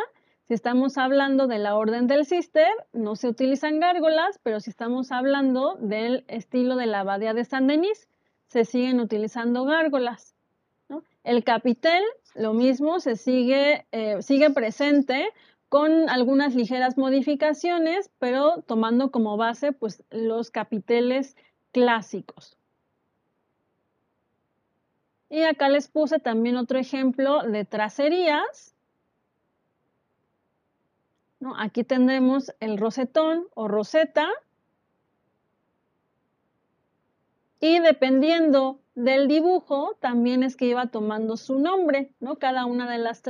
Si 0.47 0.53
estamos 0.53 0.97
hablando 0.97 1.47
de 1.47 1.57
la 1.57 1.75
orden 1.75 2.07
del 2.07 2.25
cister, 2.25 2.69
no 2.93 3.15
se 3.15 3.27
utilizan 3.27 3.79
gárgolas, 3.79 4.39
pero 4.43 4.59
si 4.59 4.69
estamos 4.69 5.11
hablando 5.11 5.75
del 5.79 6.23
estilo 6.27 6.75
de 6.75 6.85
la 6.85 7.01
abadía 7.01 7.33
de 7.33 7.43
San 7.43 7.67
Denis, 7.67 8.07
se 8.47 8.63
siguen 8.63 8.99
utilizando 8.99 9.65
gárgolas. 9.65 10.35
El 11.23 11.43
capitel, 11.43 12.01
lo 12.35 12.53
mismo, 12.53 13.01
se 13.01 13.17
sigue, 13.17 13.85
eh, 13.91 14.21
sigue 14.21 14.49
presente 14.51 15.27
con 15.67 16.09
algunas 16.09 16.55
ligeras 16.55 16.97
modificaciones, 16.97 18.09
pero 18.19 18.61
tomando 18.61 19.11
como 19.11 19.35
base 19.35 19.73
pues, 19.73 20.03
los 20.09 20.49
capiteles 20.49 21.35
clásicos. 21.73 22.56
Y 25.29 25.43
acá 25.43 25.69
les 25.69 25.87
puse 25.87 26.19
también 26.19 26.55
otro 26.55 26.79
ejemplo 26.79 27.43
de 27.43 27.65
tracerías. 27.65 28.75
Aquí 31.57 31.83
tendremos 31.83 32.53
el 32.59 32.77
rosetón 32.77 33.47
o 33.53 33.67
roseta. 33.67 34.29
Y 37.59 37.79
dependiendo 37.79 38.79
del 38.95 39.27
dibujo, 39.27 39.97
también 39.99 40.43
es 40.43 40.55
que 40.55 40.65
iba 40.65 40.87
tomando 40.87 41.37
su 41.37 41.59
nombre, 41.59 42.11
¿no? 42.19 42.37
Cada 42.37 42.65
una 42.65 42.89
de 42.89 42.97
las 42.97 43.21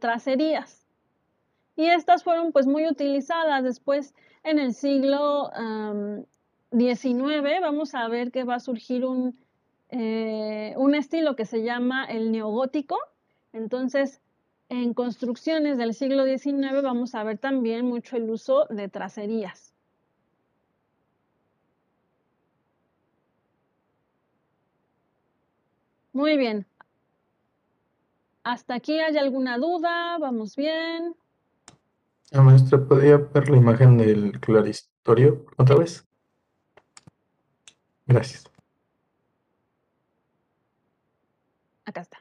tracerías. 0.00 0.84
Y 1.76 1.86
estas 1.86 2.22
fueron 2.22 2.52
pues 2.52 2.66
muy 2.66 2.86
utilizadas 2.86 3.64
después 3.64 4.14
en 4.44 4.58
el 4.58 4.74
siglo 4.74 5.50
XIX. 6.70 7.60
Vamos 7.60 7.94
a 7.94 8.06
ver 8.08 8.30
que 8.30 8.44
va 8.44 8.56
a 8.56 8.60
surgir 8.60 9.04
un, 9.04 9.38
eh, 9.92 10.72
un 10.78 10.94
estilo 10.94 11.36
que 11.36 11.44
se 11.44 11.62
llama 11.62 12.06
el 12.06 12.32
neogótico. 12.32 12.98
Entonces, 13.52 14.22
en 14.70 14.94
construcciones 14.94 15.76
del 15.76 15.92
siglo 15.92 16.24
XIX 16.24 16.82
vamos 16.82 17.14
a 17.14 17.22
ver 17.24 17.36
también 17.36 17.84
mucho 17.84 18.16
el 18.16 18.30
uso 18.30 18.66
de 18.70 18.88
tracerías. 18.88 19.74
Muy 26.14 26.38
bien. 26.38 26.66
¿Hasta 28.44 28.74
aquí 28.74 28.98
hay 28.98 29.18
alguna 29.18 29.58
duda? 29.58 30.16
¿Vamos 30.18 30.56
bien? 30.56 31.14
La 32.30 32.40
maestra, 32.40 32.82
¿podría 32.82 33.18
ver 33.18 33.50
la 33.50 33.58
imagen 33.58 33.98
del 33.98 34.40
claristorio 34.40 35.44
otra 35.58 35.76
vez? 35.76 36.06
Gracias. 38.06 38.51
Acá 41.84 42.00
está. 42.00 42.18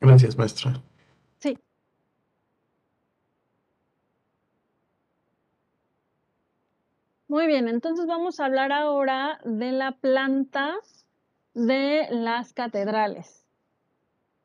Gracias, 0.00 0.36
maestra. 0.36 0.82
Sí. 1.38 1.58
Muy 7.28 7.46
bien, 7.46 7.68
entonces 7.68 8.06
vamos 8.06 8.40
a 8.40 8.46
hablar 8.46 8.72
ahora 8.72 9.40
de 9.44 9.72
la 9.72 9.92
planta 9.92 10.76
de 11.54 12.08
las 12.10 12.52
catedrales. 12.54 13.39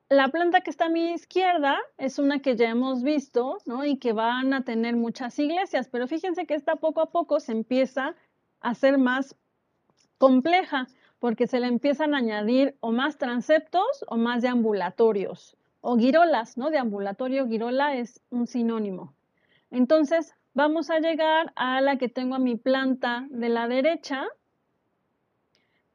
La 0.09 0.27
planta 0.27 0.61
que 0.61 0.69
está 0.69 0.85
a 0.85 0.89
mi 0.89 1.13
izquierda 1.13 1.79
es 1.97 2.19
una 2.19 2.39
que 2.39 2.55
ya 2.55 2.69
hemos 2.69 3.01
visto, 3.01 3.57
¿no? 3.65 3.85
Y 3.85 3.97
que 3.97 4.13
van 4.13 4.53
a 4.53 4.63
tener 4.63 4.95
muchas 4.95 5.39
iglesias, 5.39 5.89
pero 5.91 6.07
fíjense 6.07 6.45
que 6.45 6.53
esta 6.53 6.75
poco 6.75 7.01
a 7.01 7.09
poco 7.09 7.39
se 7.39 7.53
empieza 7.53 8.15
a 8.61 8.69
hacer 8.69 8.99
más 8.99 9.35
compleja 10.19 10.85
porque 11.17 11.47
se 11.47 11.59
le 11.59 11.65
empiezan 11.65 12.13
a 12.13 12.19
añadir 12.19 12.77
o 12.81 12.91
más 12.91 13.17
transeptos 13.17 14.05
o 14.07 14.15
más 14.15 14.43
deambulatorios 14.43 15.57
o 15.81 15.97
girolas, 15.97 16.55
¿no? 16.55 16.69
Deambulatorio, 16.69 17.47
girola 17.47 17.95
es 17.95 18.21
un 18.29 18.45
sinónimo. 18.45 19.15
Entonces, 19.71 20.35
vamos 20.53 20.91
a 20.91 20.99
llegar 20.99 21.51
a 21.55 21.81
la 21.81 21.97
que 21.97 22.09
tengo 22.09 22.35
a 22.35 22.39
mi 22.39 22.57
planta 22.57 23.25
de 23.31 23.49
la 23.49 23.67
derecha, 23.67 24.27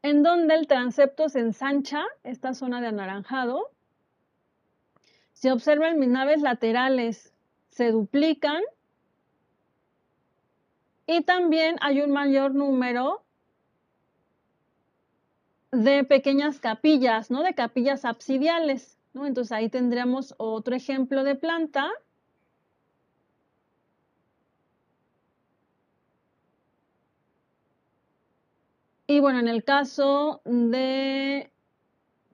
en 0.01 0.21
donde 0.21 0.55
el 0.55 0.67
transepto 0.67 1.29
se 1.29 1.39
ensancha, 1.39 2.03
esta 2.23 2.53
zona 2.53 2.81
de 2.81 2.87
anaranjado, 2.87 3.71
si 5.41 5.49
observan, 5.49 5.97
mis 5.97 6.09
naves 6.09 6.41
laterales 6.43 7.33
se 7.69 7.89
duplican 7.89 8.61
y 11.07 11.23
también 11.23 11.77
hay 11.81 12.01
un 12.01 12.11
mayor 12.11 12.53
número 12.53 13.23
de 15.71 16.03
pequeñas 16.03 16.59
capillas, 16.59 17.31
¿no? 17.31 17.41
De 17.41 17.55
capillas 17.55 18.05
absidiales, 18.05 18.99
¿no? 19.13 19.25
Entonces 19.25 19.51
ahí 19.51 19.67
tendríamos 19.67 20.35
otro 20.37 20.75
ejemplo 20.75 21.23
de 21.23 21.33
planta. 21.33 21.89
Y 29.07 29.19
bueno, 29.19 29.39
en 29.39 29.47
el 29.47 29.63
caso 29.63 30.41
de 30.45 31.51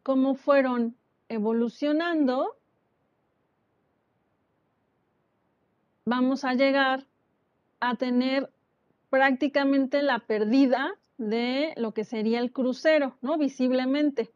cómo 0.03 0.35
fueron 0.35 0.97
evolucionando, 1.29 2.56
vamos 6.07 6.45
a 6.45 6.53
llegar 6.53 7.05
a 7.81 7.95
tener 7.95 8.49
prácticamente 9.09 10.01
la 10.01 10.19
pérdida 10.19 10.93
de 11.17 11.73
lo 11.75 11.93
que 11.93 12.05
sería 12.05 12.39
el 12.39 12.53
crucero, 12.53 13.17
¿no? 13.21 13.37
Visiblemente. 13.37 14.31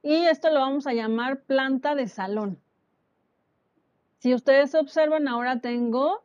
Y 0.00 0.14
esto 0.14 0.48
lo 0.50 0.60
vamos 0.60 0.86
a 0.86 0.92
llamar 0.92 1.40
planta 1.40 1.96
de 1.96 2.06
salón. 2.06 2.60
Si 4.18 4.32
ustedes 4.32 4.76
observan, 4.76 5.26
ahora 5.26 5.60
tengo 5.60 6.22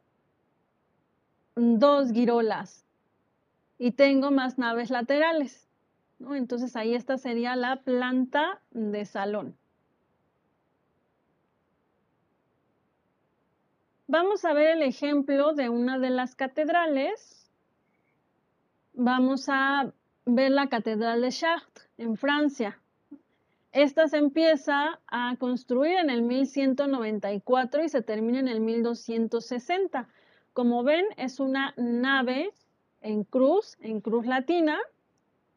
dos 1.55 2.11
girolas 2.11 2.85
y 3.79 3.93
tengo 3.93 4.29
más 4.29 4.59
naves 4.59 4.91
laterales. 4.91 5.67
¿no? 6.19 6.35
Entonces 6.35 6.75
ahí 6.75 6.93
esta 6.93 7.17
sería 7.17 7.55
la 7.55 7.77
planta 7.77 8.61
de 8.69 9.05
salón. 9.05 9.57
Vamos 14.15 14.45
a 14.45 14.53
ver 14.53 14.77
el 14.77 14.83
ejemplo 14.83 15.53
de 15.53 15.69
una 15.69 15.97
de 15.97 16.11
las 16.11 16.35
catedrales. 16.35 17.49
Vamos 18.93 19.49
a 19.49 19.91
ver 20.27 20.51
la 20.51 20.69
Catedral 20.69 21.21
de 21.21 21.29
Chartres 21.29 21.89
en 21.97 22.15
Francia. 22.15 22.79
Esta 23.71 24.07
se 24.07 24.17
empieza 24.17 24.99
a 25.07 25.35
construir 25.37 25.97
en 25.97 26.11
el 26.11 26.21
1194 26.21 27.85
y 27.85 27.89
se 27.89 28.03
termina 28.03 28.39
en 28.39 28.49
el 28.49 28.59
1260. 28.59 30.07
Como 30.53 30.83
ven, 30.83 31.05
es 31.17 31.39
una 31.39 31.73
nave 31.75 32.53
en 33.01 33.23
cruz, 33.23 33.77
en 33.79 33.99
cruz 33.99 34.27
latina. 34.27 34.77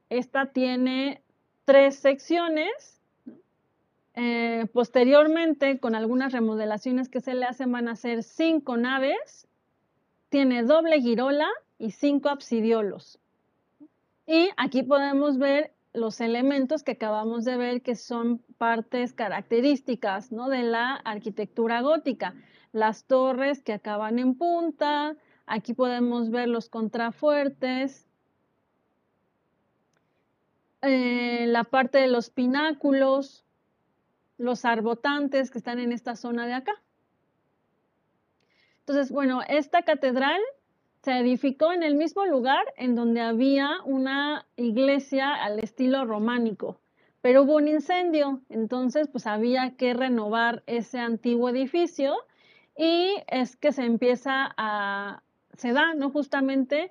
Esta 0.08 0.46
tiene 0.46 1.22
tres 1.66 1.96
secciones 1.96 2.95
eh, 4.16 4.66
posteriormente, 4.72 5.78
con 5.78 5.94
algunas 5.94 6.32
remodelaciones 6.32 7.10
que 7.10 7.20
se 7.20 7.34
le 7.34 7.44
hacen, 7.44 7.70
van 7.70 7.86
a 7.86 7.96
ser 7.96 8.22
cinco 8.22 8.78
naves, 8.78 9.46
tiene 10.30 10.62
doble 10.62 11.00
girola 11.02 11.48
y 11.78 11.90
cinco 11.90 12.30
absidiolos. 12.30 13.18
Y 14.26 14.48
aquí 14.56 14.82
podemos 14.82 15.38
ver 15.38 15.72
los 15.92 16.20
elementos 16.20 16.82
que 16.82 16.92
acabamos 16.92 17.44
de 17.44 17.56
ver 17.58 17.82
que 17.82 17.94
son 17.94 18.38
partes 18.58 19.12
características 19.12 20.32
¿no? 20.32 20.48
de 20.48 20.62
la 20.62 20.94
arquitectura 20.94 21.82
gótica. 21.82 22.34
Las 22.72 23.04
torres 23.04 23.62
que 23.62 23.74
acaban 23.74 24.18
en 24.18 24.34
punta, 24.34 25.14
aquí 25.46 25.74
podemos 25.74 26.30
ver 26.30 26.48
los 26.48 26.68
contrafuertes, 26.68 28.06
eh, 30.82 31.46
la 31.48 31.64
parte 31.64 31.98
de 31.98 32.08
los 32.08 32.30
pináculos, 32.30 33.45
los 34.38 34.64
arbotantes 34.64 35.50
que 35.50 35.58
están 35.58 35.78
en 35.78 35.92
esta 35.92 36.16
zona 36.16 36.46
de 36.46 36.54
acá. 36.54 36.72
Entonces, 38.80 39.10
bueno, 39.10 39.40
esta 39.48 39.82
catedral 39.82 40.40
se 41.02 41.18
edificó 41.18 41.72
en 41.72 41.82
el 41.82 41.94
mismo 41.94 42.26
lugar 42.26 42.64
en 42.76 42.94
donde 42.94 43.20
había 43.20 43.70
una 43.84 44.46
iglesia 44.56 45.34
al 45.34 45.58
estilo 45.58 46.04
románico, 46.04 46.80
pero 47.20 47.42
hubo 47.42 47.56
un 47.56 47.68
incendio, 47.68 48.40
entonces 48.48 49.08
pues 49.08 49.26
había 49.26 49.76
que 49.76 49.94
renovar 49.94 50.62
ese 50.66 50.98
antiguo 50.98 51.48
edificio 51.48 52.14
y 52.76 53.14
es 53.28 53.56
que 53.56 53.72
se 53.72 53.84
empieza 53.84 54.52
a, 54.56 55.22
se 55.56 55.72
da, 55.72 55.94
¿no? 55.94 56.10
Justamente 56.10 56.90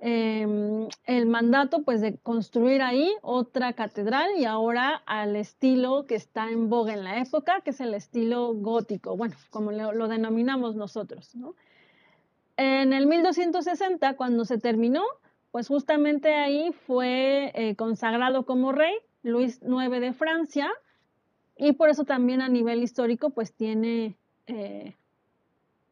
em, 0.00 0.88
el 1.06 1.26
mandato 1.26 1.82
pues 1.82 2.00
de 2.00 2.16
construir 2.18 2.82
ahí 2.82 3.10
otra 3.22 3.72
catedral 3.72 4.30
y 4.38 4.44
ahora 4.44 5.02
al 5.06 5.36
estilo 5.36 6.06
que 6.06 6.14
está 6.14 6.50
en 6.50 6.68
boga 6.68 6.94
en 6.94 7.04
la 7.04 7.18
época, 7.18 7.60
que 7.62 7.70
es 7.70 7.80
el 7.80 7.94
estilo 7.94 8.54
gótico, 8.54 9.16
bueno, 9.16 9.36
como 9.50 9.72
lo, 9.72 10.08
denominamos 10.08 10.76
nosotros, 10.76 11.34
¿no? 11.34 11.54
En 12.56 12.92
el 12.92 13.06
1260, 13.06 14.16
cuando 14.16 14.44
se 14.44 14.58
terminó, 14.58 15.04
pues 15.52 15.68
justamente 15.68 16.34
ahí 16.34 16.72
fue 16.86 17.52
eh, 17.54 17.76
consagrado 17.76 18.44
como 18.44 18.72
rey 18.72 18.94
Luis 19.22 19.60
IX 19.62 20.00
de 20.00 20.12
Francia 20.12 20.70
y 21.56 21.72
por 21.72 21.88
eso 21.88 22.04
también 22.04 22.40
a 22.40 22.48
nivel 22.48 22.82
histórico 22.82 23.30
pues 23.30 23.52
tiene 23.52 24.16
eh, 24.46 24.94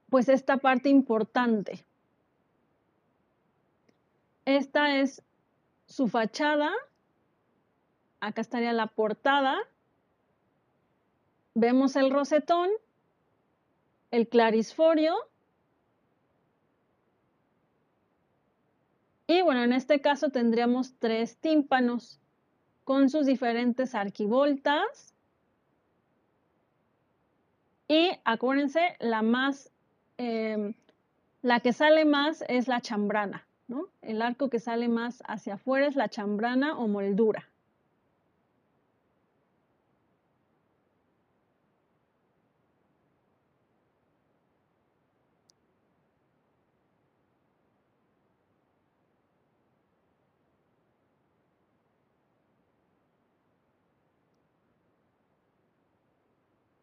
pues 0.08 0.28
esta 0.28 0.56
parte 0.58 0.88
importante. 0.88 1.84
Esta 4.46 4.96
es 4.96 5.22
su 5.86 6.08
fachada. 6.08 6.72
Acá 8.20 8.40
estaría 8.40 8.72
la 8.72 8.86
portada. 8.86 9.58
Vemos 11.54 11.96
el 11.96 12.10
rosetón, 12.10 12.70
el 14.10 14.28
clarisforio 14.28 15.14
Y 19.28 19.42
bueno, 19.42 19.64
en 19.64 19.72
este 19.72 20.00
caso 20.00 20.30
tendríamos 20.30 20.94
tres 20.98 21.36
tímpanos 21.38 22.20
con 22.84 23.10
sus 23.10 23.26
diferentes 23.26 23.94
arquivoltas. 23.94 25.14
Y 27.88 28.10
acuérdense, 28.24 28.96
la 29.00 29.22
más, 29.22 29.72
em, 30.16 30.74
la 31.42 31.60
que 31.60 31.72
sale 31.72 32.04
más 32.04 32.44
es 32.48 32.68
la 32.68 32.80
chambrana, 32.80 33.46
El 34.00 34.22
arco 34.22 34.48
que 34.48 34.60
sale 34.60 34.88
más 34.88 35.22
hacia 35.26 35.54
afuera 35.54 35.86
es 35.88 35.96
la 35.96 36.08
chambrana 36.08 36.78
o 36.78 36.86
moldura. 36.86 37.48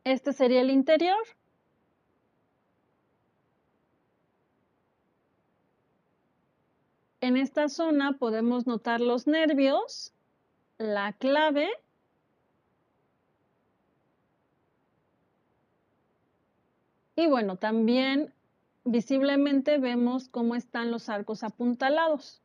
Este 0.06 0.34
sería 0.34 0.62
el 0.62 0.70
interior. 0.70 1.18
En 7.24 7.38
esta 7.38 7.70
zona 7.70 8.18
podemos 8.20 8.68
notar 8.68 9.00
los 9.00 9.28
nervios, 9.28 10.12
la 10.78 11.14
clave 11.14 11.70
y 17.16 17.28
bueno, 17.28 17.56
también 17.56 18.34
visiblemente 18.84 19.78
vemos 19.78 20.28
cómo 20.28 20.56
están 20.56 20.92
los 20.92 21.08
arcos 21.08 21.46
apuntalados. 21.46 22.42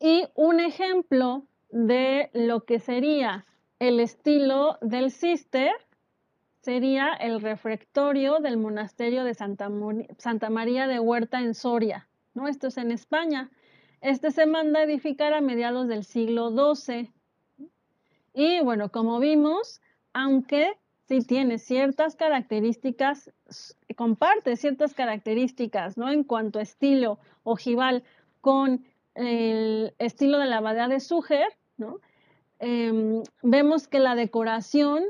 Y 0.00 0.28
un 0.34 0.60
ejemplo 0.60 1.46
de 1.70 2.30
lo 2.32 2.64
que 2.64 2.78
sería 2.78 3.46
el 3.78 4.00
estilo 4.00 4.78
del 4.80 5.10
cister 5.10 5.72
sería 6.62 7.14
el 7.14 7.40
refectorio 7.40 8.38
del 8.40 8.56
monasterio 8.56 9.24
de 9.24 9.34
Santa, 9.34 10.50
María 10.50 10.86
de 10.86 10.98
Huerta 10.98 11.40
en 11.40 11.54
Soria. 11.54 12.08
¿no? 12.34 12.48
Esto 12.48 12.66
es 12.66 12.76
en 12.76 12.90
España. 12.90 13.50
Este 14.00 14.30
se 14.30 14.46
manda 14.46 14.80
a 14.80 14.82
edificar 14.82 15.32
a 15.32 15.40
mediados 15.40 15.88
del 15.88 16.04
siglo 16.04 16.50
XII. 16.50 17.10
Y 18.34 18.60
bueno, 18.60 18.90
como 18.90 19.18
vimos, 19.18 19.80
aunque 20.12 20.72
sí 21.08 21.20
tiene 21.20 21.58
ciertas 21.58 22.16
características, 22.16 23.32
comparte 23.96 24.56
ciertas 24.56 24.94
características, 24.94 25.96
¿no? 25.96 26.10
En 26.10 26.22
cuanto 26.22 26.58
a 26.58 26.62
estilo 26.62 27.18
ojival 27.44 28.04
con 28.40 28.84
el 29.18 29.94
estilo 29.98 30.38
de 30.38 30.46
la 30.46 30.58
abadía 30.58 30.88
de 30.88 31.00
Suger, 31.00 31.48
¿no? 31.76 32.00
Em, 32.60 33.22
vemos 33.42 33.88
que 33.88 33.98
la 33.98 34.14
decoración, 34.14 35.04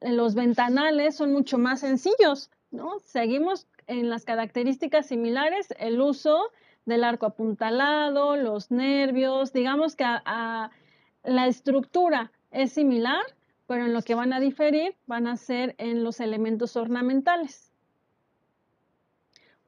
los 0.00 0.34
ventanales 0.34 1.16
son 1.16 1.32
mucho 1.32 1.58
más 1.58 1.80
sencillos, 1.80 2.50
¿no? 2.70 2.98
Seguimos 3.00 3.66
en 3.86 4.08
las 4.08 4.24
características 4.24 5.06
similares, 5.06 5.68
el 5.78 6.00
uso 6.00 6.50
del 6.86 7.04
arco 7.04 7.26
apuntalado, 7.26 8.36
los 8.36 8.70
nervios, 8.70 9.52
digamos 9.52 9.94
que 9.94 10.04
la 10.04 11.46
estructura 11.46 12.32
es 12.50 12.72
similar, 12.72 13.24
pero 13.66 13.84
en 13.84 13.92
lo 13.92 14.02
que 14.02 14.14
van 14.14 14.32
a 14.32 14.40
diferir 14.40 14.96
van 15.06 15.26
a 15.26 15.36
ser 15.36 15.74
en 15.78 16.02
los 16.02 16.20
elementos 16.20 16.76
ornamentales. 16.76 17.73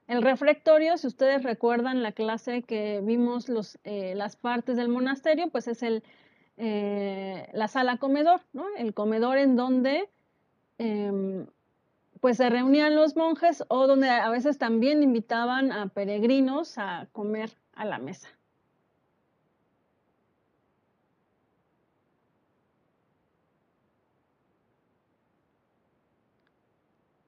El 0.06 0.22
refectorio, 0.22 0.96
si 0.98 1.08
ustedes 1.08 1.42
recuerdan 1.42 2.02
la 2.02 2.12
clase 2.12 2.62
que 2.62 3.00
vimos 3.02 3.48
los, 3.48 3.78
eh, 3.84 4.14
las 4.14 4.36
partes 4.36 4.76
del 4.76 4.88
monasterio, 4.88 5.48
pues 5.50 5.66
es 5.66 5.82
el, 5.82 6.04
eh, 6.56 7.48
la 7.52 7.66
sala 7.66 7.96
comedor, 7.96 8.40
¿no? 8.52 8.66
El 8.78 8.94
comedor 8.94 9.38
en 9.38 9.56
donde 9.56 10.08
em, 10.78 11.46
pues 12.20 12.36
se 12.36 12.48
reunían 12.50 12.94
los 12.94 13.16
monjes 13.16 13.64
o 13.68 13.86
donde 13.86 14.08
a 14.08 14.30
veces 14.30 14.58
también 14.58 15.02
invitaban 15.02 15.72
a 15.72 15.88
peregrinos 15.88 16.78
a 16.78 17.08
comer 17.12 17.50
a 17.74 17.84
la 17.84 17.98
mesa. 17.98 18.28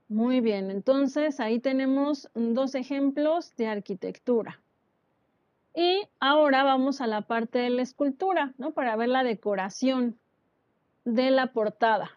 Muy 0.08 0.40
bien, 0.40 0.70
entonces 0.70 1.38
ahí 1.38 1.60
tenemos 1.60 2.30
dos 2.34 2.74
ejemplos 2.74 3.54
de 3.56 3.66
arquitectura. 3.66 4.58
Y 5.74 6.02
ahora 6.18 6.64
vamos 6.64 7.02
a 7.02 7.06
la 7.06 7.22
parte 7.22 7.58
de 7.58 7.68
la 7.68 7.82
escultura, 7.82 8.54
¿no? 8.56 8.72
Para 8.72 8.96
ver 8.96 9.10
la 9.10 9.22
decoración 9.22 10.18
de 11.04 11.30
la 11.30 11.52
portada. 11.52 12.10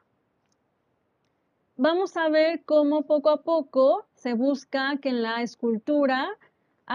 Vamos 1.75 2.15
a 2.15 2.29
ver 2.29 2.63
cómo 2.63 3.03
poco 3.03 3.29
a 3.29 3.43
poco 3.43 4.05
se 4.13 4.35
busca 4.35 4.97
que 5.01 5.09
en 5.09 5.21
la 5.21 5.41
escultura 5.41 6.29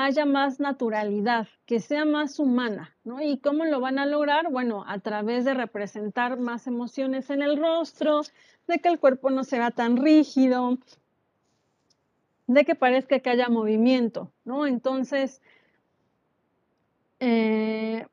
haya 0.05 0.27
más 0.27 0.61
naturalidad, 0.61 1.49
que 1.65 1.81
sea 1.81 2.05
más 2.05 2.39
humana, 2.39 2.95
¿no? 3.03 3.23
¿Y 3.23 3.39
cómo 3.39 3.65
lo 3.65 3.81
van 3.81 3.99
a 3.99 4.05
lograr? 4.05 4.51
Bueno, 4.51 4.85
a 4.87 4.99
través 4.99 5.47
de 5.47 5.55
representar 5.55 6.39
más 6.39 6.67
emociones 6.67 7.31
en 7.31 7.41
el 7.41 7.57
rostro, 7.57 8.21
de 8.67 8.79
que 8.79 8.89
el 8.89 8.99
cuerpo 8.99 9.31
no 9.31 9.43
sea 9.43 9.71
tan 9.71 9.97
rígido, 9.97 10.77
de 12.47 12.65
que 12.67 12.75
parezca 12.75 13.21
que 13.21 13.31
haya 13.31 13.49
movimiento, 13.49 14.31
¿no? 14.45 14.67
Entonces, 14.67 15.41
eh, 17.19 18.07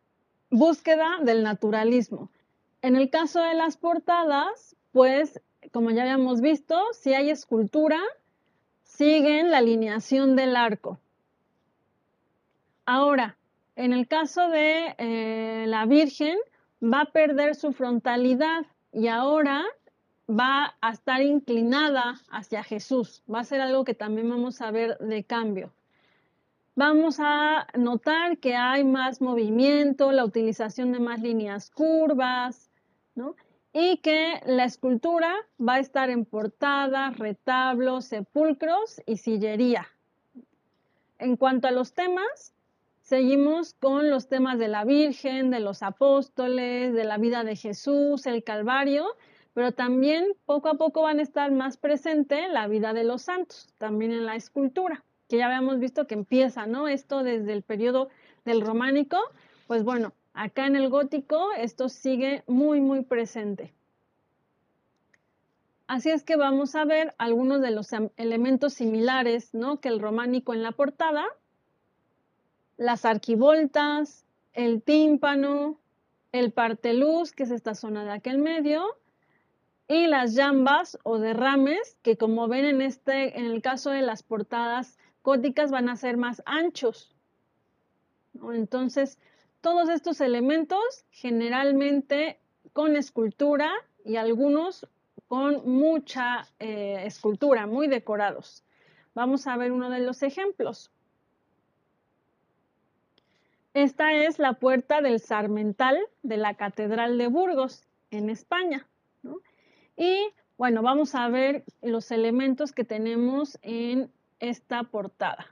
búsqueda 0.50 1.18
del 1.22 1.44
naturalismo. 1.44 2.32
En 2.82 2.96
el 2.96 3.10
caso 3.10 3.42
de 3.42 3.56
las 3.56 3.76
portadas, 3.76 4.78
pues, 4.94 5.42
como 5.74 5.92
ya 5.92 6.04
habíamos 6.04 6.40
visto, 6.40 6.82
si 6.94 7.14
hay 7.14 7.30
escultura, 7.30 8.00
siguen 8.84 9.52
la 9.52 9.58
alineación 9.58 10.38
del 10.38 10.56
arco. 10.56 11.00
Ahora, 12.86 13.38
en 13.76 13.94
el 13.94 14.08
caso 14.08 14.50
de 14.50 14.96
eh, 14.98 15.66
la 15.68 15.86
Virgen, 15.86 16.38
va 16.82 17.02
a 17.02 17.12
perder 17.12 17.56
su 17.56 17.72
frontalidad 17.72 18.66
y 18.92 19.08
ahora 19.08 19.64
va 20.30 20.76
a 20.82 20.92
estar 20.92 21.22
inclinada 21.22 22.20
hacia 22.30 22.64
Jesús. 22.64 23.24
Va 23.34 23.40
a 23.40 23.44
ser 23.46 23.62
algo 23.62 23.86
que 23.86 23.94
también 23.94 24.30
vamos 24.30 24.62
a 24.62 24.72
ver 24.72 24.98
de 24.98 25.24
cambio. 25.24 25.74
Vamos 26.76 27.20
a 27.20 27.68
notar 27.78 28.40
que 28.40 28.56
hay 28.56 28.84
más 28.84 29.22
movimiento, 29.22 30.12
la 30.12 30.26
utilización 30.26 30.92
de 30.92 31.00
más 31.00 31.22
líneas 31.22 31.70
curvas, 31.70 32.72
¿no? 33.16 33.36
Y 33.72 33.98
que 33.98 34.42
la 34.46 34.66
escultura 34.66 35.34
va 35.60 35.76
a 35.76 35.80
estar 35.80 36.10
en 36.10 36.26
portadas, 36.26 37.18
retablos, 37.18 38.06
sepulcros 38.06 39.02
y 39.06 39.18
sillería. 39.18 39.88
En 41.20 41.38
cuanto 41.38 41.68
a 41.68 41.72
los 41.72 41.94
temas, 41.94 42.54
Seguimos 43.04 43.74
con 43.74 44.10
los 44.10 44.30
temas 44.30 44.58
de 44.58 44.70
la 44.70 44.86
Virgen, 44.86 45.52
de 45.52 45.60
los 45.60 45.84
apóstoles, 45.84 46.94
de 46.94 47.04
la 47.04 47.18
vida 47.18 47.44
de 47.44 47.58
Jesús, 47.58 48.26
el 48.26 48.46
Calvario, 48.46 49.06
pero 49.54 49.74
también 49.74 50.26
poco 50.46 50.70
a 50.70 50.76
poco 50.76 51.02
van 51.02 51.20
a 51.20 51.22
estar 51.22 51.52
más 51.52 51.76
presente 51.76 52.48
la 52.48 52.66
vida 52.70 52.94
de 52.94 53.04
los 53.04 53.24
santos, 53.24 53.68
también 53.78 54.14
en 54.14 54.26
la 54.26 54.38
escultura, 54.38 55.04
que 55.28 55.36
ya 55.36 55.48
habíamos 55.48 55.80
visto 55.80 56.08
que 56.08 56.14
empieza, 56.14 56.66
¿no? 56.66 56.88
Esto 56.88 57.24
desde 57.24 57.52
el 57.52 57.62
periodo 57.62 58.08
del 58.46 58.62
románico, 58.62 59.18
pues 59.68 59.84
bueno, 59.84 60.14
acá 60.34 60.66
en 60.66 60.78
el 60.78 60.88
gótico 60.88 61.52
esto 61.58 61.90
sigue 61.90 62.46
muy, 62.48 62.80
muy 62.80 63.04
presente. 63.04 63.74
Así 65.88 66.10
es 66.10 66.24
que 66.24 66.38
vamos 66.38 66.74
a 66.76 66.86
ver 66.86 67.14
algunos 67.18 67.60
de 67.60 67.72
los 67.72 67.90
elementos 68.16 68.76
similares, 68.76 69.54
¿no? 69.54 69.82
Que 69.82 69.90
el 69.90 70.00
románico 70.00 70.54
en 70.54 70.64
la 70.64 70.72
portada, 70.72 71.26
las 72.78 73.06
arquivoltas, 73.06 74.26
el 74.54 74.82
tímpano, 74.82 75.80
el 76.32 76.52
parteluz, 76.52 77.32
que 77.32 77.44
es 77.44 77.52
esta 77.52 77.76
zona 77.76 78.04
de 78.04 78.12
aquel 78.12 78.38
medio, 78.38 78.84
y 79.88 80.08
las 80.08 80.36
jambas 80.36 80.98
o 81.04 81.20
derrames, 81.20 81.98
que 82.02 82.18
como 82.18 82.48
ven 82.48 82.66
en, 82.66 82.82
este, 82.82 83.38
en 83.40 83.46
el 83.46 83.62
caso 83.62 83.92
de 83.92 84.02
las 84.02 84.24
portadas 84.24 84.98
góticas 85.24 85.72
van 85.72 85.90
a 85.90 85.96
ser 85.96 86.18
más 86.18 86.42
anchos. 86.46 87.16
Entonces, 88.34 89.20
todos 89.62 89.90
estos 89.90 90.22
elementos 90.22 91.06
generalmente 91.12 92.40
con 92.74 92.96
escultura 92.96 93.72
y 94.04 94.16
algunos 94.16 94.88
con 95.28 95.68
mucha 95.70 96.48
eh, 96.60 97.04
escultura, 97.06 97.66
muy 97.66 97.88
decorados. 97.88 98.64
Vamos 99.14 99.48
a 99.48 99.58
ver 99.58 99.72
uno 99.72 99.90
de 99.90 100.00
los 100.00 100.24
ejemplos. 100.24 100.92
Esta 103.74 104.14
es 104.14 104.38
la 104.38 104.54
puerta 104.54 105.02
del 105.02 105.20
Sarmental 105.20 105.98
de 106.22 106.38
la 106.38 106.54
Catedral 106.54 107.18
de 107.18 107.28
Burgos, 107.28 107.88
en 108.12 108.30
España. 108.30 108.88
Y 109.98 110.30
bueno, 110.58 110.84
vamos 110.84 111.16
a 111.16 111.28
ver 111.28 111.64
los 111.82 112.12
elementos 112.12 112.72
que 112.72 112.84
tenemos 112.84 113.58
en 113.64 114.12
esta 114.40 114.84
portada. 114.84 115.48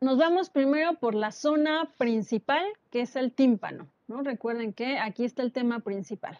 Nos 0.00 0.18
vamos 0.18 0.50
primero 0.50 0.94
por 0.98 1.14
la 1.14 1.32
zona 1.32 1.90
principal, 1.96 2.62
que 2.90 3.00
es 3.00 3.16
el 3.16 3.32
tímpano. 3.32 3.88
¿no? 4.08 4.22
Recuerden 4.22 4.74
que 4.74 4.98
aquí 4.98 5.24
está 5.24 5.42
el 5.42 5.52
tema 5.52 5.80
principal. 5.80 6.38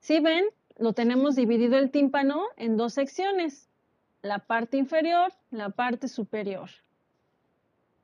Si 0.00 0.18
ven, 0.18 0.44
lo 0.76 0.92
tenemos 0.92 1.36
dividido 1.36 1.78
el 1.78 1.92
tímpano 1.92 2.46
en 2.56 2.76
dos 2.76 2.94
secciones, 2.94 3.68
la 4.22 4.40
parte 4.40 4.76
inferior, 4.76 5.32
la 5.50 5.70
parte 5.70 6.08
superior. 6.08 6.68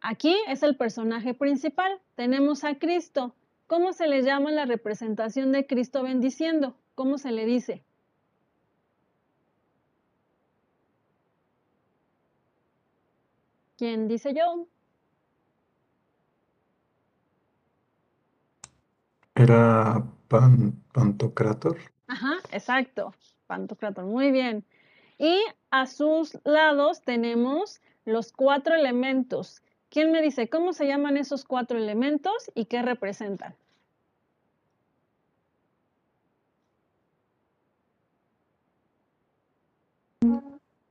Aquí 0.03 0.37
es 0.49 0.65
el 0.65 0.77
personaje 0.77 1.33
principal. 1.33 2.01
Tenemos 2.17 2.65
a 2.65 2.75
Cristo. 2.75 3.37
¿Cómo 3.69 3.93
se 3.93 4.09
le 4.09 4.23
llama 4.23 4.51
la 4.51 4.67
representación 4.67 5.53
de 5.53 5.65
Cristo 5.65 6.03
bendiciendo? 6.03 6.77
¿Cómo 6.97 7.19
se 7.19 7.31
le 7.31 7.47
dice? 7.47 7.85
¿Quién 13.79 14.09
dice 14.09 14.35
yo? 14.35 14.67
Era 19.37 20.05
Pantocrator. 20.93 21.79
Ajá, 22.09 22.35
exacto. 22.51 23.15
Pantocrator, 23.47 24.05
muy 24.05 24.33
bien. 24.33 24.65
Y 25.17 25.41
a 25.71 25.87
sus 25.87 26.37
lados 26.45 27.03
tenemos 27.03 27.81
los 28.05 28.33
cuatro 28.33 28.75
elementos 28.75 29.63
¿Quién 29.93 30.11
me 30.11 30.23
dice 30.23 30.49
cómo 30.49 30.73
se 30.73 30.87
llaman 30.87 31.19
esos 31.19 31.45
cuatro 31.45 31.77
elementos 31.77 32.51
y 32.55 32.65
qué 32.65 32.81
representan? 32.81 33.55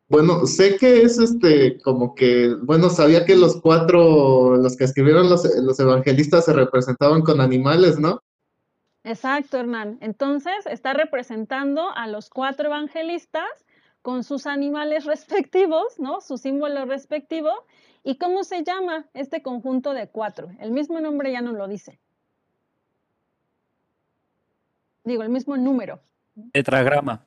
Bueno, 0.08 0.46
sé 0.46 0.78
que 0.78 1.02
es 1.02 1.18
este, 1.18 1.82
como 1.82 2.14
que, 2.14 2.54
bueno, 2.62 2.92
sabía 2.92 3.26
que 3.26 3.36
los 3.36 3.60
cuatro, 3.60 4.58
los 4.58 4.78
que 4.78 4.84
escribieron 4.84 5.32
los, 5.32 5.46
los 5.46 5.80
evangelistas 5.80 6.46
se 6.46 6.54
representaban 6.54 7.24
con 7.24 7.42
animales, 7.42 8.00
¿no? 8.00 8.22
Exacto, 9.04 9.58
Hernán. 9.58 9.98
Entonces, 10.02 10.68
está 10.68 10.94
representando 10.94 11.90
a 11.96 12.06
los 12.06 12.30
cuatro 12.30 12.68
evangelistas 12.68 13.50
con 14.04 14.24
sus 14.24 14.46
animales 14.46 15.06
respectivos, 15.06 15.98
¿no? 15.98 16.22
Su 16.22 16.38
símbolo 16.38 16.86
respectivo, 16.86 17.50
¿Y 18.04 18.18
cómo 18.18 18.44
se 18.44 18.64
llama 18.64 19.06
este 19.14 19.42
conjunto 19.42 19.94
de 19.94 20.08
cuatro? 20.10 20.50
El 20.60 20.72
mismo 20.72 21.00
nombre 21.00 21.32
ya 21.32 21.42
no 21.42 21.52
lo 21.54 21.68
dice. 21.68 22.00
Digo, 25.04 25.24
el 25.24 25.30
mismo 25.30 25.58
número. 25.58 26.00
Tetragrama. 26.52 27.26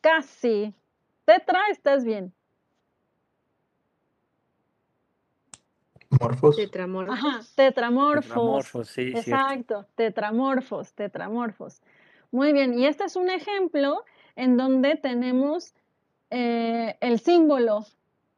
Casi. 0.00 0.74
Tetra, 1.24 1.60
estás 1.70 2.04
bien. 2.04 2.34
Morfos. 6.20 6.56
Tetramorfos. 6.56 7.14
Ajá, 7.14 7.40
tetramorfos. 7.56 8.24
Tetramorfos, 8.24 8.88
sí. 8.88 9.12
Exacto, 9.14 9.86
tetramorfos, 9.94 10.92
tetramorfos. 10.92 11.82
Muy 12.30 12.52
bien, 12.52 12.78
y 12.78 12.86
este 12.86 13.04
es 13.04 13.16
un 13.16 13.30
ejemplo 13.30 14.04
en 14.36 14.56
donde 14.56 14.96
tenemos 14.96 15.74
eh, 16.30 16.96
el 17.00 17.18
símbolo 17.20 17.86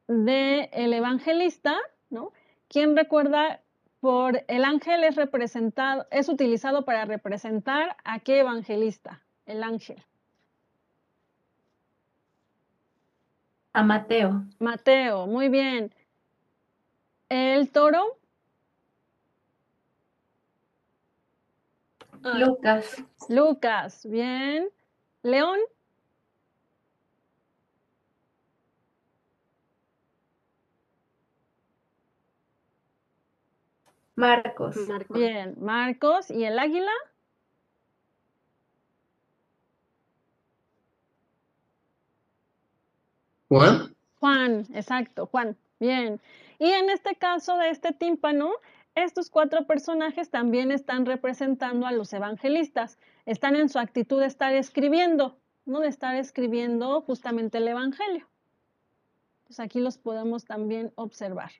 del 0.07 0.69
el 0.71 0.93
evangelista, 0.93 1.77
¿no? 2.09 2.31
¿Quién 2.67 2.95
recuerda 2.95 3.61
por 3.99 4.43
el 4.47 4.63
ángel 4.63 5.03
es 5.03 5.15
representado, 5.15 6.07
es 6.11 6.29
utilizado 6.29 6.85
para 6.85 7.05
representar 7.05 7.97
a 8.03 8.19
qué 8.19 8.39
evangelista? 8.39 9.23
El 9.45 9.63
ángel. 9.63 10.03
A 13.73 13.83
Mateo. 13.83 14.45
Mateo, 14.59 15.27
muy 15.27 15.49
bien. 15.49 15.93
El 17.29 17.71
toro. 17.71 18.17
Lucas. 22.23 23.03
Lucas, 23.29 24.05
bien. 24.09 24.69
León. 25.21 25.59
Marcos. 34.17 34.75
Bien, 35.09 35.55
Marcos. 35.61 36.31
¿Y 36.31 36.43
el 36.43 36.57
águila? 36.57 36.91
Juan. 43.47 43.95
Juan, 44.19 44.65
exacto, 44.73 45.27
Juan. 45.27 45.55
Bien. 45.79 46.19
Y 46.57 46.65
en 46.65 46.89
este 46.89 47.15
caso 47.15 47.57
de 47.57 47.69
este 47.69 47.93
tímpano, 47.93 48.51
estos 48.95 49.29
cuatro 49.29 49.67
personajes 49.67 50.31
también 50.31 50.71
están 50.71 51.05
representando 51.05 51.85
a 51.85 51.91
los 51.91 52.11
evangelistas. 52.11 52.97
Están 53.27 53.55
en 53.55 53.69
su 53.69 53.77
actitud 53.77 54.19
de 54.19 54.25
estar 54.25 54.51
escribiendo, 54.55 55.37
¿no? 55.65 55.79
De 55.79 55.89
estar 55.89 56.15
escribiendo 56.15 57.01
justamente 57.01 57.59
el 57.59 57.67
evangelio. 57.67 58.27
Entonces 59.41 59.59
aquí 59.63 59.79
los 59.79 59.99
podemos 59.99 60.45
también 60.45 60.91
observar. 60.95 61.51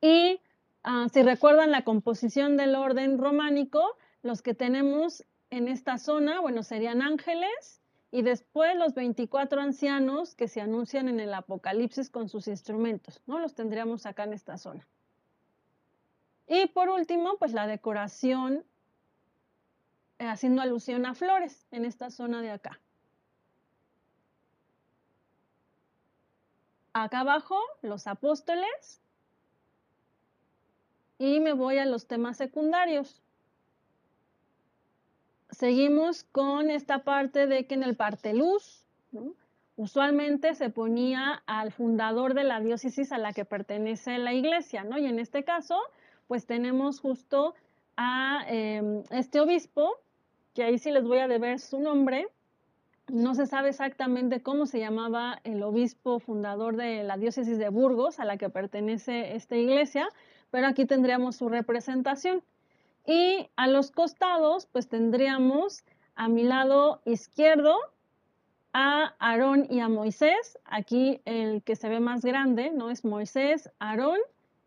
Y 0.00 0.40
Ah, 0.86 1.06
si 1.10 1.22
recuerdan 1.22 1.70
la 1.70 1.82
composición 1.82 2.58
del 2.58 2.74
orden 2.74 3.16
románico, 3.16 3.96
los 4.22 4.42
que 4.42 4.52
tenemos 4.52 5.24
en 5.48 5.66
esta 5.66 5.96
zona, 5.96 6.40
bueno, 6.40 6.62
serían 6.62 7.00
ángeles 7.00 7.80
y 8.10 8.20
después 8.20 8.76
los 8.76 8.92
24 8.92 9.62
ancianos 9.62 10.34
que 10.34 10.46
se 10.46 10.60
anuncian 10.60 11.08
en 11.08 11.20
el 11.20 11.32
Apocalipsis 11.32 12.10
con 12.10 12.28
sus 12.28 12.48
instrumentos, 12.48 13.22
¿no? 13.26 13.38
Los 13.38 13.54
tendríamos 13.54 14.04
acá 14.04 14.24
en 14.24 14.34
esta 14.34 14.58
zona. 14.58 14.86
Y 16.46 16.66
por 16.66 16.90
último, 16.90 17.38
pues 17.38 17.54
la 17.54 17.66
decoración 17.66 18.62
eh, 20.18 20.26
haciendo 20.26 20.60
alusión 20.60 21.06
a 21.06 21.14
flores 21.14 21.66
en 21.70 21.86
esta 21.86 22.10
zona 22.10 22.42
de 22.42 22.50
acá. 22.50 22.78
Acá 26.92 27.20
abajo, 27.20 27.58
los 27.80 28.06
apóstoles, 28.06 29.00
y 31.24 31.40
me 31.40 31.54
voy 31.54 31.78
a 31.78 31.86
los 31.86 32.06
temas 32.06 32.36
secundarios. 32.36 33.22
Seguimos 35.50 36.24
con 36.24 36.70
esta 36.70 37.04
parte 37.04 37.46
de 37.46 37.66
que 37.66 37.74
en 37.74 37.82
el 37.82 37.96
parteluz, 37.96 38.84
usualmente 39.76 40.54
se 40.54 40.70
ponía 40.70 41.42
al 41.46 41.72
fundador 41.72 42.34
de 42.34 42.44
la 42.44 42.60
diócesis 42.60 43.10
a 43.12 43.18
la 43.18 43.32
que 43.32 43.44
pertenece 43.44 44.18
la 44.18 44.34
iglesia, 44.34 44.84
¿no? 44.84 44.98
Y 44.98 45.06
en 45.06 45.18
este 45.18 45.44
caso, 45.44 45.78
pues 46.28 46.46
tenemos 46.46 47.00
justo 47.00 47.54
a 47.96 48.44
em, 48.48 49.02
este 49.10 49.40
obispo, 49.40 49.96
que 50.54 50.64
ahí 50.64 50.78
sí 50.78 50.90
les 50.90 51.04
voy 51.04 51.18
a 51.18 51.28
deber 51.28 51.58
su 51.58 51.80
nombre, 51.80 52.26
No 53.06 53.34
se 53.34 53.44
sabe 53.44 53.68
exactamente 53.68 54.40
cómo 54.40 54.64
se 54.64 54.78
llamaba 54.78 55.38
el 55.44 55.62
obispo 55.62 56.20
fundador 56.20 56.76
de 56.76 57.04
la 57.04 57.18
diócesis 57.18 57.58
de 57.58 57.68
Burgos, 57.68 58.18
a 58.18 58.24
la 58.24 58.38
que 58.38 58.48
pertenece 58.48 59.36
esta 59.36 59.56
iglesia, 59.56 60.08
pero 60.54 60.68
aquí 60.68 60.86
tendríamos 60.86 61.34
su 61.34 61.48
representación. 61.48 62.40
Y 63.04 63.50
a 63.56 63.66
los 63.66 63.90
costados, 63.90 64.66
pues 64.66 64.88
tendríamos 64.88 65.82
a 66.14 66.28
mi 66.28 66.44
lado 66.44 67.02
izquierdo 67.04 67.76
a 68.72 69.16
Aarón 69.18 69.66
y 69.68 69.80
a 69.80 69.88
Moisés. 69.88 70.56
Aquí 70.64 71.20
el 71.24 71.64
que 71.64 71.74
se 71.74 71.88
ve 71.88 71.98
más 71.98 72.24
grande, 72.24 72.70
¿no? 72.70 72.90
Es 72.90 73.04
Moisés, 73.04 73.68
Aarón, 73.80 74.20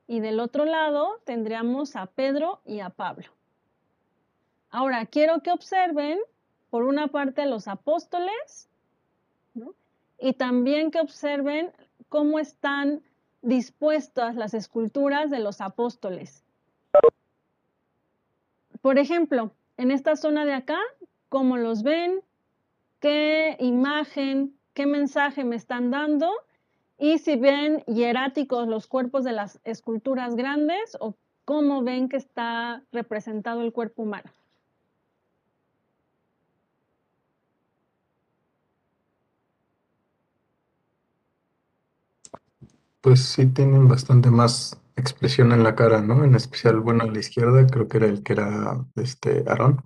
y 0.07 0.19
del 0.19 0.41
otro 0.41 0.65
lado 0.65 1.21
tendríamos 1.23 1.95
a 1.95 2.07
Pedro 2.07 2.59
y 2.65 2.81
a 2.81 2.89
Pablo. 2.89 3.27
Ahora, 4.69 5.05
quiero 5.05 5.39
que 5.39 5.51
observen, 5.51 6.19
por 6.69 6.83
una 6.83 7.07
parte, 7.07 7.43
a 7.43 7.45
los 7.45 7.69
apóstoles, 7.69 8.67
y 10.19 10.33
también 10.33 10.91
que 10.91 10.99
observen 10.99 11.71
cómo 12.09 12.39
están 12.39 13.03
dispuestas 13.41 14.35
las 14.35 14.53
esculturas 14.53 15.29
de 15.29 15.39
los 15.39 15.61
apóstoles. 15.61 16.43
Por 18.81 18.99
ejemplo, 18.99 19.51
en 19.77 19.91
esta 19.91 20.15
zona 20.15 20.45
de 20.45 20.53
acá, 20.53 20.79
¿cómo 21.29 21.57
los 21.57 21.83
ven? 21.83 22.21
¿Qué 22.99 23.55
imagen, 23.59 24.55
qué 24.73 24.85
mensaje 24.85 25.43
me 25.43 25.55
están 25.55 25.91
dando? 25.91 26.31
Y 26.97 27.19
si 27.19 27.35
ven 27.35 27.83
hieráticos 27.85 28.67
los 28.67 28.87
cuerpos 28.87 29.23
de 29.23 29.33
las 29.33 29.59
esculturas 29.63 30.35
grandes 30.35 30.97
o 30.99 31.15
cómo 31.45 31.83
ven 31.83 32.09
que 32.09 32.17
está 32.17 32.83
representado 32.91 33.61
el 33.61 33.71
cuerpo 33.71 34.03
humano. 34.03 34.31
Pues 43.01 43.23
sí 43.23 43.45
tienen 43.47 43.87
bastante 43.87 44.29
más 44.31 44.79
expresión 44.95 45.51
en 45.51 45.63
la 45.63 45.75
cara, 45.75 46.01
¿no? 46.01 46.23
En 46.23 46.35
especial, 46.35 46.79
bueno, 46.79 47.03
a 47.03 47.07
la 47.07 47.19
izquierda 47.19 47.65
creo 47.67 47.87
que 47.87 47.97
era 47.97 48.07
el 48.07 48.23
que 48.23 48.33
era 48.33 48.85
este 48.95 49.43
Aarón. 49.47 49.83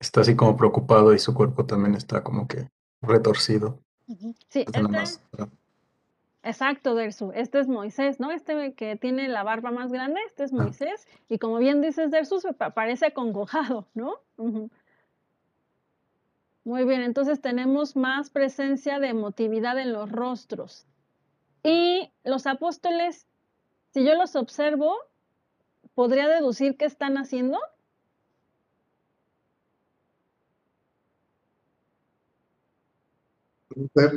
Está 0.00 0.22
así 0.22 0.34
como 0.34 0.56
preocupado 0.56 1.14
y 1.14 1.18
su 1.18 1.34
cuerpo 1.34 1.66
también 1.66 1.94
está 1.94 2.22
como 2.22 2.48
que 2.48 2.68
retorcido. 3.02 3.78
Sí, 4.48 4.64
nada 4.72 5.02
este, 5.04 5.20
exacto, 6.42 6.94
Dersu. 6.94 7.32
Este 7.34 7.60
es 7.60 7.68
Moisés, 7.68 8.18
¿no? 8.18 8.32
Este 8.32 8.74
que 8.74 8.96
tiene 8.96 9.28
la 9.28 9.44
barba 9.44 9.70
más 9.70 9.92
grande, 9.92 10.20
este 10.26 10.44
es 10.44 10.52
Ah. 10.52 10.56
Moisés. 10.56 11.06
Y 11.28 11.38
como 11.38 11.58
bien 11.58 11.80
dices, 11.80 12.10
Dersu, 12.10 12.40
parece 12.74 13.06
acongojado, 13.06 13.86
¿no? 13.94 14.16
Muy 16.64 16.84
bien, 16.84 17.02
entonces 17.02 17.40
tenemos 17.40 17.94
más 17.96 18.30
presencia 18.30 18.98
de 18.98 19.08
emotividad 19.08 19.78
en 19.78 19.92
los 19.92 20.10
rostros. 20.10 20.86
Y 21.62 22.10
los 22.24 22.46
apóstoles, 22.46 23.26
si 23.92 24.04
yo 24.04 24.14
los 24.14 24.36
observo, 24.36 24.96
¿podría 25.94 26.28
deducir 26.28 26.76
qué 26.76 26.86
están 26.86 27.18
haciendo? 27.18 27.58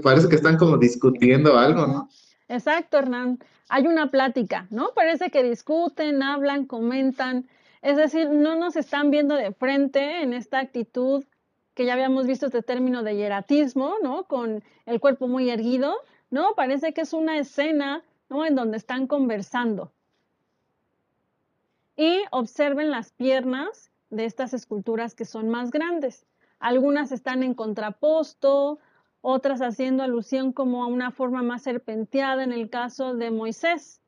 Parece 0.01 0.29
que 0.29 0.35
están 0.35 0.57
como 0.57 0.77
discutiendo 0.77 1.57
algo, 1.57 1.85
¿no? 1.85 2.09
Exacto, 2.47 2.97
Hernán. 2.97 3.39
Hay 3.69 3.87
una 3.87 4.11
plática, 4.11 4.67
¿no? 4.69 4.93
Parece 4.93 5.29
que 5.29 5.43
discuten, 5.43 6.21
hablan, 6.21 6.65
comentan. 6.65 7.47
Es 7.81 7.97
decir, 7.97 8.29
no 8.29 8.55
nos 8.55 8.75
están 8.75 9.11
viendo 9.11 9.35
de 9.35 9.51
frente 9.53 10.21
en 10.21 10.33
esta 10.33 10.59
actitud 10.59 11.23
que 11.73 11.85
ya 11.85 11.93
habíamos 11.93 12.27
visto 12.27 12.47
este 12.47 12.61
término 12.61 13.03
de 13.03 13.15
hieratismo, 13.15 13.95
¿no? 14.03 14.25
Con 14.25 14.63
el 14.85 14.99
cuerpo 14.99 15.27
muy 15.27 15.49
erguido, 15.49 15.95
¿no? 16.33 16.55
Parece 16.55 16.93
que 16.93 17.01
es 17.01 17.13
una 17.13 17.37
escena, 17.37 18.03
¿no? 18.27 18.43
En 18.43 18.55
donde 18.55 18.77
están 18.77 19.05
conversando. 19.05 19.91
Y 21.95 22.23
observen 22.31 22.89
las 22.89 23.11
piernas 23.11 23.91
de 24.09 24.25
estas 24.25 24.55
esculturas 24.55 25.13
que 25.13 25.25
son 25.25 25.49
más 25.49 25.69
grandes. 25.69 26.25
Algunas 26.57 27.11
están 27.11 27.43
en 27.43 27.53
contraposto, 27.53 28.79
otras 29.21 29.61
haciendo 29.61 30.01
alusión 30.01 30.53
como 30.53 30.83
a 30.83 30.87
una 30.87 31.11
forma 31.11 31.43
más 31.43 31.61
serpenteada 31.61 32.43
en 32.43 32.51
el 32.51 32.71
caso 32.71 33.13
de 33.13 33.29
Moisés. 33.29 34.01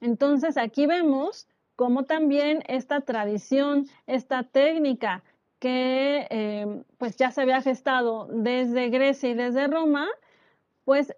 Entonces 0.00 0.56
aquí 0.58 0.86
vemos 0.86 1.48
cómo 1.74 2.04
también 2.04 2.62
esta 2.68 3.00
tradición, 3.00 3.88
esta 4.06 4.44
técnica 4.44 5.24
que 5.58 6.28
eh, 6.30 6.84
pues 6.98 7.16
ya 7.16 7.32
se 7.32 7.42
había 7.42 7.60
gestado 7.60 8.28
desde 8.30 8.88
Grecia 8.88 9.30
y 9.30 9.34
desde 9.34 9.66
Roma, 9.66 10.06
pues 10.84 11.12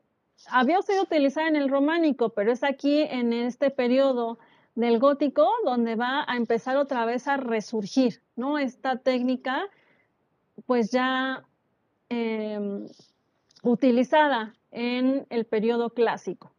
había 0.50 0.80
sido 0.82 1.02
utilizada 1.02 1.48
en 1.48 1.56
el 1.56 1.68
románico, 1.68 2.30
pero 2.30 2.52
es 2.52 2.64
aquí 2.64 3.02
en 3.02 3.32
este 3.32 3.70
periodo 3.70 4.38
del 4.74 4.98
gótico 4.98 5.48
donde 5.64 5.94
va 5.94 6.24
a 6.26 6.36
empezar 6.36 6.76
otra 6.76 7.04
vez 7.04 7.28
a 7.28 7.36
resurgir, 7.36 8.22
¿no? 8.36 8.58
Esta 8.58 8.98
técnica 8.98 9.64
pues 10.66 10.90
ya 10.90 11.44
em, 12.08 12.86
utilizada 13.62 14.54
en 14.70 15.26
el 15.30 15.44
periodo 15.44 15.90
clásico. 15.90 16.52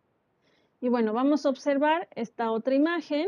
Y 0.82 0.90
bueno, 0.90 1.14
vamos 1.14 1.46
a 1.46 1.50
observar 1.50 2.08
esta 2.16 2.52
otra 2.52 2.76
imagen. 2.76 3.28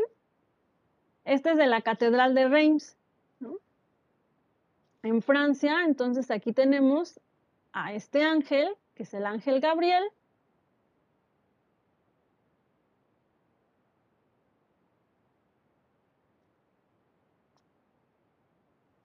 Esta 1.24 1.52
es 1.52 1.58
de 1.58 1.66
la 1.66 1.82
Catedral 1.82 2.34
de 2.34 2.48
Reims, 2.48 2.96
¿no? 3.40 3.56
en 5.02 5.22
Francia. 5.22 5.84
Entonces 5.84 6.30
aquí 6.30 6.52
tenemos 6.52 7.20
a 7.72 7.92
este 7.92 8.22
ángel, 8.22 8.68
que 8.94 9.02
es 9.02 9.14
el 9.14 9.26
ángel 9.26 9.60
Gabriel. 9.60 10.04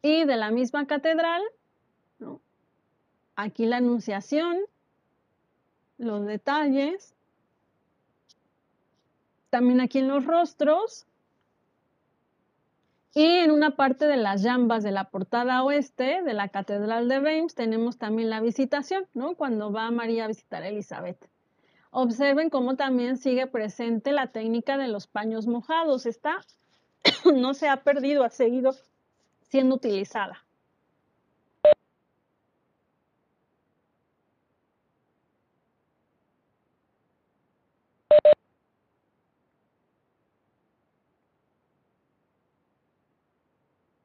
Y 0.04 0.26
de 0.26 0.36
la 0.36 0.52
misma 0.52 0.86
catedral, 0.86 1.42
aquí 3.38 3.66
la 3.66 3.78
anunciación, 3.78 4.58
los 5.98 6.26
detalles, 6.26 7.16
también 9.50 9.80
aquí 9.80 10.00
en 10.00 10.10
los 10.10 10.26
rostros 10.26 11.06
y 13.14 13.24
en 13.24 13.52
una 13.52 13.76
parte 13.78 14.06
de 14.06 14.18
las 14.18 14.44
jambas 14.44 14.84
de 14.84 14.92
la 14.92 15.10
portada 15.10 15.64
oeste 15.64 16.22
de 16.24 16.34
la 16.34 16.50
Catedral 16.50 17.08
de 17.08 17.20
Reims 17.20 17.56
tenemos 17.56 17.98
también 17.98 18.30
la 18.30 18.42
visitación, 18.42 19.06
¿no? 19.14 19.36
Cuando 19.36 19.72
va 19.72 19.90
María 19.92 20.26
a 20.26 20.28
visitar 20.28 20.64
a 20.64 20.68
Elizabeth. 20.68 21.30
Observen 21.92 22.50
cómo 22.50 22.76
también 22.76 23.18
sigue 23.18 23.48
presente 23.48 24.12
la 24.12 24.32
técnica 24.32 24.78
de 24.78 24.88
los 24.88 25.06
paños 25.06 25.46
mojados. 25.46 26.08
Está, 26.08 26.40
no 27.34 27.54
se 27.54 27.70
ha 27.70 27.84
perdido, 27.84 28.24
ha 28.24 28.30
seguido 28.30 28.74
siendo 29.54 29.76
utilizada. 29.76 30.44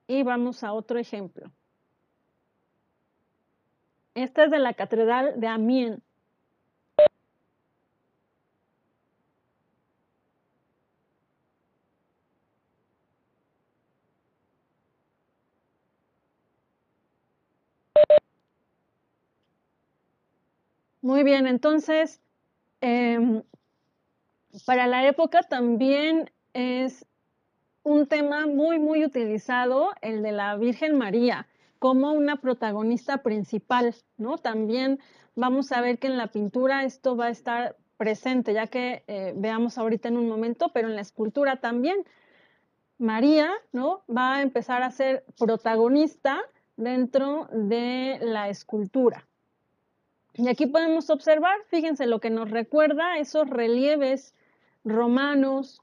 Y 0.06 0.22
vamos 0.22 0.62
a 0.62 0.74
otro 0.74 0.98
ejemplo. 0.98 1.50
Esta 4.14 4.44
es 4.44 4.50
de 4.50 4.58
la 4.58 4.74
Catedral 4.74 5.40
de 5.40 5.46
Amiens. 5.46 6.07
Muy 21.08 21.22
bien, 21.22 21.46
entonces, 21.46 22.20
em, 22.82 23.42
para 24.66 24.86
la 24.86 25.08
época 25.08 25.42
también 25.42 26.30
es 26.52 27.06
un 27.82 28.06
tema 28.06 28.46
muy, 28.46 28.78
muy 28.78 29.06
utilizado, 29.06 29.94
el 30.02 30.22
de 30.22 30.32
la 30.32 30.54
Virgen 30.56 30.98
María, 30.98 31.46
como 31.78 32.12
una 32.12 32.36
protagonista 32.36 33.22
principal, 33.22 33.94
¿no? 34.18 34.36
También 34.36 35.00
vamos 35.34 35.72
a 35.72 35.80
ver 35.80 35.98
que 35.98 36.08
en 36.08 36.18
la 36.18 36.26
pintura 36.26 36.84
esto 36.84 37.16
va 37.16 37.28
a 37.28 37.30
estar 37.30 37.76
presente, 37.96 38.52
ya 38.52 38.66
que 38.66 39.02
eh, 39.06 39.32
veamos 39.34 39.78
ahorita 39.78 40.08
en 40.08 40.18
un 40.18 40.28
momento, 40.28 40.72
pero 40.74 40.88
en 40.88 40.96
la 40.96 41.00
escultura 41.00 41.56
también. 41.56 42.04
María, 42.98 43.50
¿no? 43.72 44.02
Va 44.14 44.34
a 44.34 44.42
empezar 44.42 44.82
a 44.82 44.90
ser 44.90 45.24
protagonista 45.38 46.42
dentro 46.76 47.48
de 47.50 48.18
la 48.20 48.50
escultura. 48.50 49.26
Y 50.38 50.48
aquí 50.48 50.66
podemos 50.66 51.10
observar, 51.10 51.58
fíjense, 51.66 52.06
lo 52.06 52.20
que 52.20 52.30
nos 52.30 52.48
recuerda 52.48 53.18
esos 53.18 53.50
relieves 53.50 54.34
romanos 54.84 55.82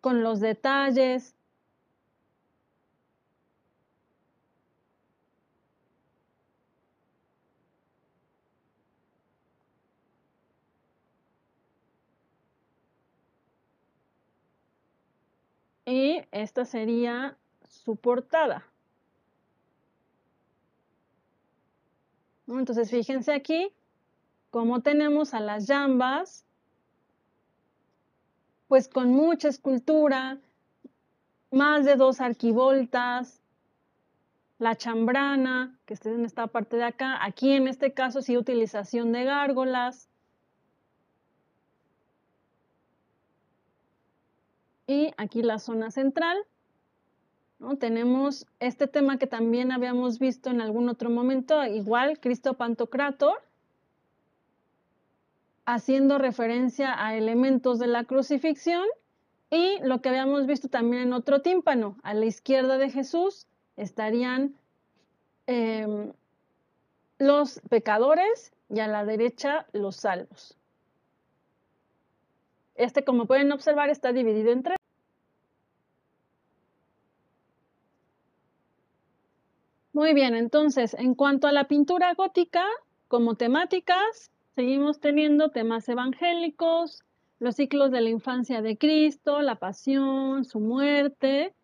con 0.00 0.22
los 0.22 0.38
detalles. 0.38 1.34
Y 15.84 16.22
esta 16.30 16.64
sería 16.64 17.36
su 17.68 17.96
portada. 17.96 18.64
Entonces, 22.48 22.90
fíjense 22.90 23.32
aquí 23.32 23.72
cómo 24.50 24.80
tenemos 24.80 25.34
a 25.34 25.40
las 25.40 25.66
jambas, 25.66 26.44
pues 28.68 28.88
con 28.88 29.10
mucha 29.10 29.48
escultura, 29.48 30.38
más 31.50 31.84
de 31.84 31.96
dos 31.96 32.20
arquivoltas, 32.20 33.40
la 34.58 34.76
chambrana, 34.76 35.78
que 35.84 35.94
está 35.94 36.10
en 36.10 36.24
esta 36.24 36.46
parte 36.46 36.76
de 36.76 36.84
acá, 36.84 37.24
aquí 37.24 37.52
en 37.52 37.68
este 37.68 37.92
caso 37.92 38.22
sí 38.22 38.36
utilización 38.36 39.12
de 39.12 39.24
gárgolas, 39.24 40.08
y 44.86 45.12
aquí 45.16 45.42
la 45.42 45.58
zona 45.58 45.90
central. 45.90 46.38
¿No? 47.58 47.76
Tenemos 47.76 48.46
este 48.60 48.86
tema 48.86 49.18
que 49.18 49.26
también 49.26 49.72
habíamos 49.72 50.18
visto 50.18 50.50
en 50.50 50.60
algún 50.60 50.88
otro 50.88 51.10
momento, 51.10 51.64
igual 51.64 52.20
Cristo 52.20 52.54
Pantocrator, 52.54 53.42
haciendo 55.64 56.18
referencia 56.18 56.94
a 57.04 57.16
elementos 57.16 57.78
de 57.78 57.88
la 57.88 58.04
crucifixión 58.04 58.84
y 59.50 59.78
lo 59.82 60.00
que 60.00 60.08
habíamos 60.08 60.46
visto 60.46 60.68
también 60.68 61.02
en 61.02 61.12
otro 61.12 61.42
tímpano, 61.42 61.96
a 62.02 62.14
la 62.14 62.26
izquierda 62.26 62.78
de 62.78 62.90
Jesús 62.90 63.46
estarían 63.76 64.54
eh, 65.46 66.12
los 67.18 67.60
pecadores 67.68 68.52
y 68.68 68.80
a 68.80 68.88
la 68.88 69.04
derecha 69.04 69.66
los 69.72 69.96
salvos. 69.96 70.56
Este, 72.74 73.04
como 73.04 73.26
pueden 73.26 73.52
observar, 73.52 73.88
está 73.90 74.12
dividido 74.12 74.52
en 74.52 74.62
tres. 74.62 74.76
Muy 79.96 80.12
bien, 80.12 80.34
entonces, 80.34 80.92
en 80.92 81.14
cuanto 81.14 81.46
a 81.46 81.52
la 81.52 81.68
pintura 81.68 82.12
gótica, 82.12 82.66
como 83.08 83.36
temáticas, 83.36 84.30
seguimos 84.54 85.00
teniendo 85.00 85.48
temas 85.48 85.88
evangélicos, 85.88 87.02
los 87.38 87.56
ciclos 87.56 87.90
de 87.90 88.02
la 88.02 88.10
infancia 88.10 88.60
de 88.60 88.76
Cristo, 88.76 89.40
la 89.40 89.54
pasión, 89.54 90.44
su 90.44 90.60
muerte, 90.60 91.54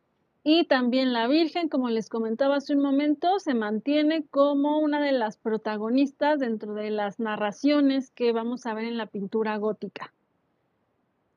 y 0.42 0.64
también 0.64 1.12
la 1.12 1.28
Virgen, 1.28 1.68
como 1.68 1.90
les 1.90 2.08
comentaba 2.08 2.56
hace 2.56 2.74
un 2.74 2.80
momento, 2.80 3.38
se 3.38 3.52
mantiene 3.52 4.24
como 4.28 4.78
una 4.78 5.02
de 5.02 5.12
las 5.12 5.36
protagonistas 5.36 6.40
dentro 6.40 6.72
de 6.72 6.90
las 6.90 7.20
narraciones 7.20 8.10
que 8.12 8.32
vamos 8.32 8.64
a 8.64 8.72
ver 8.72 8.86
en 8.86 8.96
la 8.96 9.08
pintura 9.08 9.58
gótica. 9.58 10.14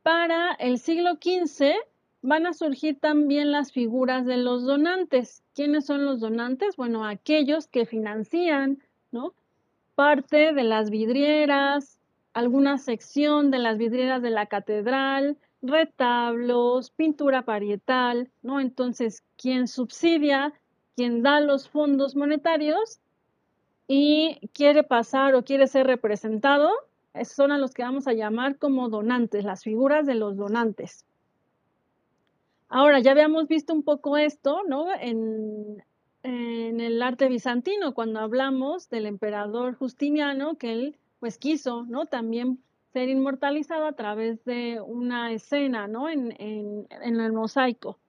Para 0.02 0.54
el 0.54 0.80
siglo 0.80 1.16
XV 1.16 1.74
van 2.26 2.48
a 2.48 2.54
surgir 2.54 3.00
también 3.00 3.52
las 3.52 3.72
figuras 3.72 4.26
de 4.26 4.38
los 4.38 4.66
donantes. 4.66 5.44
¿Quiénes 5.54 5.86
son 5.86 6.06
los 6.06 6.20
donantes? 6.20 6.76
Bueno, 6.76 7.06
aquellos 7.06 7.68
que 7.68 7.86
financian 7.86 8.80
¿no? 9.12 9.34
parte 9.96 10.54
de 10.54 10.64
las 10.64 10.90
vidrieras, 10.90 12.00
alguna 12.34 12.78
sección 12.78 13.52
de 13.52 13.60
las 13.60 13.78
vidrieras 13.78 14.22
de 14.22 14.32
la 14.32 14.48
catedral, 14.48 15.38
retablos, 15.62 16.92
pintura 16.92 17.44
parietal, 17.44 18.30
¿no? 18.42 18.60
Entonces, 18.60 19.24
quien 19.38 19.68
subsidia, 19.68 20.54
quien 20.96 21.24
da 21.24 21.40
los 21.40 21.70
fondos 21.70 22.16
monetarios 22.16 23.00
y 23.88 24.50
quiere 24.54 24.84
pasar 24.84 25.36
o 25.36 25.44
quiere 25.44 25.68
ser 25.68 25.88
representado, 25.88 26.72
son 27.24 27.52
a 27.52 27.58
los 27.58 27.74
que 27.74 27.84
vamos 27.84 28.08
a 28.08 28.14
llamar 28.14 28.58
como 28.58 28.90
donantes, 28.90 29.46
las 29.46 29.64
figuras 29.64 30.06
de 30.06 30.16
los 30.16 30.36
donantes. 30.36 31.06
Ahora, 32.68 33.00
ya 33.00 33.12
habíamos 33.12 33.48
visto 33.48 33.74
un 33.74 33.84
poco 33.84 34.18
esto, 34.18 34.62
¿no? 34.68 34.88
En, 35.00 35.84
el 36.24 37.02
arte 37.04 37.28
bizantino, 37.28 37.94
cuando 37.94 38.20
hablamos 38.20 38.90
del 38.90 39.06
emperador 39.06 39.76
Justiniano, 39.76 40.58
que 40.58 40.72
él 40.72 40.98
pues 41.20 41.38
quiso, 41.38 41.86
¿no? 41.86 42.08
También 42.08 42.60
ser 42.94 43.10
inmortalizado 43.10 43.86
a 43.86 43.94
través 43.94 44.44
de 44.44 44.82
una 44.82 45.32
escena, 45.32 45.88
¿no? 45.88 46.10
En, 46.10 46.36
el 46.40 47.32
mosaico. 47.32 48.00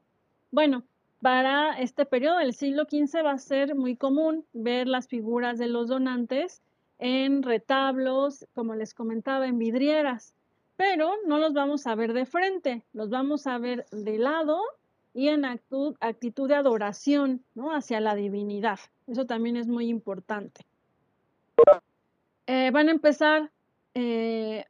Bueno, 0.51 0.85
para 1.21 1.79
este 1.79 2.07
periodo 2.07 2.39
del 2.39 2.55
siglo 2.55 2.85
XV 2.85 3.25
va 3.25 3.33
a 3.33 3.39
ser 3.39 3.75
muy 3.75 3.97
común 3.97 4.47
ver 4.55 4.89
las 4.89 5.09
figuras 5.09 5.59
de 5.59 5.69
los 5.69 5.89
donantes 5.89 6.63
en 6.99 7.43
retablos, 7.43 8.47
como 8.55 8.75
les 8.75 8.95
comentaba, 8.95 9.47
en 9.47 9.59
vidrieras, 9.59 10.35
pero 10.77 11.15
no 11.27 11.39
los 11.39 11.53
vamos 11.53 11.87
a 11.87 11.95
ver 11.95 12.13
de 12.13 12.27
frente, 12.27 12.85
los 12.93 13.11
vamos 13.11 13.47
a 13.47 13.59
ver 13.59 13.87
de 13.91 14.19
lado 14.19 14.61
y 15.15 15.29
en 15.29 15.47
actitud, 15.47 15.97
de 16.49 16.55
adoración, 16.55 17.43
¿no? 17.55 17.75
Hacia 17.75 18.01
la 18.01 18.15
divinidad. 18.15 18.79
Eso 19.07 19.25
también 19.25 19.57
es 19.57 19.67
muy 19.67 19.89
importante. 19.89 20.67
Eh, 22.47 22.71
van 22.71 22.89
a 22.89 22.93
empezar 22.93 23.51
eh, 23.95 24.67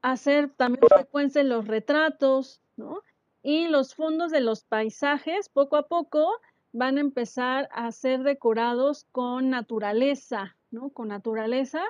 a 0.00 0.12
hacer 0.12 0.48
también 0.56 0.86
frecuencia 0.88 1.42
los 1.42 1.66
retratos, 1.66 2.62
¿no? 2.76 3.02
Y 3.42 3.68
los 3.68 3.94
fondos 3.94 4.30
de 4.30 4.40
los 4.40 4.64
paisajes, 4.64 5.50
poco 5.50 5.76
a 5.76 5.86
poco, 5.86 6.40
van 6.72 6.96
a 6.96 7.00
empezar 7.00 7.68
a 7.72 7.92
ser 7.92 8.22
decorados 8.22 9.06
con 9.12 9.50
naturaleza, 9.50 10.56
¿no? 10.70 10.88
Con 10.90 11.08
naturaleza, 11.08 11.82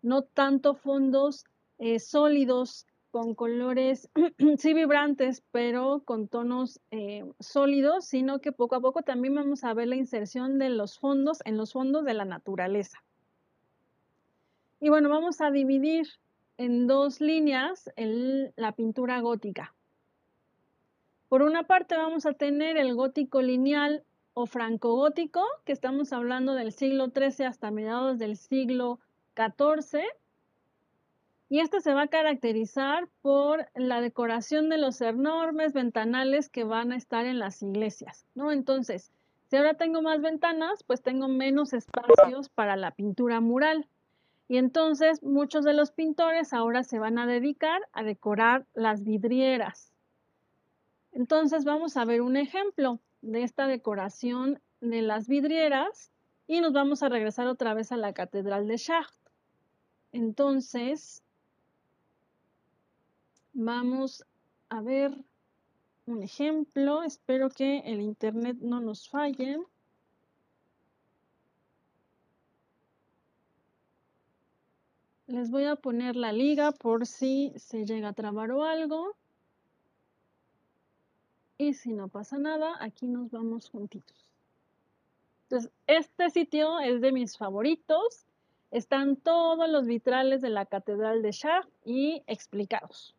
no 0.00 0.22
tanto 0.22 0.74
fondos 0.74 1.44
eh, 1.78 2.00
sólidos 2.00 2.86
con 3.12 3.34
colores 3.34 4.10
sí 4.58 4.74
vibrantes, 4.74 5.44
pero 5.52 6.02
con 6.04 6.26
tonos 6.26 6.80
eh, 6.90 7.24
sólidos, 7.38 8.06
sino 8.06 8.40
que 8.40 8.50
poco 8.50 8.74
a 8.74 8.80
poco 8.80 9.02
también 9.02 9.34
vamos 9.34 9.62
a 9.62 9.74
ver 9.74 9.86
la 9.88 9.96
inserción 9.96 10.58
de 10.58 10.70
los 10.70 10.98
fondos 10.98 11.38
en 11.44 11.58
los 11.58 11.74
fondos 11.74 12.04
de 12.04 12.14
la 12.14 12.24
naturaleza. 12.24 13.04
Y 14.80 14.88
bueno, 14.88 15.10
vamos 15.10 15.40
a 15.40 15.50
dividir 15.50 16.08
en 16.56 16.86
dos 16.86 17.20
líneas 17.20 17.88
la 17.96 18.72
pintura 18.72 19.20
gótica. 19.20 19.74
Por 21.28 21.42
una 21.42 21.64
parte 21.64 21.96
vamos 21.96 22.26
a 22.26 22.32
tener 22.32 22.76
el 22.76 22.94
gótico 22.94 23.42
lineal 23.42 24.04
o 24.34 24.46
francogótico, 24.46 25.44
que 25.64 25.72
estamos 25.72 26.12
hablando 26.12 26.54
del 26.54 26.72
siglo 26.72 27.12
XIII 27.14 27.46
hasta 27.46 27.70
mediados 27.70 28.18
del 28.18 28.36
siglo 28.36 29.00
XIV. 29.36 30.02
Y 31.52 31.60
este 31.60 31.82
se 31.82 31.92
va 31.92 32.04
a 32.04 32.06
caracterizar 32.06 33.10
por 33.20 33.68
la 33.74 34.00
decoración 34.00 34.70
de 34.70 34.78
los 34.78 35.02
enormes 35.02 35.74
ventanales 35.74 36.48
que 36.48 36.64
van 36.64 36.92
a 36.92 36.96
estar 36.96 37.26
en 37.26 37.38
las 37.38 37.62
iglesias, 37.62 38.24
¿no? 38.34 38.52
Entonces, 38.52 39.12
si 39.50 39.56
ahora 39.56 39.74
tengo 39.74 40.00
más 40.00 40.22
ventanas, 40.22 40.82
pues 40.82 41.02
tengo 41.02 41.28
menos 41.28 41.74
espacios 41.74 42.48
para 42.48 42.76
la 42.76 42.92
pintura 42.92 43.42
mural. 43.42 43.86
Y 44.48 44.56
entonces 44.56 45.22
muchos 45.22 45.62
de 45.66 45.74
los 45.74 45.90
pintores 45.90 46.54
ahora 46.54 46.84
se 46.84 46.98
van 46.98 47.18
a 47.18 47.26
dedicar 47.26 47.82
a 47.92 48.02
decorar 48.02 48.64
las 48.72 49.04
vidrieras. 49.04 49.92
Entonces 51.12 51.66
vamos 51.66 51.98
a 51.98 52.06
ver 52.06 52.22
un 52.22 52.38
ejemplo 52.38 52.98
de 53.20 53.42
esta 53.42 53.66
decoración 53.66 54.58
de 54.80 55.02
las 55.02 55.28
vidrieras 55.28 56.12
y 56.46 56.62
nos 56.62 56.72
vamos 56.72 57.02
a 57.02 57.10
regresar 57.10 57.46
otra 57.46 57.74
vez 57.74 57.92
a 57.92 57.98
la 57.98 58.14
Catedral 58.14 58.66
de 58.68 58.76
Chartres. 58.76 59.20
Entonces, 60.12 61.22
vamos 63.52 64.24
a 64.68 64.80
ver 64.80 65.16
un 66.06 66.22
ejemplo. 66.22 67.02
Espero 67.02 67.50
que 67.50 67.78
el 67.80 68.00
internet 68.00 68.56
no 68.60 68.80
nos 68.80 69.08
falle. 69.08 69.58
Les 75.26 75.50
voy 75.50 75.64
a 75.64 75.76
poner 75.76 76.16
la 76.16 76.32
liga 76.32 76.72
por 76.72 77.06
si 77.06 77.52
se 77.56 77.86
llega 77.86 78.08
a 78.08 78.12
trabar 78.12 78.50
o 78.50 78.64
algo. 78.64 79.16
Y 81.56 81.74
si 81.74 81.92
no 81.92 82.08
pasa 82.08 82.38
nada, 82.38 82.76
aquí 82.80 83.06
nos 83.06 83.30
vamos 83.30 83.70
juntitos. 83.70 84.28
Entonces, 85.44 85.70
este 85.86 86.30
sitio 86.30 86.80
es 86.80 87.00
de 87.00 87.12
mis 87.12 87.36
favoritos. 87.36 88.26
Están 88.70 89.16
todos 89.16 89.68
los 89.68 89.86
vitrales 89.86 90.40
de 90.40 90.50
la 90.50 90.66
Catedral 90.66 91.22
de 91.22 91.30
Chartres 91.30 91.72
y 91.84 92.22
explicados. 92.26 93.14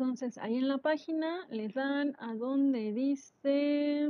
Entonces, 0.00 0.38
ahí 0.38 0.56
en 0.56 0.68
la 0.68 0.78
página 0.78 1.44
les 1.50 1.74
dan 1.74 2.14
a 2.20 2.32
donde 2.32 2.92
dice... 2.92 4.08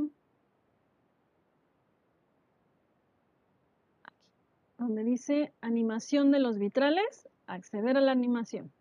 Donde 4.77 5.03
dice 5.03 5.51
animación 5.61 6.29
de 6.29 6.37
los 6.37 6.59
vitrales, 6.59 7.27
acceder 7.47 7.97
a 7.97 8.01
la 8.01 8.11
animación. 8.11 8.71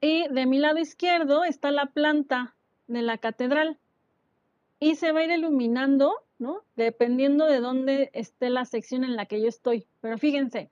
Y 0.00 0.26
de 0.26 0.46
mi 0.46 0.58
lado 0.58 0.80
izquierdo 0.80 1.44
está 1.44 1.70
la 1.70 1.86
planta 1.86 2.56
de 2.88 3.02
la 3.02 3.18
catedral 3.18 3.78
y 4.80 4.96
se 4.96 5.12
va 5.12 5.20
a 5.20 5.24
ir 5.26 5.30
iluminando 5.30 6.12
¿no? 6.42 6.62
Dependiendo 6.76 7.46
de 7.46 7.60
dónde 7.60 8.10
esté 8.12 8.50
la 8.50 8.64
sección 8.64 9.04
en 9.04 9.16
la 9.16 9.26
que 9.26 9.40
yo 9.40 9.48
estoy. 9.48 9.86
Pero 10.00 10.18
fíjense, 10.18 10.70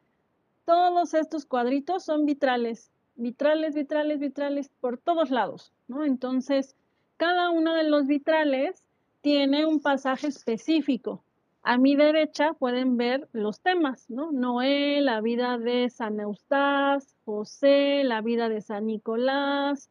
todos 0.66 1.14
estos 1.14 1.46
cuadritos 1.46 2.04
son 2.04 2.26
vitrales, 2.26 2.90
vitrales, 3.14 3.74
vitrales, 3.74 4.18
vitrales 4.18 4.68
por 4.80 4.98
todos 4.98 5.30
lados. 5.30 5.72
Entonces, 6.04 6.76
cada 7.16 7.50
uno 7.50 7.74
de 7.74 7.84
los 7.84 8.06
vitrales 8.06 8.84
tiene 9.20 9.64
un 9.64 9.80
pasaje 9.80 10.26
específico. 10.26 11.22
A 11.62 11.76
mi 11.76 11.94
derecha 11.94 12.54
pueden 12.54 12.96
ver 12.96 13.28
los 13.32 13.60
temas, 13.60 14.08
¿no? 14.08 14.32
Noé, 14.32 15.00
la 15.02 15.20
vida 15.20 15.58
de 15.58 15.90
San 15.90 16.18
Eustas, 16.18 17.14
José, 17.24 18.02
la 18.04 18.22
vida 18.22 18.48
de 18.48 18.62
San 18.62 18.86
Nicolás. 18.86 19.90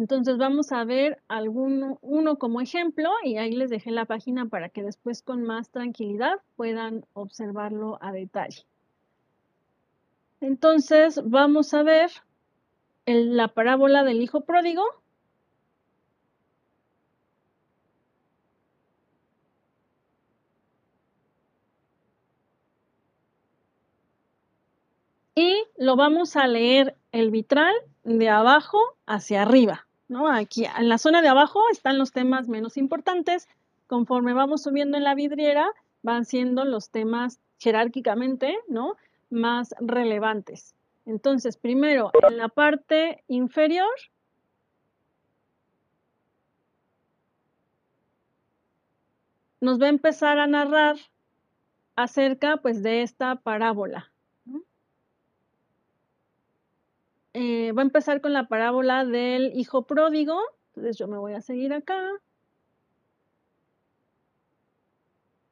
Entonces 0.00 0.38
vamos 0.38 0.72
a 0.72 0.82
ver 0.84 1.20
alguno, 1.28 1.98
uno 2.00 2.38
como 2.38 2.62
ejemplo 2.62 3.10
y 3.22 3.36
ahí 3.36 3.52
les 3.52 3.68
dejé 3.68 3.90
la 3.90 4.06
página 4.06 4.46
para 4.46 4.70
que 4.70 4.82
después 4.82 5.20
con 5.20 5.42
más 5.42 5.68
tranquilidad 5.68 6.36
puedan 6.56 7.04
observarlo 7.12 7.98
a 8.00 8.10
detalle. 8.10 8.64
Entonces 10.40 11.20
vamos 11.22 11.74
a 11.74 11.82
ver 11.82 12.10
el, 13.04 13.36
la 13.36 13.48
parábola 13.48 14.02
del 14.02 14.22
hijo 14.22 14.40
pródigo 14.40 14.82
y 25.34 25.62
lo 25.76 25.94
vamos 25.96 26.36
a 26.36 26.46
leer 26.46 26.96
el 27.12 27.30
vitral 27.30 27.74
de 28.04 28.30
abajo 28.30 28.78
hacia 29.04 29.42
arriba, 29.42 29.86
¿no? 30.10 30.28
Aquí 30.28 30.66
en 30.66 30.88
la 30.88 30.98
zona 30.98 31.22
de 31.22 31.28
abajo 31.28 31.62
están 31.70 31.96
los 31.96 32.10
temas 32.12 32.48
menos 32.48 32.76
importantes. 32.76 33.48
Conforme 33.86 34.34
vamos 34.34 34.62
subiendo 34.64 34.98
en 34.98 35.04
la 35.04 35.14
vidriera, 35.14 35.70
van 36.02 36.24
siendo 36.24 36.64
los 36.64 36.90
temas 36.90 37.40
jerárquicamente, 37.58 38.58
¿no? 38.68 38.96
Más 39.30 39.74
relevantes. 39.78 40.74
Entonces, 41.06 41.56
primero, 41.56 42.10
en 42.28 42.36
la 42.36 42.48
parte 42.48 43.22
inferior, 43.28 43.88
nos 49.60 49.80
va 49.80 49.86
a 49.86 49.90
empezar 49.90 50.38
a 50.40 50.48
narrar 50.48 50.96
acerca, 51.94 52.56
pues, 52.56 52.82
de 52.82 53.02
esta 53.02 53.36
parábola, 53.36 54.09
eh, 57.70 57.72
va 57.72 57.82
a 57.82 57.84
empezar 57.84 58.20
con 58.20 58.32
la 58.32 58.48
parábola 58.48 59.04
del 59.04 59.52
hijo 59.54 59.82
pródigo. 59.86 60.40
Entonces 60.68 60.98
yo 60.98 61.06
me 61.06 61.18
voy 61.18 61.34
a 61.34 61.40
seguir 61.40 61.72
acá. 61.72 62.00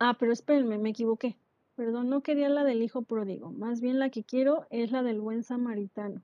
Ah, 0.00 0.16
pero 0.18 0.32
espérenme, 0.32 0.78
me 0.78 0.90
equivoqué. 0.90 1.36
Perdón, 1.76 2.08
no 2.08 2.22
quería 2.22 2.48
la 2.48 2.64
del 2.64 2.82
hijo 2.82 3.02
pródigo. 3.02 3.50
Más 3.52 3.80
bien 3.80 3.98
la 3.98 4.10
que 4.10 4.24
quiero 4.24 4.66
es 4.70 4.90
la 4.90 5.02
del 5.02 5.20
buen 5.20 5.42
samaritano. 5.44 6.22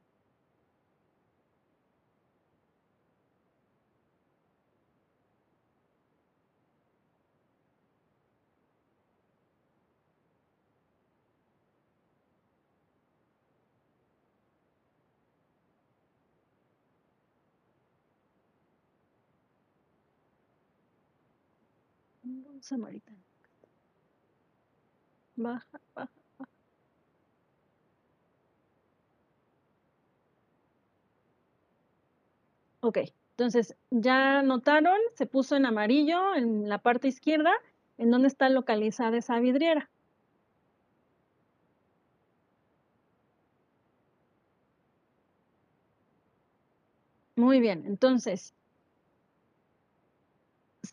Un. 22.54 23.02
Baja, 25.36 25.80
baja, 25.94 26.10
baja. 26.38 26.50
Ok, 32.80 32.98
entonces 33.30 33.74
ya 33.90 34.42
notaron, 34.42 34.96
se 35.14 35.26
puso 35.26 35.56
en 35.56 35.66
amarillo 35.66 36.34
en 36.36 36.68
la 36.68 36.78
parte 36.78 37.08
izquierda, 37.08 37.50
en 37.98 38.10
donde 38.10 38.28
está 38.28 38.48
localizada 38.48 39.16
esa 39.18 39.40
vidriera. 39.40 39.90
Muy 47.36 47.60
bien, 47.60 47.84
entonces, 47.86 48.54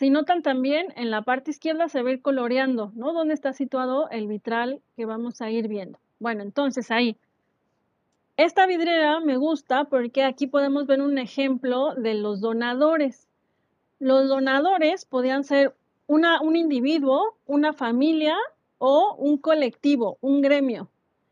si 0.01 0.09
notan 0.09 0.41
también, 0.41 0.87
en 0.95 1.11
la 1.11 1.21
parte 1.21 1.51
izquierda 1.51 1.87
se 1.87 2.01
va 2.01 2.09
a 2.09 2.13
ir 2.13 2.23
coloreando, 2.23 2.91
¿no? 2.95 3.13
¿Dónde 3.13 3.35
está 3.35 3.53
situado 3.53 4.09
el 4.09 4.25
vitral 4.25 4.81
que 4.95 5.05
vamos 5.05 5.41
a 5.41 5.51
ir 5.51 5.67
viendo? 5.67 5.99
Bueno, 6.17 6.41
entonces 6.41 6.89
ahí. 6.89 7.17
Esta 8.35 8.65
vidriera 8.65 9.19
me 9.19 9.37
gusta 9.37 9.83
porque 9.83 10.23
aquí 10.23 10.47
podemos 10.47 10.87
ver 10.87 11.01
un 11.01 11.19
ejemplo 11.19 11.93
de 11.93 12.15
los 12.15 12.41
donadores. 12.41 13.27
Los 13.99 14.27
donadores 14.27 15.05
podían 15.05 15.43
ser 15.43 15.75
un 16.07 16.55
individuo, 16.55 17.37
una 17.45 17.71
familia 17.71 18.35
o 18.79 19.13
un 19.19 19.37
colectivo, 19.37 20.17
un 20.19 20.41
gremio. 20.41 20.89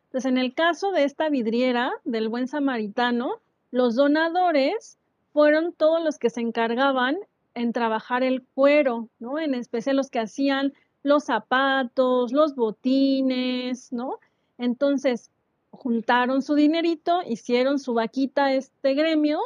Entonces, 0.10 0.30
en 0.30 0.38
el 0.38 0.54
caso 0.54 0.92
de 0.92 1.06
esta 1.06 1.28
vidriera 1.30 1.92
del 2.04 2.30
buen 2.30 2.48
samaritano, 2.48 3.40
los 3.72 3.96
donadores 3.96 5.00
fueron 5.34 5.74
todos 5.74 6.04
los 6.04 6.20
que 6.20 6.30
se 6.30 6.42
encargaban 6.42 7.18
en 7.54 7.74
trabajar 7.74 8.24
el 8.24 8.44
cuero, 8.44 9.10
¿no? 9.20 9.40
En 9.40 9.54
especial 9.54 9.98
los 9.98 10.10
que 10.10 10.20
hacían 10.20 10.74
los 11.04 11.26
zapatos, 11.26 12.32
los 12.32 12.56
botines, 12.56 13.92
¿no? 13.92 14.20
Entonces, 14.58 15.32
juntaron 15.72 16.42
su 16.42 16.56
dinerito, 16.56 17.22
hicieron 17.26 17.80
su 17.80 17.94
vaquita 17.94 18.54
este 18.54 18.94
gremio 18.94 19.40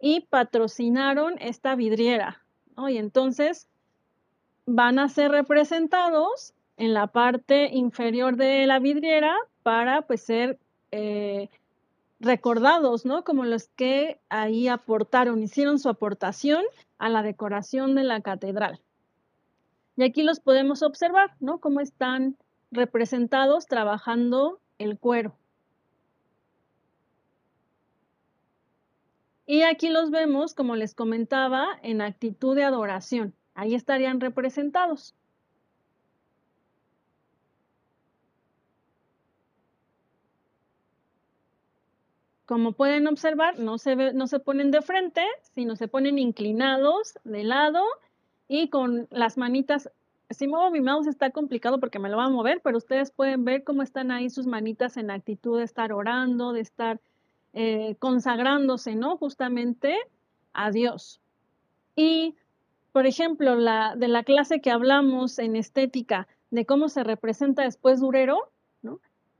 y 0.00 0.20
patrocinaron 0.20 1.36
esta 1.40 1.74
vidriera, 1.74 2.42
¿no? 2.76 2.88
Y 2.88 2.98
entonces 2.98 3.66
van 4.66 4.98
a 4.98 5.08
ser 5.08 5.30
representados 5.30 6.54
en 6.76 6.94
la 6.94 7.08
parte 7.08 7.70
inferior 7.72 8.36
de 8.36 8.66
la 8.66 8.78
vidriera 8.78 9.36
para 9.62 10.02
pues 10.02 10.22
ser 10.22 10.58
eh, 10.92 11.50
recordados, 12.20 13.04
¿no? 13.04 13.24
Como 13.24 13.44
los 13.44 13.68
que 13.68 14.18
ahí 14.28 14.68
aportaron, 14.68 15.42
hicieron 15.42 15.78
su 15.78 15.88
aportación 15.88 16.64
a 17.00 17.08
la 17.08 17.22
decoración 17.22 17.94
de 17.96 18.04
la 18.04 18.20
catedral. 18.20 18.80
Y 19.96 20.04
aquí 20.04 20.22
los 20.22 20.38
podemos 20.38 20.82
observar, 20.82 21.34
¿no? 21.40 21.58
Cómo 21.58 21.80
están 21.80 22.36
representados 22.70 23.66
trabajando 23.66 24.60
el 24.78 24.98
cuero. 24.98 25.34
Y 29.46 29.62
aquí 29.62 29.88
los 29.88 30.10
vemos, 30.10 30.54
como 30.54 30.76
les 30.76 30.94
comentaba, 30.94 31.66
en 31.82 32.02
actitud 32.02 32.54
de 32.54 32.64
adoración. 32.64 33.34
Ahí 33.54 33.74
estarían 33.74 34.20
representados. 34.20 35.16
Como 42.50 42.72
pueden 42.72 43.06
observar, 43.06 43.60
no 43.60 43.78
se, 43.78 43.94
no 44.12 44.26
se 44.26 44.40
ponen 44.40 44.72
de 44.72 44.82
frente, 44.82 45.22
sino 45.52 45.76
se 45.76 45.86
ponen 45.86 46.18
inclinados 46.18 47.16
de 47.22 47.44
lado 47.44 47.84
y 48.48 48.70
con 48.70 49.06
las 49.12 49.38
manitas. 49.38 49.88
Si 50.30 50.48
muevo 50.48 50.68
mi 50.72 50.80
mouse 50.80 51.06
está 51.06 51.30
complicado 51.30 51.78
porque 51.78 52.00
me 52.00 52.08
lo 52.08 52.16
va 52.16 52.24
a 52.24 52.28
mover, 52.28 52.60
pero 52.60 52.78
ustedes 52.78 53.12
pueden 53.12 53.44
ver 53.44 53.62
cómo 53.62 53.84
están 53.84 54.10
ahí 54.10 54.30
sus 54.30 54.48
manitas 54.48 54.96
en 54.96 55.12
actitud 55.12 55.58
de 55.58 55.64
estar 55.64 55.92
orando, 55.92 56.52
de 56.52 56.62
estar 56.62 57.00
eh, 57.52 57.94
consagrándose, 58.00 58.96
¿no? 58.96 59.16
Justamente 59.16 59.96
a 60.52 60.72
Dios. 60.72 61.20
Y, 61.94 62.34
por 62.90 63.06
ejemplo, 63.06 63.54
la, 63.54 63.94
de 63.94 64.08
la 64.08 64.24
clase 64.24 64.60
que 64.60 64.72
hablamos 64.72 65.38
en 65.38 65.54
estética, 65.54 66.26
de 66.50 66.66
cómo 66.66 66.88
se 66.88 67.04
representa 67.04 67.62
después 67.62 68.00
Durero. 68.00 68.50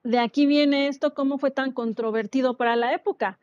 De 0.02 0.18
aquí 0.18 0.46
viene 0.46 0.88
esto, 0.88 1.14
cómo 1.14 1.38
fue 1.38 1.50
tan 1.50 1.72
controvertido 1.72 2.56
para 2.56 2.76
la 2.76 2.94
época. 2.94 3.38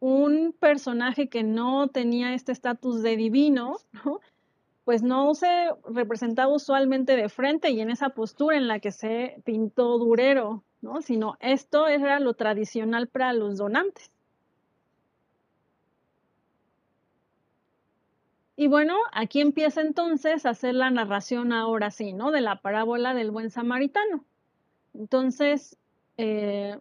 Un 0.00 0.54
personaje 0.58 1.28
que 1.28 1.42
no 1.42 1.88
tenía 1.88 2.34
este 2.34 2.52
estatus 2.52 3.02
de 3.02 3.16
divino, 3.16 3.78
¿no? 4.04 4.20
pues 4.84 5.02
no 5.02 5.34
se 5.34 5.68
representaba 5.86 6.52
usualmente 6.52 7.14
de 7.14 7.28
frente 7.28 7.70
y 7.70 7.80
en 7.80 7.90
esa 7.90 8.10
postura 8.10 8.56
en 8.56 8.68
la 8.68 8.80
que 8.80 8.90
se 8.90 9.42
pintó 9.44 9.98
durero, 9.98 10.62
¿no? 10.80 11.02
sino 11.02 11.36
esto 11.40 11.88
era 11.88 12.20
lo 12.20 12.34
tradicional 12.34 13.06
para 13.08 13.32
los 13.34 13.58
donantes. 13.58 14.10
Y 18.56 18.66
bueno, 18.66 18.96
aquí 19.12 19.40
empieza 19.40 19.82
entonces 19.82 20.44
a 20.44 20.50
hacer 20.50 20.74
la 20.74 20.90
narración 20.90 21.52
ahora 21.52 21.92
sí, 21.92 22.12
¿no? 22.12 22.32
De 22.32 22.40
la 22.40 22.60
parábola 22.60 23.14
del 23.14 23.30
buen 23.30 23.50
samaritano. 23.50 24.24
Entonces, 24.94 25.76
eh, 26.18 26.78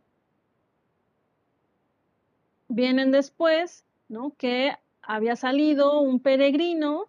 vienen 2.68 3.12
después, 3.12 3.86
¿no? 4.10 4.34
Que 4.38 4.76
había 5.02 5.36
salido 5.36 6.02
un 6.02 6.20
peregrino 6.20 7.08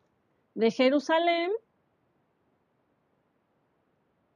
de 0.54 0.70
Jerusalén 0.70 1.50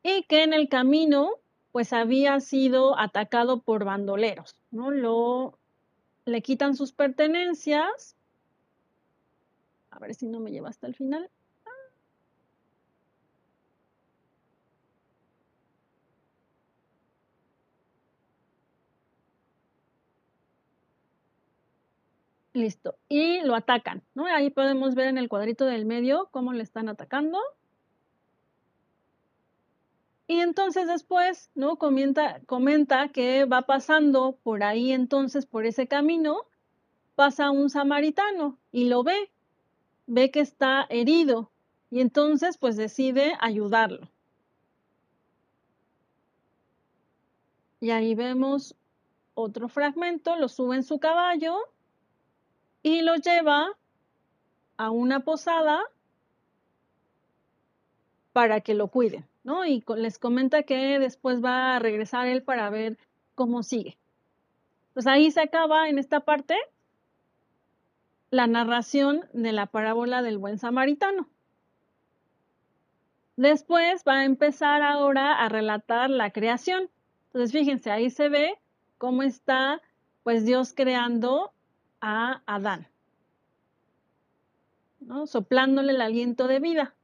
y 0.03 0.24
que 0.24 0.43
en 0.43 0.53
el 0.53 0.68
camino 0.68 1.30
pues 1.70 1.93
había 1.93 2.38
sido 2.40 2.99
atacado 2.99 3.62
por 3.62 3.84
bandoleros, 3.84 4.57
¿no? 4.70 4.90
Lo, 4.90 5.59
le 6.24 6.43
quitan 6.43 6.76
sus 6.76 6.93
pertenencias. 6.93 8.16
A 9.90 9.99
ver 9.99 10.14
si 10.14 10.26
no 10.26 10.40
me 10.40 10.51
lleva 10.51 10.68
hasta 10.68 10.86
el 10.86 10.95
final. 10.95 11.30
Listo. 22.55 22.96
Y 23.09 23.40
lo 23.40 23.55
atacan, 23.55 24.03
¿no? 24.14 24.26
Ahí 24.26 24.50
podemos 24.50 24.94
ver 24.94 25.07
en 25.07 25.16
el 25.16 25.28
cuadrito 25.28 25.64
del 25.64 25.86
medio 25.86 26.28
cómo 26.30 26.53
le 26.53 26.62
están 26.62 26.88
atacando. 26.88 27.38
Y 30.26 30.40
entonces 30.40 30.86
después, 30.86 31.50
¿no? 31.55 31.76
Comenta, 31.76 32.40
comenta 32.46 33.09
que 33.09 33.46
va 33.46 33.62
pasando 33.62 34.38
por 34.42 34.62
ahí 34.62 34.92
entonces, 34.92 35.46
por 35.46 35.66
ese 35.66 35.88
camino, 35.88 36.46
pasa 37.14 37.50
un 37.50 37.70
samaritano 37.70 38.59
y 38.70 38.88
lo 38.88 39.03
ve, 39.03 39.30
ve 40.07 40.30
que 40.30 40.40
está 40.40 40.86
herido 40.90 41.50
y 41.90 42.00
entonces 42.00 42.59
pues 42.59 42.76
decide 42.76 43.32
ayudarlo. 43.40 44.09
Y 47.80 47.90
ahí 47.90 48.14
vemos 48.14 48.74
otro 49.34 49.68
fragmento, 49.68 50.36
lo 50.36 50.48
sube 50.48 50.76
en 50.76 50.82
su 50.82 50.98
caballo 50.98 51.59
y 52.83 53.03
lo 53.03 53.16
lleva 53.16 53.68
a 54.76 54.91
una 54.91 55.20
posada 55.20 55.80
para 58.33 58.61
que 58.61 58.74
lo 58.74 58.89
cuiden, 58.89 59.26
¿no? 59.45 59.64
Y 59.64 59.85
les 59.97 60.18
comenta 60.18 60.62
que 60.62 60.99
después 60.99 61.45
va 61.45 61.76
a 61.76 61.78
regresar 61.78 62.26
él 62.26 62.43
para 62.43 62.70
ver 62.70 62.99
cómo 63.35 63.62
sigue. 63.62 63.99
Pues 64.95 65.07
ahí 65.07 65.30
se 65.30 65.41
acaba 65.41 65.89
en 65.89 65.99
esta 65.99 66.20
parte 66.20 66.57
la 68.30 68.47
narración 68.47 69.26
de 69.33 69.53
la 69.53 69.66
parábola 69.66 70.22
del 70.22 70.39
buen 70.39 70.59
samaritano. 70.59 71.28
Después 73.37 74.05
va 74.07 74.20
a 74.20 74.24
empezar 74.24 74.83
ahora 74.83 75.35
a 75.35 75.49
relatar 75.49 76.11
la 76.11 76.30
creación. 76.30 76.89
Entonces, 77.26 77.53
fíjense, 77.53 77.91
ahí 77.91 78.11
se 78.11 78.28
ve 78.28 78.59
cómo 78.99 79.22
está 79.22 79.80
pues 80.22 80.45
Dios 80.45 80.72
creando 80.74 81.53
a 82.03 82.42
Adán, 82.46 82.88
¿no? 85.00 85.26
soplándole 85.26 85.92
el 85.92 86.00
aliento 86.03 86.48
de 86.48 86.59
vida. 86.59 86.94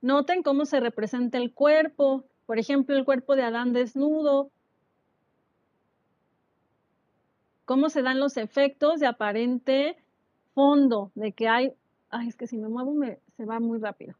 Noten 0.00 0.42
cómo 0.42 0.64
se 0.64 0.80
representa 0.80 1.36
el 1.36 1.52
cuerpo, 1.52 2.24
por 2.46 2.58
ejemplo, 2.58 2.96
el 2.96 3.04
cuerpo 3.04 3.36
de 3.36 3.42
Adán 3.42 3.72
desnudo, 3.72 4.50
cómo 7.64 7.88
se 7.90 8.02
dan 8.02 8.20
los 8.20 8.36
efectos 8.36 9.00
de 9.00 9.06
aparente 9.06 9.96
fondo, 10.54 11.10
de 11.14 11.32
que 11.32 11.48
hay, 11.48 11.72
ay, 12.10 12.28
es 12.28 12.36
que 12.36 12.46
si 12.46 12.56
me 12.56 12.68
muevo 12.68 12.94
me, 12.94 13.18
se 13.36 13.44
va 13.44 13.58
muy 13.60 13.78
rápido. 13.78 14.14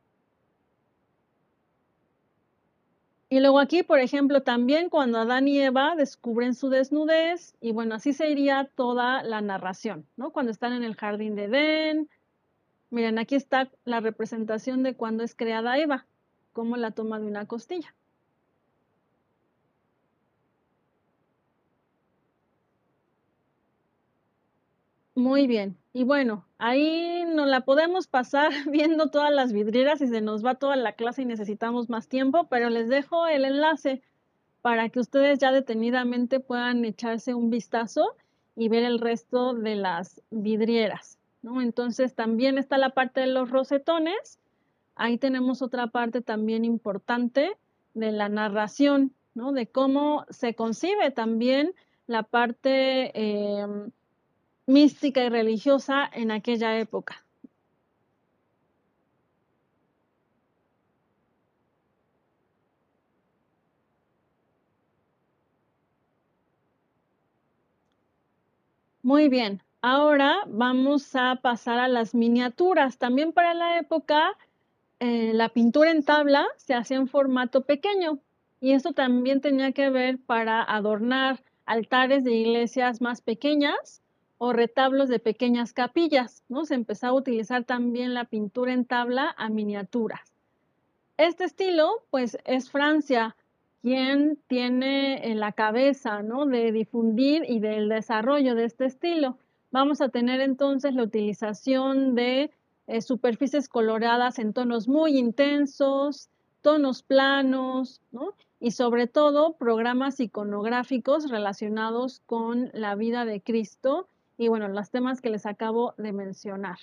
Y 3.32 3.40
luego 3.40 3.60
aquí, 3.60 3.82
por 3.82 3.98
ejemplo, 3.98 4.42
también 4.42 4.90
cuando 4.90 5.18
Adán 5.18 5.48
y 5.48 5.58
Eva 5.58 5.94
descubren 5.96 6.54
su 6.54 6.68
desnudez, 6.68 7.54
y 7.62 7.72
bueno, 7.72 7.94
así 7.94 8.12
se 8.12 8.28
iría 8.28 8.68
toda 8.74 9.22
la 9.22 9.40
narración, 9.40 10.06
¿no? 10.18 10.32
Cuando 10.32 10.52
están 10.52 10.74
en 10.74 10.84
el 10.84 10.96
jardín 10.96 11.34
de 11.34 11.44
Edén. 11.44 12.10
Miren, 12.90 13.18
aquí 13.18 13.34
está 13.34 13.70
la 13.86 14.00
representación 14.00 14.82
de 14.82 14.96
cuando 14.96 15.24
es 15.24 15.34
creada 15.34 15.78
Eva, 15.78 16.04
como 16.52 16.76
la 16.76 16.90
toma 16.90 17.20
de 17.20 17.26
una 17.26 17.46
costilla. 17.46 17.94
Muy 25.22 25.46
bien. 25.46 25.76
Y 25.92 26.02
bueno, 26.02 26.44
ahí 26.58 27.22
nos 27.32 27.46
la 27.46 27.60
podemos 27.60 28.08
pasar 28.08 28.50
viendo 28.68 29.08
todas 29.08 29.32
las 29.32 29.52
vidrieras 29.52 30.00
y 30.00 30.08
se 30.08 30.20
nos 30.20 30.44
va 30.44 30.56
toda 30.56 30.74
la 30.74 30.94
clase 30.94 31.22
y 31.22 31.26
necesitamos 31.26 31.88
más 31.88 32.08
tiempo, 32.08 32.48
pero 32.48 32.70
les 32.70 32.88
dejo 32.88 33.28
el 33.28 33.44
enlace 33.44 34.02
para 34.62 34.88
que 34.88 34.98
ustedes 34.98 35.38
ya 35.38 35.52
detenidamente 35.52 36.40
puedan 36.40 36.84
echarse 36.84 37.34
un 37.34 37.50
vistazo 37.50 38.16
y 38.56 38.68
ver 38.68 38.82
el 38.82 38.98
resto 38.98 39.54
de 39.54 39.76
las 39.76 40.20
vidrieras. 40.32 41.18
¿no? 41.40 41.62
Entonces 41.62 42.16
también 42.16 42.58
está 42.58 42.76
la 42.76 42.90
parte 42.90 43.20
de 43.20 43.28
los 43.28 43.48
rosetones. 43.48 44.40
Ahí 44.96 45.18
tenemos 45.18 45.62
otra 45.62 45.86
parte 45.86 46.20
también 46.20 46.64
importante 46.64 47.56
de 47.94 48.10
la 48.10 48.28
narración, 48.28 49.12
¿no? 49.34 49.52
de 49.52 49.68
cómo 49.68 50.26
se 50.30 50.56
concibe 50.56 51.12
también 51.12 51.74
la 52.08 52.24
parte 52.24 53.12
em, 53.14 53.92
mística 54.66 55.24
y 55.24 55.28
religiosa 55.28 56.08
en 56.12 56.30
aquella 56.30 56.78
época. 56.78 57.24
Muy 69.02 69.28
bien, 69.28 69.62
ahora 69.80 70.36
vamos 70.48 71.14
a 71.14 71.36
pasar 71.36 71.78
a 71.78 71.88
las 71.88 72.14
miniaturas. 72.14 72.98
También 72.98 73.32
para 73.32 73.54
la 73.54 73.78
época, 73.78 74.36
eh, 75.00 75.32
la 75.34 75.50
pintura 75.50 75.90
en 75.90 76.04
tabla 76.04 76.46
se 76.56 76.74
hacía 76.74 76.98
en 76.98 77.08
formato 77.08 77.64
pequeño 77.66 78.20
y 78.60 78.72
esto 78.72 78.92
también 78.92 79.40
tenía 79.40 79.72
que 79.72 79.90
ver 79.90 80.18
para 80.20 80.62
adornar 80.62 81.42
altares 81.66 82.24
de 82.24 82.32
iglesias 82.34 83.00
más 83.00 83.22
pequeñas 83.22 84.01
o 84.44 84.52
retablos 84.52 85.08
de 85.08 85.20
pequeñas 85.20 85.72
capillas, 85.72 86.42
¿no? 86.48 86.64
Se 86.64 86.74
empezó 86.74 87.06
a 87.06 87.12
utilizar 87.12 87.62
también 87.62 88.12
la 88.12 88.24
pintura 88.24 88.72
en 88.72 88.84
tabla 88.84 89.32
a 89.38 89.48
miniaturas. 89.50 90.32
Este 91.16 91.44
estilo, 91.44 92.02
pues, 92.10 92.36
es 92.44 92.68
Francia 92.68 93.36
quien 93.82 94.36
tiene 94.48 95.30
en 95.30 95.38
la 95.38 95.52
cabeza, 95.52 96.22
¿no? 96.22 96.44
De 96.46 96.72
difundir 96.72 97.44
y 97.46 97.60
del 97.60 97.88
desarrollo 97.88 98.56
de 98.56 98.64
este 98.64 98.84
estilo. 98.86 99.36
Vamos 99.70 100.00
a 100.00 100.08
tener 100.08 100.40
entonces 100.40 100.92
la 100.96 101.04
utilización 101.04 102.16
de 102.16 102.50
eh, 102.88 103.00
superficies 103.00 103.68
coloradas 103.68 104.40
en 104.40 104.52
tonos 104.52 104.88
muy 104.88 105.18
intensos, 105.18 106.30
tonos 106.62 107.04
planos, 107.04 108.00
¿no? 108.10 108.34
Y 108.58 108.72
sobre 108.72 109.06
todo 109.06 109.52
programas 109.52 110.18
iconográficos 110.18 111.30
relacionados 111.30 112.22
con 112.26 112.70
la 112.72 112.96
vida 112.96 113.24
de 113.24 113.40
Cristo 113.40 114.08
y 114.38 114.48
bueno, 114.48 114.68
los 114.68 114.90
temas 114.90 115.20
que 115.20 115.30
les 115.30 115.46
acabo 115.46 115.94
de 115.98 116.12
mencionar. 116.12 116.78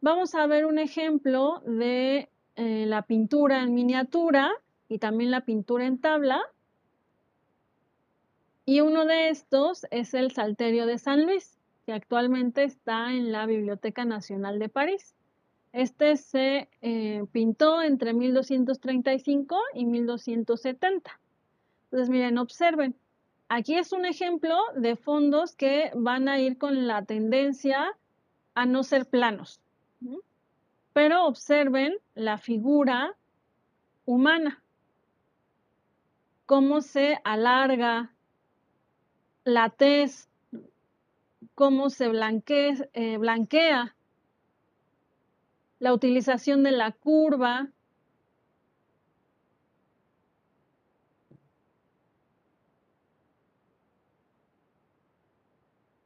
Vamos 0.00 0.34
a 0.34 0.46
ver 0.46 0.64
un 0.64 0.78
ejemplo 0.78 1.62
de 1.66 2.28
eh, 2.56 2.86
la 2.86 3.02
pintura 3.02 3.62
en 3.62 3.74
miniatura 3.74 4.50
y 4.88 4.98
también 4.98 5.30
la 5.30 5.42
pintura 5.42 5.86
en 5.86 5.98
tabla. 5.98 6.40
Y 8.64 8.80
uno 8.80 9.04
de 9.04 9.28
estos 9.28 9.86
es 9.90 10.14
el 10.14 10.30
Salterio 10.30 10.86
de 10.86 10.98
San 10.98 11.26
Luis, 11.26 11.58
que 11.86 11.92
actualmente 11.92 12.64
está 12.64 13.12
en 13.12 13.32
la 13.32 13.46
Biblioteca 13.46 14.04
Nacional 14.04 14.58
de 14.58 14.68
París. 14.68 15.14
Este 15.72 16.16
se 16.16 16.68
eh, 16.82 17.24
pintó 17.30 17.82
entre 17.82 18.12
1235 18.12 19.56
y 19.74 19.84
1270. 19.84 21.20
Entonces, 21.84 22.08
miren, 22.08 22.38
observen, 22.38 22.96
Aquí 23.52 23.74
es 23.74 23.92
un 23.92 24.06
ejemplo 24.06 24.56
de 24.76 24.94
fondos 24.94 25.56
que 25.56 25.90
van 25.96 26.28
a 26.28 26.38
ir 26.38 26.56
con 26.56 26.86
la 26.86 27.04
tendencia 27.04 27.98
a 28.54 28.64
no 28.64 28.84
ser 28.84 29.06
planos. 29.06 29.60
Pero 30.92 31.26
observen 31.26 31.96
la 32.14 32.38
figura 32.38 33.16
humana, 34.04 34.62
cómo 36.46 36.80
se 36.80 37.18
alarga 37.24 38.14
la 39.42 39.68
tez, 39.70 40.28
cómo 41.56 41.90
se 41.90 42.06
blanquea, 42.06 42.88
eh, 42.92 43.16
blanquea 43.16 43.96
la 45.80 45.92
utilización 45.92 46.62
de 46.62 46.70
la 46.70 46.92
curva, 46.92 47.68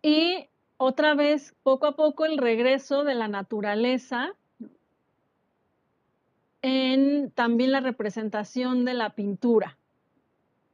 Y 0.04 0.50
otra 0.76 1.14
vez, 1.14 1.54
poco 1.62 1.86
a 1.86 1.96
poco, 1.96 2.26
el 2.26 2.36
regreso 2.36 3.04
de 3.04 3.14
la 3.14 3.26
naturaleza 3.26 4.34
en 6.60 7.30
también 7.30 7.72
la 7.72 7.80
representación 7.80 8.84
de 8.84 8.92
la 8.92 9.14
pintura. 9.14 9.78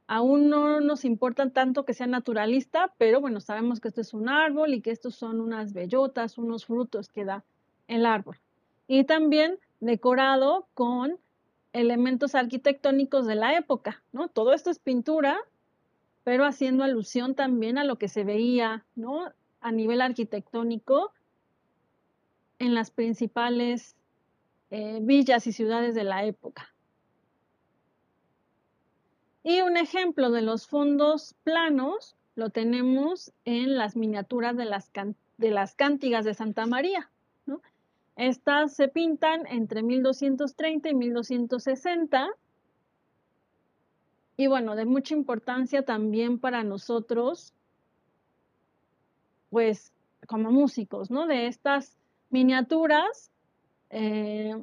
Aún 0.05 0.49
no 0.49 0.81
nos 0.81 1.05
importa 1.05 1.49
tanto 1.49 1.85
que 1.85 1.93
sea 1.93 2.07
naturalista, 2.07 2.93
pero 2.97 3.21
bueno, 3.21 3.39
sabemos 3.39 3.79
que 3.79 3.87
esto 3.87 4.01
es 4.01 4.13
un 4.13 4.27
árbol 4.27 4.73
y 4.73 4.81
que 4.81 4.91
estos 4.91 5.15
son 5.15 5.39
unas 5.39 5.71
bellotas, 5.71 6.37
unos 6.37 6.65
frutos 6.65 7.07
que 7.07 7.23
da 7.23 7.45
el 7.87 8.05
árbol. 8.05 8.37
Y 8.85 9.05
también 9.05 9.59
decorado 9.79 10.67
con 10.73 11.17
elementos 11.71 12.35
arquitectónicos 12.35 13.27
de 13.27 13.35
la 13.35 13.57
época, 13.57 14.03
¿no? 14.11 14.27
Todo 14.27 14.51
esto 14.51 14.69
es 14.69 14.79
pintura, 14.79 15.39
pero 16.23 16.45
haciendo 16.45 16.83
alusión 16.83 17.35
también 17.35 17.77
a 17.77 17.83
lo 17.83 17.97
que 17.97 18.07
se 18.07 18.23
veía, 18.23 18.85
¿no? 18.95 19.31
A 19.59 19.71
nivel 19.71 20.01
arquitectónico 20.01 21.11
en 22.59 22.75
las 22.75 22.91
principales 22.91 23.95
eh, 24.69 24.99
villas 25.01 25.47
y 25.47 25.51
ciudades 25.51 25.95
de 25.95 26.03
la 26.03 26.25
época. 26.25 26.73
Y 29.43 29.61
un 29.61 29.77
ejemplo 29.77 30.29
de 30.29 30.43
los 30.43 30.67
fondos 30.67 31.35
planos 31.43 32.15
lo 32.35 32.51
tenemos 32.51 33.33
en 33.45 33.77
las 33.77 33.95
miniaturas 33.95 34.55
de 34.55 34.65
las, 34.65 34.91
de 35.37 35.51
las 35.51 35.75
cántigas 35.75 36.25
de 36.25 36.33
Santa 36.33 36.65
María. 36.67 37.09
¿no? 37.45 37.61
Estas 38.15 38.75
se 38.75 38.87
pintan 38.87 39.47
entre 39.47 39.81
1230 39.81 40.89
y 40.89 40.93
1260. 40.93 42.29
Y 44.41 44.47
bueno, 44.47 44.75
de 44.75 44.85
mucha 44.85 45.13
importancia 45.13 45.83
también 45.83 46.39
para 46.39 46.63
nosotros, 46.63 47.53
pues 49.51 49.93
como 50.25 50.49
músicos, 50.49 51.11
¿no? 51.11 51.27
De 51.27 51.45
estas 51.45 51.95
miniaturas, 52.31 53.29
eh, 53.91 54.55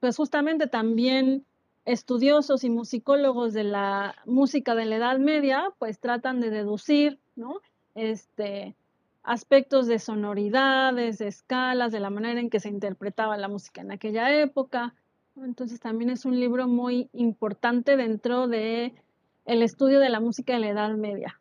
pues 0.00 0.16
justamente 0.16 0.68
también 0.68 1.44
estudiosos 1.84 2.64
y 2.64 2.70
musicólogos 2.70 3.52
de 3.52 3.64
la 3.64 4.14
música 4.24 4.74
de 4.74 4.86
la 4.86 4.96
Edad 4.96 5.18
Media, 5.18 5.68
pues 5.78 6.00
tratan 6.00 6.40
de 6.40 6.48
deducir, 6.48 7.18
¿no? 7.34 7.60
Este, 7.94 8.74
aspectos 9.22 9.86
de 9.86 9.98
sonoridades, 9.98 11.18
de 11.18 11.28
escalas, 11.28 11.92
de 11.92 12.00
la 12.00 12.08
manera 12.08 12.40
en 12.40 12.48
que 12.48 12.60
se 12.60 12.70
interpretaba 12.70 13.36
la 13.36 13.48
música 13.48 13.82
en 13.82 13.92
aquella 13.92 14.34
época. 14.34 14.94
Entonces 15.36 15.78
también 15.78 16.08
es 16.08 16.24
un 16.24 16.40
libro 16.40 16.66
muy 16.66 17.10
importante 17.12 17.98
dentro 17.98 18.48
de 18.48 18.94
el 19.46 19.62
estudio 19.62 20.00
de 20.00 20.10
la 20.10 20.20
música 20.20 20.54
de 20.54 20.58
la 20.58 20.68
Edad 20.68 20.90
Media. 20.96 21.40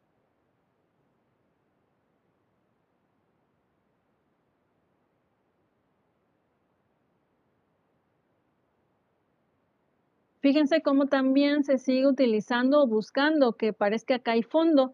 Fíjense 10.40 10.84
cómo 10.84 11.08
también 11.08 11.64
se 11.64 11.80
sigue 11.80 12.06
utilizando 12.06 12.84
o 12.84 12.88
buscando 12.88 13.54
que 13.54 13.74
parezca 13.74 14.20
que 14.20 14.30
hay 14.30 14.44
fondo. 14.44 14.94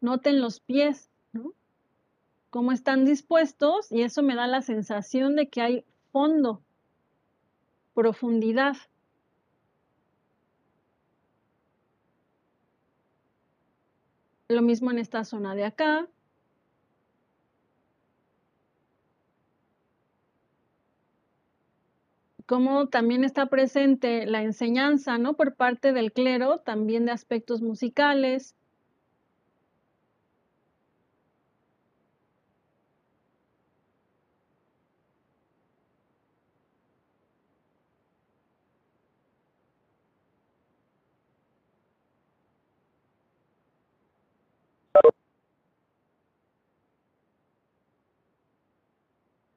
Noten 0.00 0.40
los 0.40 0.60
pies, 0.60 1.10
¿no? 1.32 1.52
Cómo 2.50 2.70
están 2.70 3.04
dispuestos 3.04 3.90
y 3.90 4.02
eso 4.02 4.22
me 4.22 4.36
da 4.36 4.46
la 4.46 4.62
sensación 4.62 5.34
de 5.34 5.48
que 5.48 5.62
hay 5.62 5.84
fondo, 6.12 6.62
profundidad. 7.92 8.76
Lo 14.54 14.62
mismo 14.62 14.92
en 14.92 14.98
esta 14.98 15.24
zona 15.24 15.56
de 15.56 15.64
acá. 15.64 16.08
cómo 22.46 22.88
también 22.88 23.24
está 23.24 23.46
presente 23.46 24.26
la 24.26 24.42
enseñanza, 24.42 25.18
¿no? 25.18 25.34
Por 25.34 25.56
parte 25.56 25.92
del 25.92 26.12
clero, 26.12 26.58
también 26.60 27.06
de 27.06 27.12
aspectos 27.12 27.62
musicales. 27.62 28.54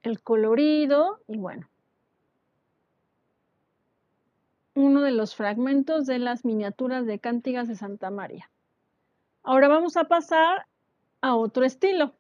El 0.08 0.22
colorido 0.22 1.20
y 1.28 1.36
bueno, 1.36 1.68
uno 4.74 5.02
de 5.02 5.12
los 5.12 5.36
fragmentos 5.36 6.06
de 6.06 6.18
las 6.18 6.46
miniaturas 6.46 7.06
de 7.06 7.20
Cántigas 7.20 7.68
de 7.68 7.76
Santa 7.76 8.10
María. 8.10 8.50
Ahora 9.44 9.68
vamos 9.68 9.98
a 9.98 10.06
pasar 10.06 10.66
a 11.20 11.36
otro 11.36 11.66
estilo. 11.66 12.14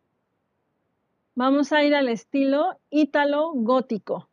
Vamos 1.35 1.71
a 1.71 1.81
ir 1.81 1.95
al 1.95 2.09
estilo 2.09 2.77
ítalo-gótico. 2.89 4.27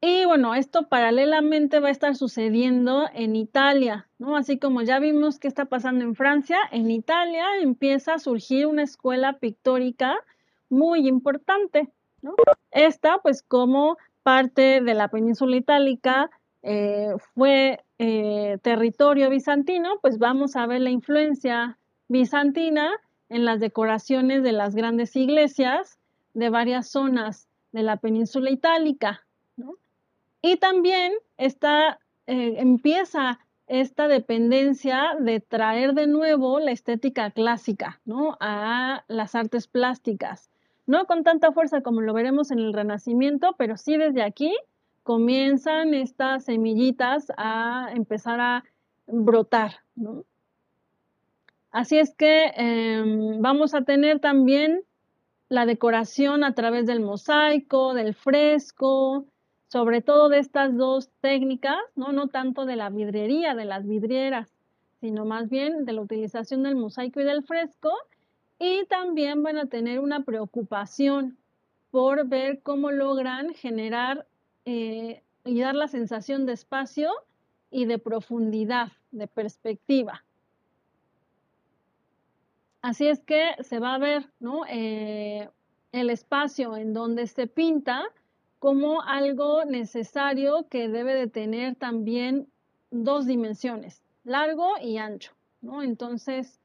Y 0.00 0.24
bueno, 0.24 0.56
esto 0.56 0.88
paralelamente 0.88 1.78
va 1.78 1.90
a 1.90 1.92
estar 1.92 2.16
sucediendo 2.16 3.08
en 3.14 3.36
Italia, 3.36 4.08
¿no? 4.18 4.36
Así 4.36 4.58
como 4.58 4.82
ya 4.82 4.98
vimos 4.98 5.38
qué 5.38 5.46
está 5.46 5.66
pasando 5.66 6.04
en 6.04 6.16
Francia, 6.16 6.58
en 6.72 6.90
Italia 6.90 7.44
empieza 7.62 8.14
a 8.14 8.18
surgir 8.18 8.66
una 8.66 8.82
escuela 8.82 9.38
pictórica 9.38 10.16
muy 10.74 11.08
importante. 11.08 11.88
Esta, 12.70 13.18
pues 13.18 13.42
como 13.42 13.96
parte 14.22 14.80
de 14.80 14.94
la 14.94 15.08
península 15.08 15.56
itálica 15.56 16.30
eh, 16.62 17.14
fue 17.34 17.84
eh, 17.98 18.58
territorio 18.62 19.30
bizantino, 19.30 19.98
pues 20.00 20.18
vamos 20.18 20.56
a 20.56 20.66
ver 20.66 20.80
la 20.80 20.90
influencia 20.90 21.78
bizantina 22.08 22.90
en 23.28 23.44
las 23.44 23.60
decoraciones 23.60 24.42
de 24.42 24.52
las 24.52 24.74
grandes 24.74 25.14
iglesias 25.14 25.98
de 26.32 26.50
varias 26.50 26.88
zonas 26.88 27.48
de 27.72 27.82
la 27.82 27.96
península 27.98 28.50
itálica. 28.50 29.24
Y 30.42 30.56
también 30.56 31.12
está, 31.38 32.00
eh, 32.26 32.56
empieza 32.58 33.38
esta 33.66 34.08
dependencia 34.08 35.16
de 35.18 35.40
traer 35.40 35.94
de 35.94 36.06
nuevo 36.06 36.60
la 36.60 36.70
estética 36.70 37.30
clásica 37.30 38.00
a 38.40 39.04
las 39.08 39.34
artes 39.34 39.68
plásticas 39.68 40.50
no 40.86 41.06
con 41.06 41.22
tanta 41.24 41.52
fuerza 41.52 41.80
como 41.80 42.00
lo 42.00 42.12
veremos 42.12 42.50
en 42.50 42.58
el 42.58 42.72
Renacimiento, 42.72 43.54
pero 43.56 43.76
sí 43.76 43.96
desde 43.96 44.22
aquí 44.22 44.54
comienzan 45.02 45.94
estas 45.94 46.44
semillitas 46.44 47.30
a 47.36 47.90
empezar 47.94 48.40
a 48.40 48.64
brotar. 49.06 49.76
Así 51.70 51.98
es 51.98 52.14
que 52.14 52.52
em, 52.56 53.40
vamos 53.40 53.74
a 53.74 53.82
tener 53.82 54.20
también 54.20 54.82
la 55.48 55.66
decoración 55.66 56.44
a 56.44 56.54
través 56.54 56.86
del 56.86 57.00
mosaico, 57.00 57.94
del 57.94 58.14
fresco, 58.14 59.26
sobre 59.68 60.00
todo 60.00 60.28
de 60.28 60.38
estas 60.38 60.76
dos 60.76 61.10
técnicas, 61.20 61.78
¿no? 61.96 62.12
no 62.12 62.28
tanto 62.28 62.64
de 62.64 62.76
la 62.76 62.90
vidriería, 62.90 63.54
de 63.54 63.64
las 63.64 63.86
vidrieras, 63.86 64.54
sino 65.00 65.24
más 65.24 65.48
bien 65.50 65.84
de 65.84 65.92
la 65.92 66.00
utilización 66.00 66.62
del 66.62 66.76
mosaico 66.76 67.20
y 67.20 67.24
del 67.24 67.42
fresco 67.42 67.90
y 68.58 68.84
también 68.86 69.42
van 69.42 69.58
a 69.58 69.66
tener 69.66 70.00
una 70.00 70.24
preocupación 70.24 71.36
por 71.90 72.26
ver 72.26 72.60
cómo 72.62 72.90
logran 72.90 73.54
generar 73.54 74.26
eh, 74.64 75.22
y 75.44 75.60
dar 75.60 75.74
la 75.74 75.88
sensación 75.88 76.46
de 76.46 76.54
espacio 76.54 77.10
y 77.70 77.84
de 77.86 77.98
profundidad, 77.98 78.92
de 79.10 79.26
perspectiva. 79.26 80.24
Así 82.82 83.08
es 83.08 83.20
que 83.20 83.54
se 83.60 83.78
va 83.78 83.94
a 83.94 83.98
ver 83.98 84.30
eh, 84.68 85.48
el 85.92 86.10
espacio 86.10 86.76
en 86.76 86.92
donde 86.92 87.26
se 87.26 87.46
pinta 87.46 88.04
como 88.58 89.02
algo 89.02 89.64
necesario 89.64 90.66
que 90.68 90.88
debe 90.88 91.14
de 91.14 91.26
tener 91.26 91.76
también 91.76 92.48
dos 92.90 93.26
dimensiones, 93.26 94.02
largo 94.24 94.72
y 94.82 94.98
ancho. 94.98 95.32
¿no? 95.62 95.82
Entonces, 95.82 96.60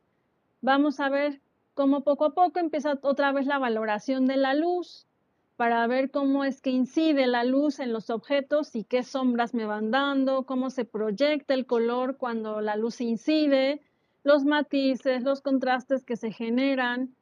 vamos 0.61 0.99
a 0.99 1.09
ver 1.09 1.39
como 1.79 2.01
poco 2.01 2.25
a 2.25 2.33
poco 2.33 2.59
empieza 2.59 2.99
otra 3.03 3.31
vez 3.31 3.45
la 3.45 3.57
valoración 3.57 4.25
de 4.25 4.35
la 4.35 4.53
luz 4.53 5.07
para 5.55 5.87
ver 5.87 6.11
cómo 6.11 6.43
es 6.43 6.59
que 6.59 6.71
incide 6.71 7.25
la 7.25 7.45
luz 7.45 7.79
en 7.79 7.93
los 7.93 8.09
objetos 8.09 8.75
y 8.75 8.83
qué 8.83 9.01
sombras 9.01 9.53
me 9.53 9.63
van 9.63 9.89
dando, 9.89 10.43
cómo 10.43 10.71
se 10.71 10.83
proyecta 10.83 11.53
el 11.53 11.65
color 11.65 12.17
cuando 12.17 12.59
la 12.59 12.75
luz 12.75 12.99
incide, 12.99 13.79
los 14.25 14.43
matices, 14.43 15.23
los 15.23 15.39
contrastes 15.39 16.03
que 16.03 16.17
se 16.17 16.33
generan 16.33 17.15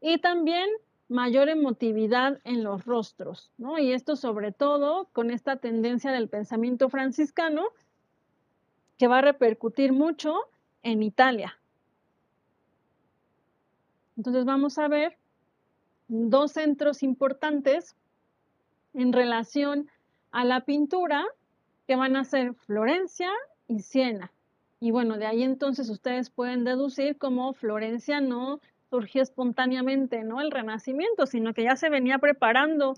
y 0.00 0.18
también 0.18 0.68
mayor 1.08 1.48
emotividad 1.48 2.38
en 2.44 2.62
los 2.62 2.84
rostros, 2.84 3.50
¿no? 3.58 3.76
Y 3.80 3.90
esto 3.90 4.14
sobre 4.14 4.52
todo 4.52 5.08
con 5.12 5.32
esta 5.32 5.56
tendencia 5.56 6.12
del 6.12 6.28
pensamiento 6.28 6.90
franciscano 6.90 7.64
que 8.98 9.08
va 9.08 9.18
a 9.18 9.22
repercutir 9.22 9.92
mucho 9.92 10.36
en 10.84 11.02
Italia, 11.02 11.58
entonces 14.16 14.44
vamos 14.44 14.78
a 14.78 14.88
ver 14.88 15.16
dos 16.08 16.52
centros 16.52 17.02
importantes 17.02 17.94
en 18.94 19.12
relación 19.12 19.88
a 20.30 20.44
la 20.44 20.60
pintura 20.60 21.24
que 21.86 21.96
van 21.96 22.16
a 22.16 22.24
ser 22.24 22.54
Florencia 22.54 23.30
y 23.68 23.80
Siena. 23.80 24.32
Y 24.80 24.90
bueno, 24.90 25.18
de 25.18 25.26
ahí 25.26 25.42
entonces 25.42 25.88
ustedes 25.88 26.30
pueden 26.30 26.64
deducir 26.64 27.16
cómo 27.16 27.52
Florencia 27.54 28.20
no 28.20 28.60
surgió 28.90 29.22
espontáneamente, 29.22 30.22
¿no? 30.22 30.40
El 30.40 30.50
Renacimiento, 30.50 31.26
sino 31.26 31.54
que 31.54 31.64
ya 31.64 31.76
se 31.76 31.88
venía 31.88 32.18
preparando 32.18 32.94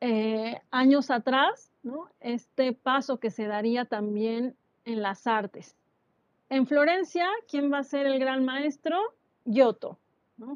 eh, 0.00 0.60
años 0.70 1.10
atrás, 1.10 1.70
¿no? 1.82 2.08
Este 2.20 2.72
paso 2.72 3.18
que 3.18 3.30
se 3.30 3.46
daría 3.46 3.84
también 3.84 4.56
en 4.84 5.02
las 5.02 5.26
artes. 5.26 5.76
En 6.48 6.66
Florencia, 6.66 7.28
¿quién 7.48 7.72
va 7.72 7.78
a 7.78 7.84
ser 7.84 8.06
el 8.06 8.18
gran 8.18 8.44
maestro? 8.44 8.98
Giotto. 9.44 9.98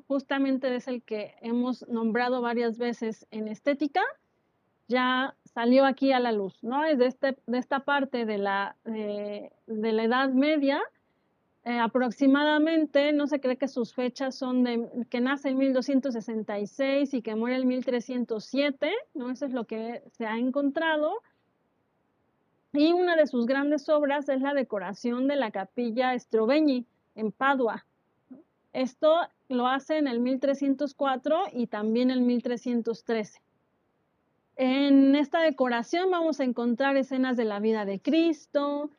Justamente 0.08 0.74
es 0.74 0.88
el 0.88 1.02
que 1.02 1.34
hemos 1.40 1.86
nombrado 1.88 2.40
varias 2.40 2.78
veces 2.78 3.26
en 3.30 3.48
estética, 3.48 4.02
ya 4.88 5.34
salió 5.44 5.84
aquí 5.84 6.12
a 6.12 6.20
la 6.20 6.32
luz, 6.32 6.62
¿no? 6.62 6.84
Es 6.84 6.98
de, 6.98 7.06
este, 7.06 7.36
esta 7.52 7.80
parte 7.80 8.24
de 8.24 8.38
la, 8.38 8.76
de 8.84 9.50
la 9.66 10.04
Edad 10.04 10.30
Media, 10.30 10.80
eh, 11.64 11.80
aproximadamente, 11.80 13.12
no 13.12 13.26
se 13.26 13.40
cree 13.40 13.56
que 13.56 13.66
sus 13.66 13.92
fechas 13.92 14.36
son 14.36 14.62
de 14.62 14.88
que 15.10 15.20
nace 15.20 15.48
en 15.48 15.58
1266 15.58 17.12
y 17.12 17.22
que 17.22 17.34
muere 17.34 17.56
en 17.56 17.66
1307, 17.66 18.92
¿no? 19.14 19.30
Eso 19.30 19.46
es 19.46 19.52
lo 19.52 19.64
que 19.64 20.04
se 20.12 20.26
ha 20.26 20.38
encontrado. 20.38 21.22
Y 22.72 22.92
una 22.92 23.16
de 23.16 23.26
sus 23.26 23.46
grandes 23.46 23.88
obras 23.88 24.28
es 24.28 24.42
la 24.42 24.52
decoración 24.52 25.26
de 25.26 25.36
la 25.36 25.50
capilla 25.50 26.16
Stroveñi 26.16 26.86
en 27.14 27.32
Padua. 27.32 27.85
Esto 28.76 29.20
lo 29.48 29.68
hace 29.68 29.96
en 29.96 30.06
el 30.06 30.20
1304 30.20 31.44
y 31.54 31.66
también 31.66 32.10
en 32.10 32.26
1313. 32.26 33.40
En 34.56 35.16
esta 35.16 35.40
decoración 35.40 36.10
vamos 36.10 36.40
a 36.40 36.44
encontrar 36.44 36.94
escenas 36.98 37.38
de 37.38 37.46
la 37.46 37.58
vida 37.58 37.86
de 37.86 38.00
Cristo, 38.00 38.90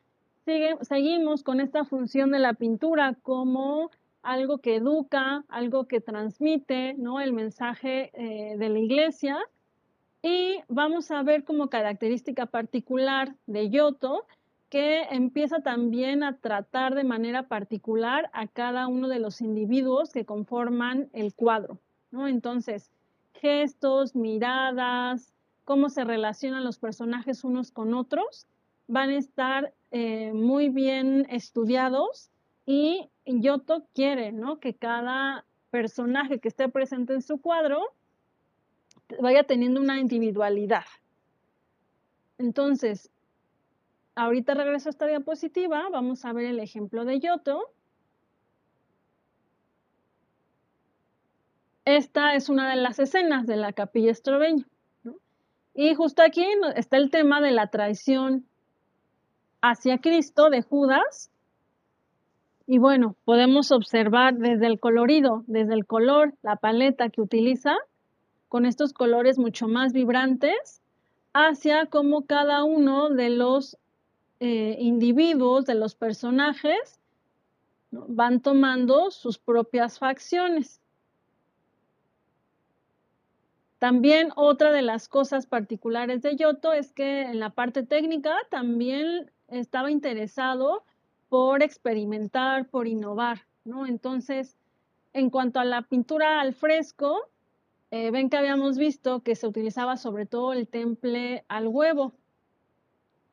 seguimos 0.80 1.44
con 1.44 1.60
esta 1.60 1.84
función 1.84 2.32
de 2.32 2.40
la 2.40 2.54
pintura 2.54 3.14
como 3.22 3.92
algo 4.24 4.58
que 4.58 4.74
educa, 4.74 5.44
algo 5.48 5.86
que 5.86 6.00
transmite 6.00 6.94
¿no? 6.94 7.20
el 7.20 7.32
mensaje 7.32 8.10
eh, 8.14 8.56
de 8.56 8.68
la 8.70 8.80
iglesia. 8.80 9.38
Y 10.22 10.56
vamos 10.66 11.12
a 11.12 11.22
ver 11.22 11.44
como 11.44 11.70
característica 11.70 12.46
particular 12.46 13.36
de 13.46 13.70
Giotto 13.70 14.26
que 14.68 15.02
empieza 15.10 15.60
también 15.60 16.22
a 16.22 16.36
tratar 16.36 16.94
de 16.94 17.04
manera 17.04 17.44
particular 17.44 18.28
a 18.32 18.46
cada 18.46 18.86
uno 18.86 19.08
de 19.08 19.18
los 19.18 19.40
individuos 19.40 20.12
que 20.12 20.26
conforman 20.26 21.08
el 21.12 21.34
cuadro. 21.34 21.78
¿no? 22.10 22.28
Entonces, 22.28 22.90
gestos, 23.34 24.14
miradas, 24.14 25.32
cómo 25.64 25.88
se 25.88 26.04
relacionan 26.04 26.64
los 26.64 26.78
personajes 26.78 27.44
unos 27.44 27.70
con 27.70 27.94
otros, 27.94 28.46
van 28.88 29.10
a 29.10 29.16
estar 29.16 29.72
eh, 29.90 30.32
muy 30.32 30.68
bien 30.68 31.26
estudiados 31.30 32.30
y 32.66 33.08
Giotto 33.24 33.86
quiere 33.94 34.32
¿no? 34.32 34.60
que 34.60 34.74
cada 34.74 35.44
personaje 35.70 36.38
que 36.38 36.48
esté 36.48 36.68
presente 36.68 37.14
en 37.14 37.22
su 37.22 37.40
cuadro 37.40 37.82
vaya 39.20 39.44
teniendo 39.44 39.80
una 39.80 39.98
individualidad. 39.98 40.84
Entonces, 42.38 43.10
ahorita 44.18 44.54
regreso 44.54 44.88
a 44.88 44.90
esta 44.90 45.06
diapositiva, 45.06 45.88
vamos 45.90 46.24
a 46.24 46.32
ver 46.32 46.46
el 46.46 46.60
ejemplo 46.60 47.04
de 47.04 47.20
Giotto. 47.20 47.70
Esta 51.84 52.34
es 52.34 52.48
una 52.48 52.68
de 52.68 52.76
las 52.76 52.98
escenas 52.98 53.46
de 53.46 53.56
la 53.56 53.72
capilla 53.72 54.10
estroveña. 54.10 54.66
Y 55.74 55.94
justo 55.94 56.22
aquí 56.22 56.44
está 56.74 56.96
el 56.96 57.10
tema 57.10 57.40
de 57.40 57.52
la 57.52 57.68
traición 57.68 58.44
hacia 59.62 59.98
Cristo 59.98 60.50
de 60.50 60.62
Judas. 60.62 61.30
Y 62.66 62.78
bueno, 62.78 63.14
podemos 63.24 63.70
observar 63.70 64.34
desde 64.34 64.66
el 64.66 64.80
colorido, 64.80 65.44
desde 65.46 65.74
el 65.74 65.86
color, 65.86 66.34
la 66.42 66.56
paleta 66.56 67.08
que 67.08 67.22
utiliza, 67.22 67.76
con 68.48 68.66
estos 68.66 68.92
colores 68.92 69.38
mucho 69.38 69.68
más 69.68 69.92
vibrantes, 69.92 70.82
hacia 71.32 71.86
cómo 71.86 72.26
cada 72.26 72.64
uno 72.64 73.08
de 73.10 73.30
los 73.30 73.78
eh, 74.40 74.76
individuos, 74.78 75.66
de 75.66 75.74
los 75.74 75.94
personajes, 75.94 77.00
van 77.90 78.40
tomando 78.40 79.10
sus 79.10 79.38
propias 79.38 79.98
facciones. 79.98 80.80
También 83.78 84.30
otra 84.34 84.72
de 84.72 84.82
las 84.82 85.08
cosas 85.08 85.46
particulares 85.46 86.22
de 86.22 86.36
Giotto 86.36 86.72
es 86.72 86.92
que 86.92 87.22
en 87.22 87.38
la 87.38 87.50
parte 87.50 87.84
técnica 87.84 88.34
también 88.50 89.30
estaba 89.46 89.90
interesado 89.90 90.84
por 91.28 91.62
experimentar, 91.62 92.68
por 92.68 92.88
innovar, 92.88 93.46
¿no? 93.64 93.86
Entonces, 93.86 94.56
en 95.12 95.30
cuanto 95.30 95.60
a 95.60 95.64
la 95.64 95.82
pintura 95.82 96.40
al 96.40 96.54
fresco, 96.54 97.28
eh, 97.90 98.10
ven 98.10 98.30
que 98.30 98.36
habíamos 98.36 98.78
visto 98.78 99.22
que 99.22 99.36
se 99.36 99.46
utilizaba 99.46 99.96
sobre 99.96 100.26
todo 100.26 100.52
el 100.52 100.68
temple 100.68 101.44
al 101.48 101.68
huevo. 101.68 102.12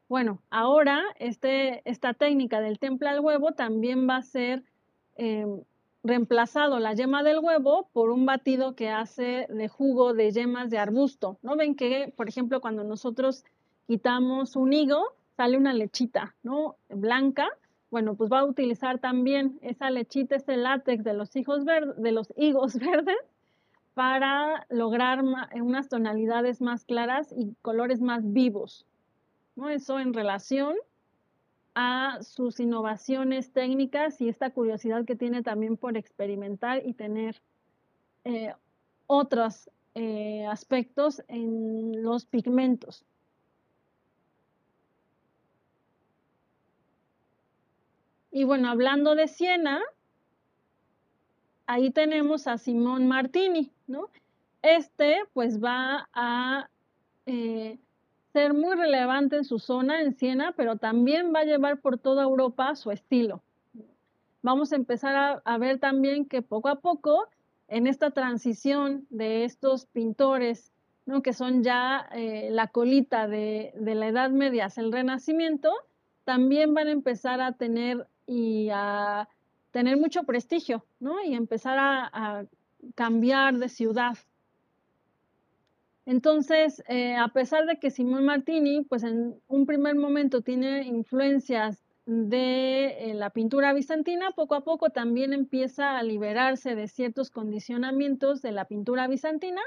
Bueno, 0.07 0.39
ahora 0.51 1.01
este, 1.17 1.81
esta 1.89 2.13
técnica 2.13 2.61
del 2.61 2.77
temple 2.77 3.09
al 3.09 3.21
huevo 3.21 3.53
también 3.53 4.07
va 4.07 4.17
a 4.17 4.21
ser 4.21 4.63
em, 5.15 5.61
reemplazado 6.03 6.79
la 6.79 6.93
yema 6.93 7.23
del 7.23 7.39
huevo 7.39 7.89
por 7.91 8.11
un 8.11 8.27
batido 8.27 8.75
que 8.75 8.89
hace 8.89 9.47
de 9.49 9.67
jugo 9.67 10.13
de 10.13 10.31
yemas 10.31 10.69
de 10.69 10.77
arbusto. 10.77 11.39
¿No 11.41 11.55
ven 11.55 11.75
que, 11.75 12.13
por 12.15 12.29
ejemplo, 12.29 12.61
cuando 12.61 12.83
nosotros 12.83 13.43
quitamos 13.87 14.55
un 14.55 14.73
higo, 14.73 15.03
sale 15.35 15.57
una 15.57 15.73
lechita, 15.73 16.35
¿no? 16.43 16.75
Blanca. 16.89 17.49
Bueno, 17.89 18.13
pues 18.15 18.31
va 18.31 18.41
a 18.41 18.45
utilizar 18.45 18.99
también 18.99 19.57
esa 19.61 19.89
lechita, 19.89 20.35
ese 20.35 20.57
látex 20.57 21.03
de 21.03 21.13
los, 21.13 21.35
higos 21.35 21.65
de 21.65 22.11
los 22.11 22.31
higos 22.37 22.75
verdes 22.79 23.17
para 23.95 24.67
lograr 24.69 25.23
unas 25.55 25.89
tonalidades 25.89 26.61
más 26.61 26.85
claras 26.85 27.33
y 27.35 27.55
colores 27.63 28.01
más 28.01 28.31
vivos. 28.31 28.85
¿No? 29.55 29.69
Eso 29.69 29.99
en 29.99 30.13
relación 30.13 30.75
a 31.75 32.19
sus 32.23 32.59
innovaciones 32.59 33.51
técnicas 33.51 34.21
y 34.21 34.29
esta 34.29 34.49
curiosidad 34.49 35.05
que 35.05 35.15
tiene 35.15 35.43
también 35.43 35.75
por 35.75 35.97
experimentar 35.97 36.85
y 36.85 36.93
tener 36.93 37.41
eh, 38.23 38.53
otros 39.07 39.69
eh, 39.93 40.45
aspectos 40.45 41.21
en 41.27 42.01
los 42.01 42.25
pigmentos. 42.25 43.05
Y 48.32 48.43
bueno, 48.43 48.69
hablando 48.69 49.15
de 49.15 49.27
Siena, 49.27 49.82
ahí 51.67 51.91
tenemos 51.91 52.47
a 52.47 52.57
Simón 52.57 53.07
Martini, 53.07 53.71
¿no? 53.87 54.09
Este 54.61 55.19
pues 55.33 55.63
va 55.63 56.09
a 56.13 56.69
eh, 57.25 57.79
ser 58.36 58.53
muy 58.53 58.75
relevante 58.75 59.37
en 59.37 59.45
su 59.45 59.59
zona, 59.59 60.01
en 60.01 60.13
Siena, 60.13 60.53
pero 60.57 60.75
también 60.75 61.32
va 61.33 61.39
a 61.39 61.45
llevar 61.45 61.79
por 61.79 61.97
toda 61.97 62.24
Europa 62.24 62.75
su 62.75 62.91
estilo. 62.91 63.41
Vamos 64.41 64.74
a 64.74 64.75
empezar 64.75 65.41
a, 65.45 65.57
ver 65.57 65.79
también 65.79 66.25
que 66.25 66.41
poco 66.41 66.67
a 66.67 66.82
poco, 66.82 67.29
en 67.70 67.87
esta 67.87 68.12
transición 68.12 69.07
de 69.09 69.45
estos 69.45 69.86
pintores, 69.86 70.74
¿no? 71.05 71.21
que 71.21 71.32
son 71.32 71.63
ya 71.63 72.09
eh, 72.12 72.49
la 72.51 72.67
colita 72.67 73.29
de, 73.29 73.74
la 73.79 74.07
Edad 74.09 74.32
Media 74.32 74.66
hacia 74.66 74.83
el 74.83 74.91
Renacimiento, 74.91 75.71
también 76.25 76.74
van 76.74 76.89
a 76.89 76.91
empezar 76.91 77.39
a 77.39 77.53
tener 77.53 78.05
y 78.28 78.67
a 78.70 79.29
tener 79.71 79.95
mucho 79.95 80.24
prestigio, 80.24 80.83
¿no? 80.99 81.24
Y 81.24 81.36
empezar 81.36 81.78
a, 81.79 82.45
cambiar 82.95 83.59
de 83.59 83.70
ciudad. 83.70 84.17
Entonces, 86.05 86.83
eh, 86.87 87.15
a 87.15 87.29
pesar 87.29 87.65
de 87.65 87.79
que 87.79 87.89
Simón 87.89 88.25
Martini, 88.25 88.83
pues 88.83 89.03
en 89.03 89.36
un 89.47 89.65
primer 89.65 89.95
momento 89.95 90.41
tiene 90.41 90.83
influencias 90.83 91.83
de 92.05 93.09
eh, 93.09 93.13
la 93.15 93.32
pintura 93.32 93.73
bizantina, 93.73 94.32
poco 94.32 94.53
a 94.53 94.63
poco 94.63 94.91
también 94.91 95.33
empieza 95.33 95.97
a 95.97 96.03
liberarse 96.03 96.75
de 96.75 96.87
ciertos 96.87 97.32
condicionamientos 97.32 98.43
de 98.43 98.51
la 98.51 98.65
pintura 98.65 99.07
bizantina 99.07 99.61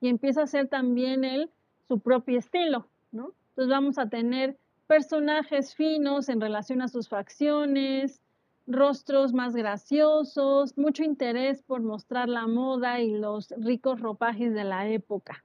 y 0.00 0.08
empieza 0.08 0.40
a 0.40 0.44
hacer 0.44 0.66
también 0.66 1.22
él 1.22 1.50
su 1.86 2.00
propio 2.00 2.38
estilo, 2.38 2.88
¿no? 3.12 3.34
Entonces 3.50 3.70
vamos 3.70 3.98
a 3.98 4.08
tener 4.08 4.56
personajes 4.88 5.76
finos 5.76 6.28
en 6.28 6.40
relación 6.40 6.82
a 6.82 6.88
sus 6.88 7.08
facciones, 7.08 8.20
rostros 8.66 9.32
más 9.32 9.54
graciosos, 9.54 10.76
mucho 10.76 11.04
interés 11.04 11.62
por 11.62 11.82
mostrar 11.82 12.28
la 12.28 12.48
moda 12.48 13.00
y 13.00 13.12
los 13.12 13.50
ricos 13.58 14.00
ropajes 14.00 14.52
de 14.52 14.64
la 14.64 14.88
época. 14.88 15.44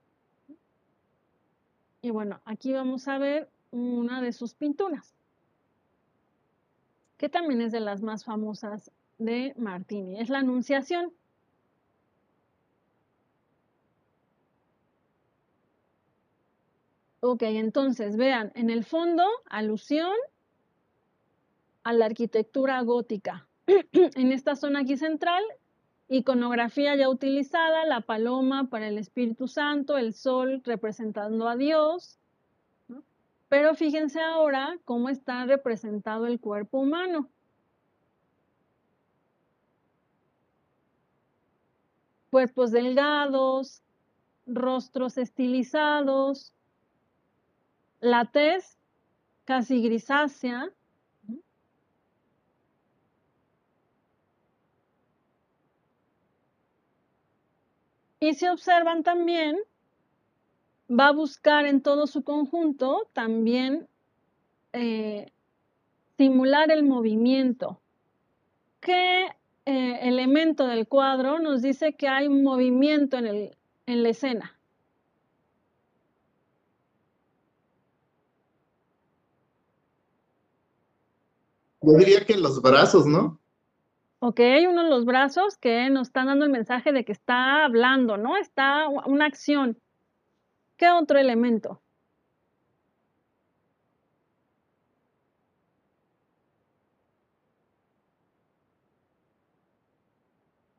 Y 2.05 2.11
bueno, 2.11 2.39
aquí 2.45 2.71
vamos 2.71 3.07
a 3.07 3.17
ver 3.17 3.49
una 3.71 4.21
de 4.21 4.31
sus 4.31 4.53
pinturas, 4.53 5.15
que 7.17 7.29
también 7.29 7.61
es 7.61 7.71
de 7.71 7.79
las 7.79 8.03
más 8.03 8.23
famosas 8.23 8.91
de 9.17 9.55
Martini. 9.57 10.21
Es 10.21 10.29
la 10.29 10.37
Anunciación. 10.37 11.11
Ok, 17.21 17.41
entonces 17.41 18.17
vean, 18.17 18.51
en 18.53 18.69
el 18.69 18.85
fondo, 18.85 19.23
alusión 19.49 20.13
a 21.81 21.91
la 21.91 22.05
arquitectura 22.05 22.79
gótica. 22.81 23.47
en 23.65 24.31
esta 24.31 24.55
zona 24.55 24.81
aquí 24.81 24.95
central, 24.95 25.43
iconografía 26.07 26.95
ya 26.95 27.09
utilizada, 27.09 27.85
la 27.85 28.01
paloma 28.01 28.69
para 28.69 28.87
el 28.87 28.97
Espíritu 28.97 29.47
Santo, 29.47 29.97
el 29.97 30.13
sol 30.13 30.61
representando 30.63 31.47
a 31.47 31.55
Dios. 31.55 32.19
Pero 33.49 33.75
fíjense 33.75 34.21
ahora 34.21 34.77
cómo 34.85 35.09
está 35.09 35.45
representado 35.45 36.27
el 36.27 36.39
cuerpo 36.39 36.79
humano. 36.79 37.29
Cuerpos 42.29 42.71
delgados, 42.71 43.81
rostros 44.45 45.17
estilizados, 45.17 46.53
la 47.99 48.25
tez 48.25 48.77
casi 49.45 49.81
grisácea. 49.81 50.69
Y 58.25 58.33
si 58.33 58.47
observan 58.47 59.03
también, 59.03 59.55
va 60.89 61.09
a 61.09 61.11
buscar 61.11 61.67
en 61.67 61.83
todo 61.83 62.07
su 62.07 62.23
conjunto 62.23 63.07
también 63.13 63.87
eh, 64.73 65.31
simular 66.17 66.71
el 66.71 66.81
movimiento. 66.81 67.79
¿Qué 68.79 69.27
eh, 69.67 69.99
elemento 70.01 70.65
del 70.65 70.87
cuadro 70.87 71.37
nos 71.37 71.61
dice 71.61 71.93
que 71.93 72.07
hay 72.07 72.25
un 72.25 72.41
movimiento 72.41 73.19
en, 73.19 73.27
el, 73.27 73.57
en 73.85 74.01
la 74.01 74.09
escena? 74.09 74.57
Yo 81.79 81.91
diría 81.91 82.25
que 82.25 82.37
los 82.37 82.59
brazos, 82.59 83.05
¿no? 83.05 83.39
Ok, 84.19 84.39
uno 84.69 84.83
de 84.83 84.89
los 84.89 85.05
brazos 85.05 85.57
que 85.57 85.89
nos 85.89 86.07
están 86.07 86.27
dando 86.27 86.45
el 86.45 86.51
mensaje 86.51 86.91
de 86.91 87.05
que 87.05 87.11
está 87.11 87.65
hablando, 87.65 88.17
¿no? 88.17 88.37
Está 88.37 88.87
una 88.87 89.25
acción. 89.25 89.77
¿Qué 90.77 90.89
otro 90.89 91.19
elemento? 91.19 91.81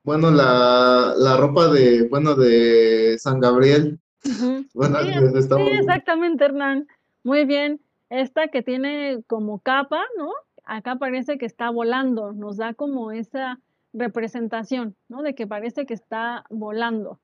Bueno, 0.02 0.30
la, 0.30 1.14
la 1.16 1.36
ropa 1.36 1.66
de, 1.66 2.06
bueno, 2.08 2.36
de 2.36 3.16
San 3.18 3.40
Gabriel. 3.40 3.98
Bueno, 4.74 4.98
Sí, 5.02 5.62
exactamente, 5.78 6.44
Hernán. 6.44 6.86
Muy 7.24 7.44
bien. 7.44 7.80
Esta 8.08 8.48
que 8.48 8.62
tiene 8.62 9.22
como 9.26 9.58
capa, 9.60 10.04
¿no? 10.16 10.30
Acá 10.66 10.96
parece 10.96 11.38
que 11.38 11.46
está 11.46 11.70
volando, 11.70 12.32
nos 12.32 12.56
da 12.56 12.74
como 12.74 13.12
esa 13.12 13.60
representación, 13.92 14.96
¿no? 15.08 15.22
De 15.22 15.34
que 15.34 15.46
parece 15.46 15.86
que 15.86 15.94
está 15.94 16.44
volando. 16.50 17.20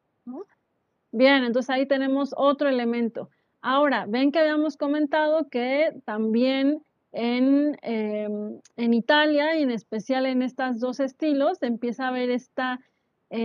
Bien, 1.10 1.44
entonces 1.44 1.68
ahí 1.70 1.86
tenemos 1.86 2.34
otro 2.36 2.68
elemento. 2.68 3.28
Ahora, 3.60 4.06
ven 4.08 4.32
que 4.32 4.38
habíamos 4.38 4.76
comentado 4.76 5.48
que 5.50 5.92
también 6.04 6.82
en, 7.10 7.76
em, 7.82 8.60
en 8.76 8.94
Italia 8.94 9.56
y 9.58 9.62
en 9.62 9.70
especial 9.70 10.24
en 10.26 10.42
estos 10.42 10.80
dos 10.80 11.00
estilos 11.00 11.62
empieza 11.62 12.04
a 12.04 12.08
haber 12.08 12.30
este 12.30 12.62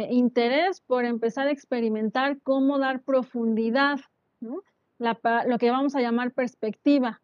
interés 0.09 0.81
por 0.81 1.05
empezar 1.05 1.47
a 1.47 1.51
experimentar 1.51 2.39
cómo 2.43 2.77
dar 2.77 3.01
profundidad, 3.01 3.99
¿no? 4.41 4.61
Lo 4.99 5.57
que 5.57 5.71
vamos 5.71 5.95
a 5.95 6.01
llamar 6.01 6.31
perspectiva. 6.31 7.21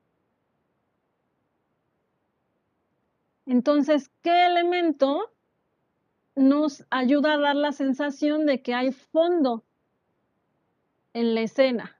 Entonces, 3.45 4.09
¿qué 4.21 4.45
elemento 4.45 5.31
nos 6.35 6.85
ayuda 6.89 7.33
a 7.33 7.37
dar 7.37 7.55
la 7.55 7.71
sensación 7.71 8.45
de 8.45 8.61
que 8.61 8.73
hay 8.73 8.91
fondo 8.91 9.63
en 11.13 11.35
la 11.35 11.41
escena? 11.41 11.99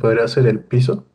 ¿Podría 0.00 0.28
ser 0.28 0.46
el 0.46 0.64
piso? 0.64 1.06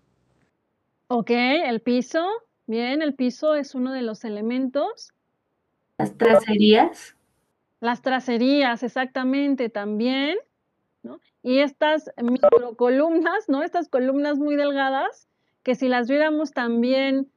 Ok, 1.08 1.32
el 1.32 1.82
piso. 1.82 2.26
Bien, 2.68 3.02
el 3.02 3.14
piso 3.14 3.56
es 3.56 3.76
uno 3.76 3.92
de 3.92 4.02
los 4.02 4.24
elementos. 4.24 5.15
Las 5.98 6.18
tracerías. 6.18 7.16
Las 7.80 8.02
tracerías, 8.02 8.84
exactamente, 8.84 9.70
también. 9.70 10.38
¿no? 11.04 11.20
Y 11.44 11.60
estas 11.60 12.12
microcolumnas, 12.22 13.48
¿no? 13.48 13.64
Estas 13.64 13.90
columnas 13.90 14.38
muy 14.38 14.56
delgadas, 14.56 15.28
que 15.64 15.76
si 15.76 15.88
las 15.88 16.08
viéramos 16.08 16.52
también 16.52 17.32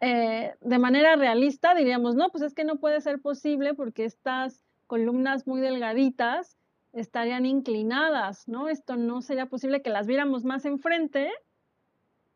eh, 0.00 0.54
de 0.60 0.78
manera 0.78 1.16
realista, 1.16 1.74
diríamos, 1.74 2.14
no, 2.14 2.28
pues 2.28 2.42
es 2.42 2.54
que 2.54 2.64
no 2.64 2.76
puede 2.76 3.00
ser 3.00 3.20
posible 3.20 3.74
porque 3.74 4.04
estas 4.04 4.62
columnas 4.86 5.46
muy 5.46 5.60
delgaditas 5.60 6.56
estarían 6.92 7.46
inclinadas, 7.46 8.46
¿no? 8.48 8.68
Esto 8.68 8.96
no 8.96 9.22
sería 9.22 9.46
posible 9.46 9.82
que 9.82 9.90
las 9.90 10.06
viéramos 10.06 10.44
más 10.44 10.64
enfrente, 10.64 11.30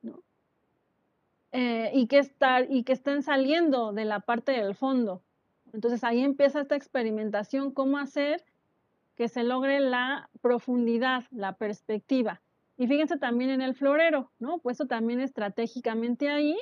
¿no? 0.03 0.23
Eh, 1.53 1.91
y, 1.95 2.07
que 2.07 2.23
y 2.69 2.85
que 2.85 2.93
estén 2.93 3.23
saliendo 3.23 3.93
de 3.93 4.05
la 4.05 4.21
parte 4.21 4.53
del 4.53 4.75
fondo. 4.75 5.23
Entonces 5.73 6.05
ahí 6.05 6.23
empieza 6.23 6.61
esta 6.61 6.77
experimentación, 6.77 7.73
cómo 7.73 7.99
hacer 7.99 8.45
que 9.17 9.29
se 9.29 9.45
logre 9.45 9.81
la 9.81 10.31
profundidad, 10.41 11.25
la 11.31 11.57
perspectiva. 11.57 12.41
Y 12.77 12.87
fíjense 12.87 13.19
también 13.19 13.51
en 13.51 13.61
el 13.61 13.75
florero, 13.75 14.31
¿no? 14.39 14.59
Puesto 14.59 14.87
también 14.87 15.21
estratégicamente 15.21 16.31
ahí, 16.31 16.59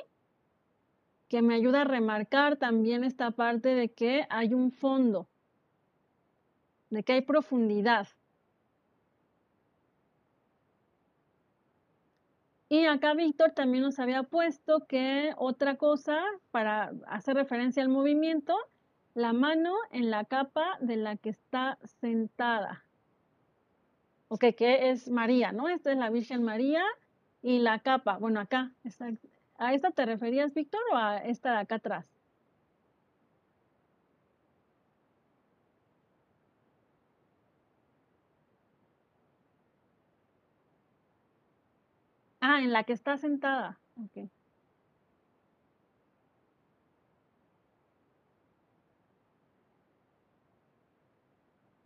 que 1.29 1.41
me 1.41 1.55
ayuda 1.55 1.81
a 1.81 1.85
remarcar 1.85 2.57
también 2.57 3.03
esta 3.03 3.31
parte 3.31 3.69
de 3.69 3.93
que 3.93 4.25
hay 4.29 4.53
un 4.53 4.71
fondo, 4.71 5.27
de 6.89 7.03
que 7.03 7.13
hay 7.13 7.21
profundidad. 7.21 8.07
Y 12.67 12.85
acá 12.85 13.13
Víctor 13.13 13.51
también 13.51 13.83
nos 13.83 13.99
había 13.99 14.23
puesto 14.23 14.85
que 14.87 15.33
otra 15.37 15.77
cosa 15.77 16.21
para 16.51 16.91
hacer 17.07 17.35
referencia 17.35 17.81
al 17.81 17.89
movimiento, 17.89 18.55
la 19.13 19.33
mano 19.33 19.73
en 19.91 20.09
la 20.11 20.25
capa 20.25 20.77
de 20.81 20.95
la 20.97 21.17
que 21.17 21.29
está 21.29 21.77
sentada. 22.01 22.85
Ok, 24.27 24.45
que 24.57 24.89
es 24.91 25.09
María, 25.09 25.51
¿no? 25.51 25.69
Esta 25.69 25.91
es 25.91 25.97
la 25.97 26.09
Virgen 26.09 26.43
María 26.43 26.83
y 27.41 27.59
la 27.59 27.79
capa, 27.79 28.17
bueno, 28.17 28.39
acá, 28.39 28.71
esta- 28.83 29.11
¿a 29.57 29.73
esta 29.73 29.91
te 29.91 30.05
referías, 30.05 30.53
Víctor, 30.53 30.81
o 30.93 30.95
a 30.97 31.17
esta 31.17 31.51
de 31.53 31.57
acá 31.59 31.75
atrás? 31.75 32.05
Ah, 42.41 42.59
en 42.61 42.71
la 42.73 42.83
que 42.83 42.91
está 42.93 43.17
sentada. 43.17 43.79
Ok. 43.95 44.29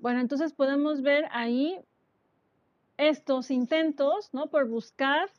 Bueno, 0.03 0.19
entonces 0.19 0.51
podemos 0.51 1.01
ver 1.01 1.29
ahí 1.31 1.79
estos 2.97 3.49
intentos, 3.49 4.33
¿no? 4.33 4.47
Por 4.47 4.67
buscar 4.67 5.31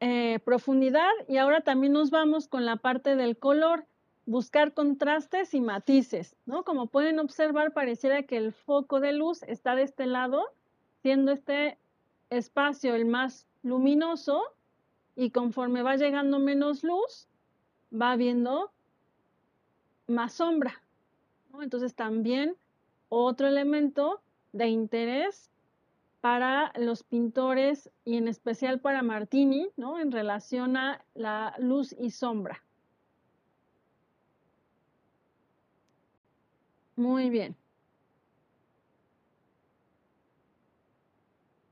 eh, 0.00 0.38
profundidad 0.42 1.10
y 1.28 1.36
ahora 1.36 1.60
también 1.60 1.92
nos 1.92 2.10
vamos 2.10 2.48
con 2.48 2.64
la 2.64 2.76
parte 2.76 3.14
del 3.14 3.36
color, 3.36 3.84
buscar 4.24 4.72
contrastes 4.72 5.52
y 5.52 5.60
matices, 5.60 6.34
¿no? 6.46 6.64
Como 6.64 6.86
pueden 6.86 7.18
observar, 7.18 7.74
pareciera 7.74 8.22
que 8.22 8.38
el 8.38 8.54
foco 8.54 9.00
de 9.00 9.12
luz 9.12 9.42
está 9.42 9.74
de 9.74 9.82
este 9.82 10.06
lado, 10.06 10.42
siendo 11.02 11.30
este 11.30 11.76
espacio 12.30 12.94
el 12.94 13.04
más 13.04 13.46
luminoso 13.62 14.42
y 15.14 15.28
conforme 15.28 15.82
va 15.82 15.96
llegando 15.96 16.38
menos 16.38 16.82
luz, 16.82 17.28
va 17.92 18.12
habiendo 18.12 18.72
más 20.06 20.32
sombra, 20.32 20.80
¿no? 21.52 21.62
Entonces 21.62 21.94
también 21.94 22.56
otro 23.16 23.46
elemento 23.48 24.20
de 24.52 24.68
interés 24.68 25.50
para 26.20 26.72
los 26.76 27.02
pintores 27.02 27.90
y 28.04 28.16
en 28.16 28.28
especial 28.28 28.80
para 28.80 29.02
Martini, 29.02 29.68
¿no? 29.76 30.00
En 30.00 30.10
relación 30.10 30.76
a 30.76 31.04
la 31.14 31.54
luz 31.58 31.94
y 31.98 32.10
sombra. 32.10 32.62
Muy 36.96 37.28
bien. 37.30 37.56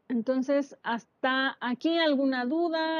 Entonces, 0.08 0.76
hasta 0.82 1.56
aquí 1.60 1.98
alguna 1.98 2.44
duda. 2.44 2.90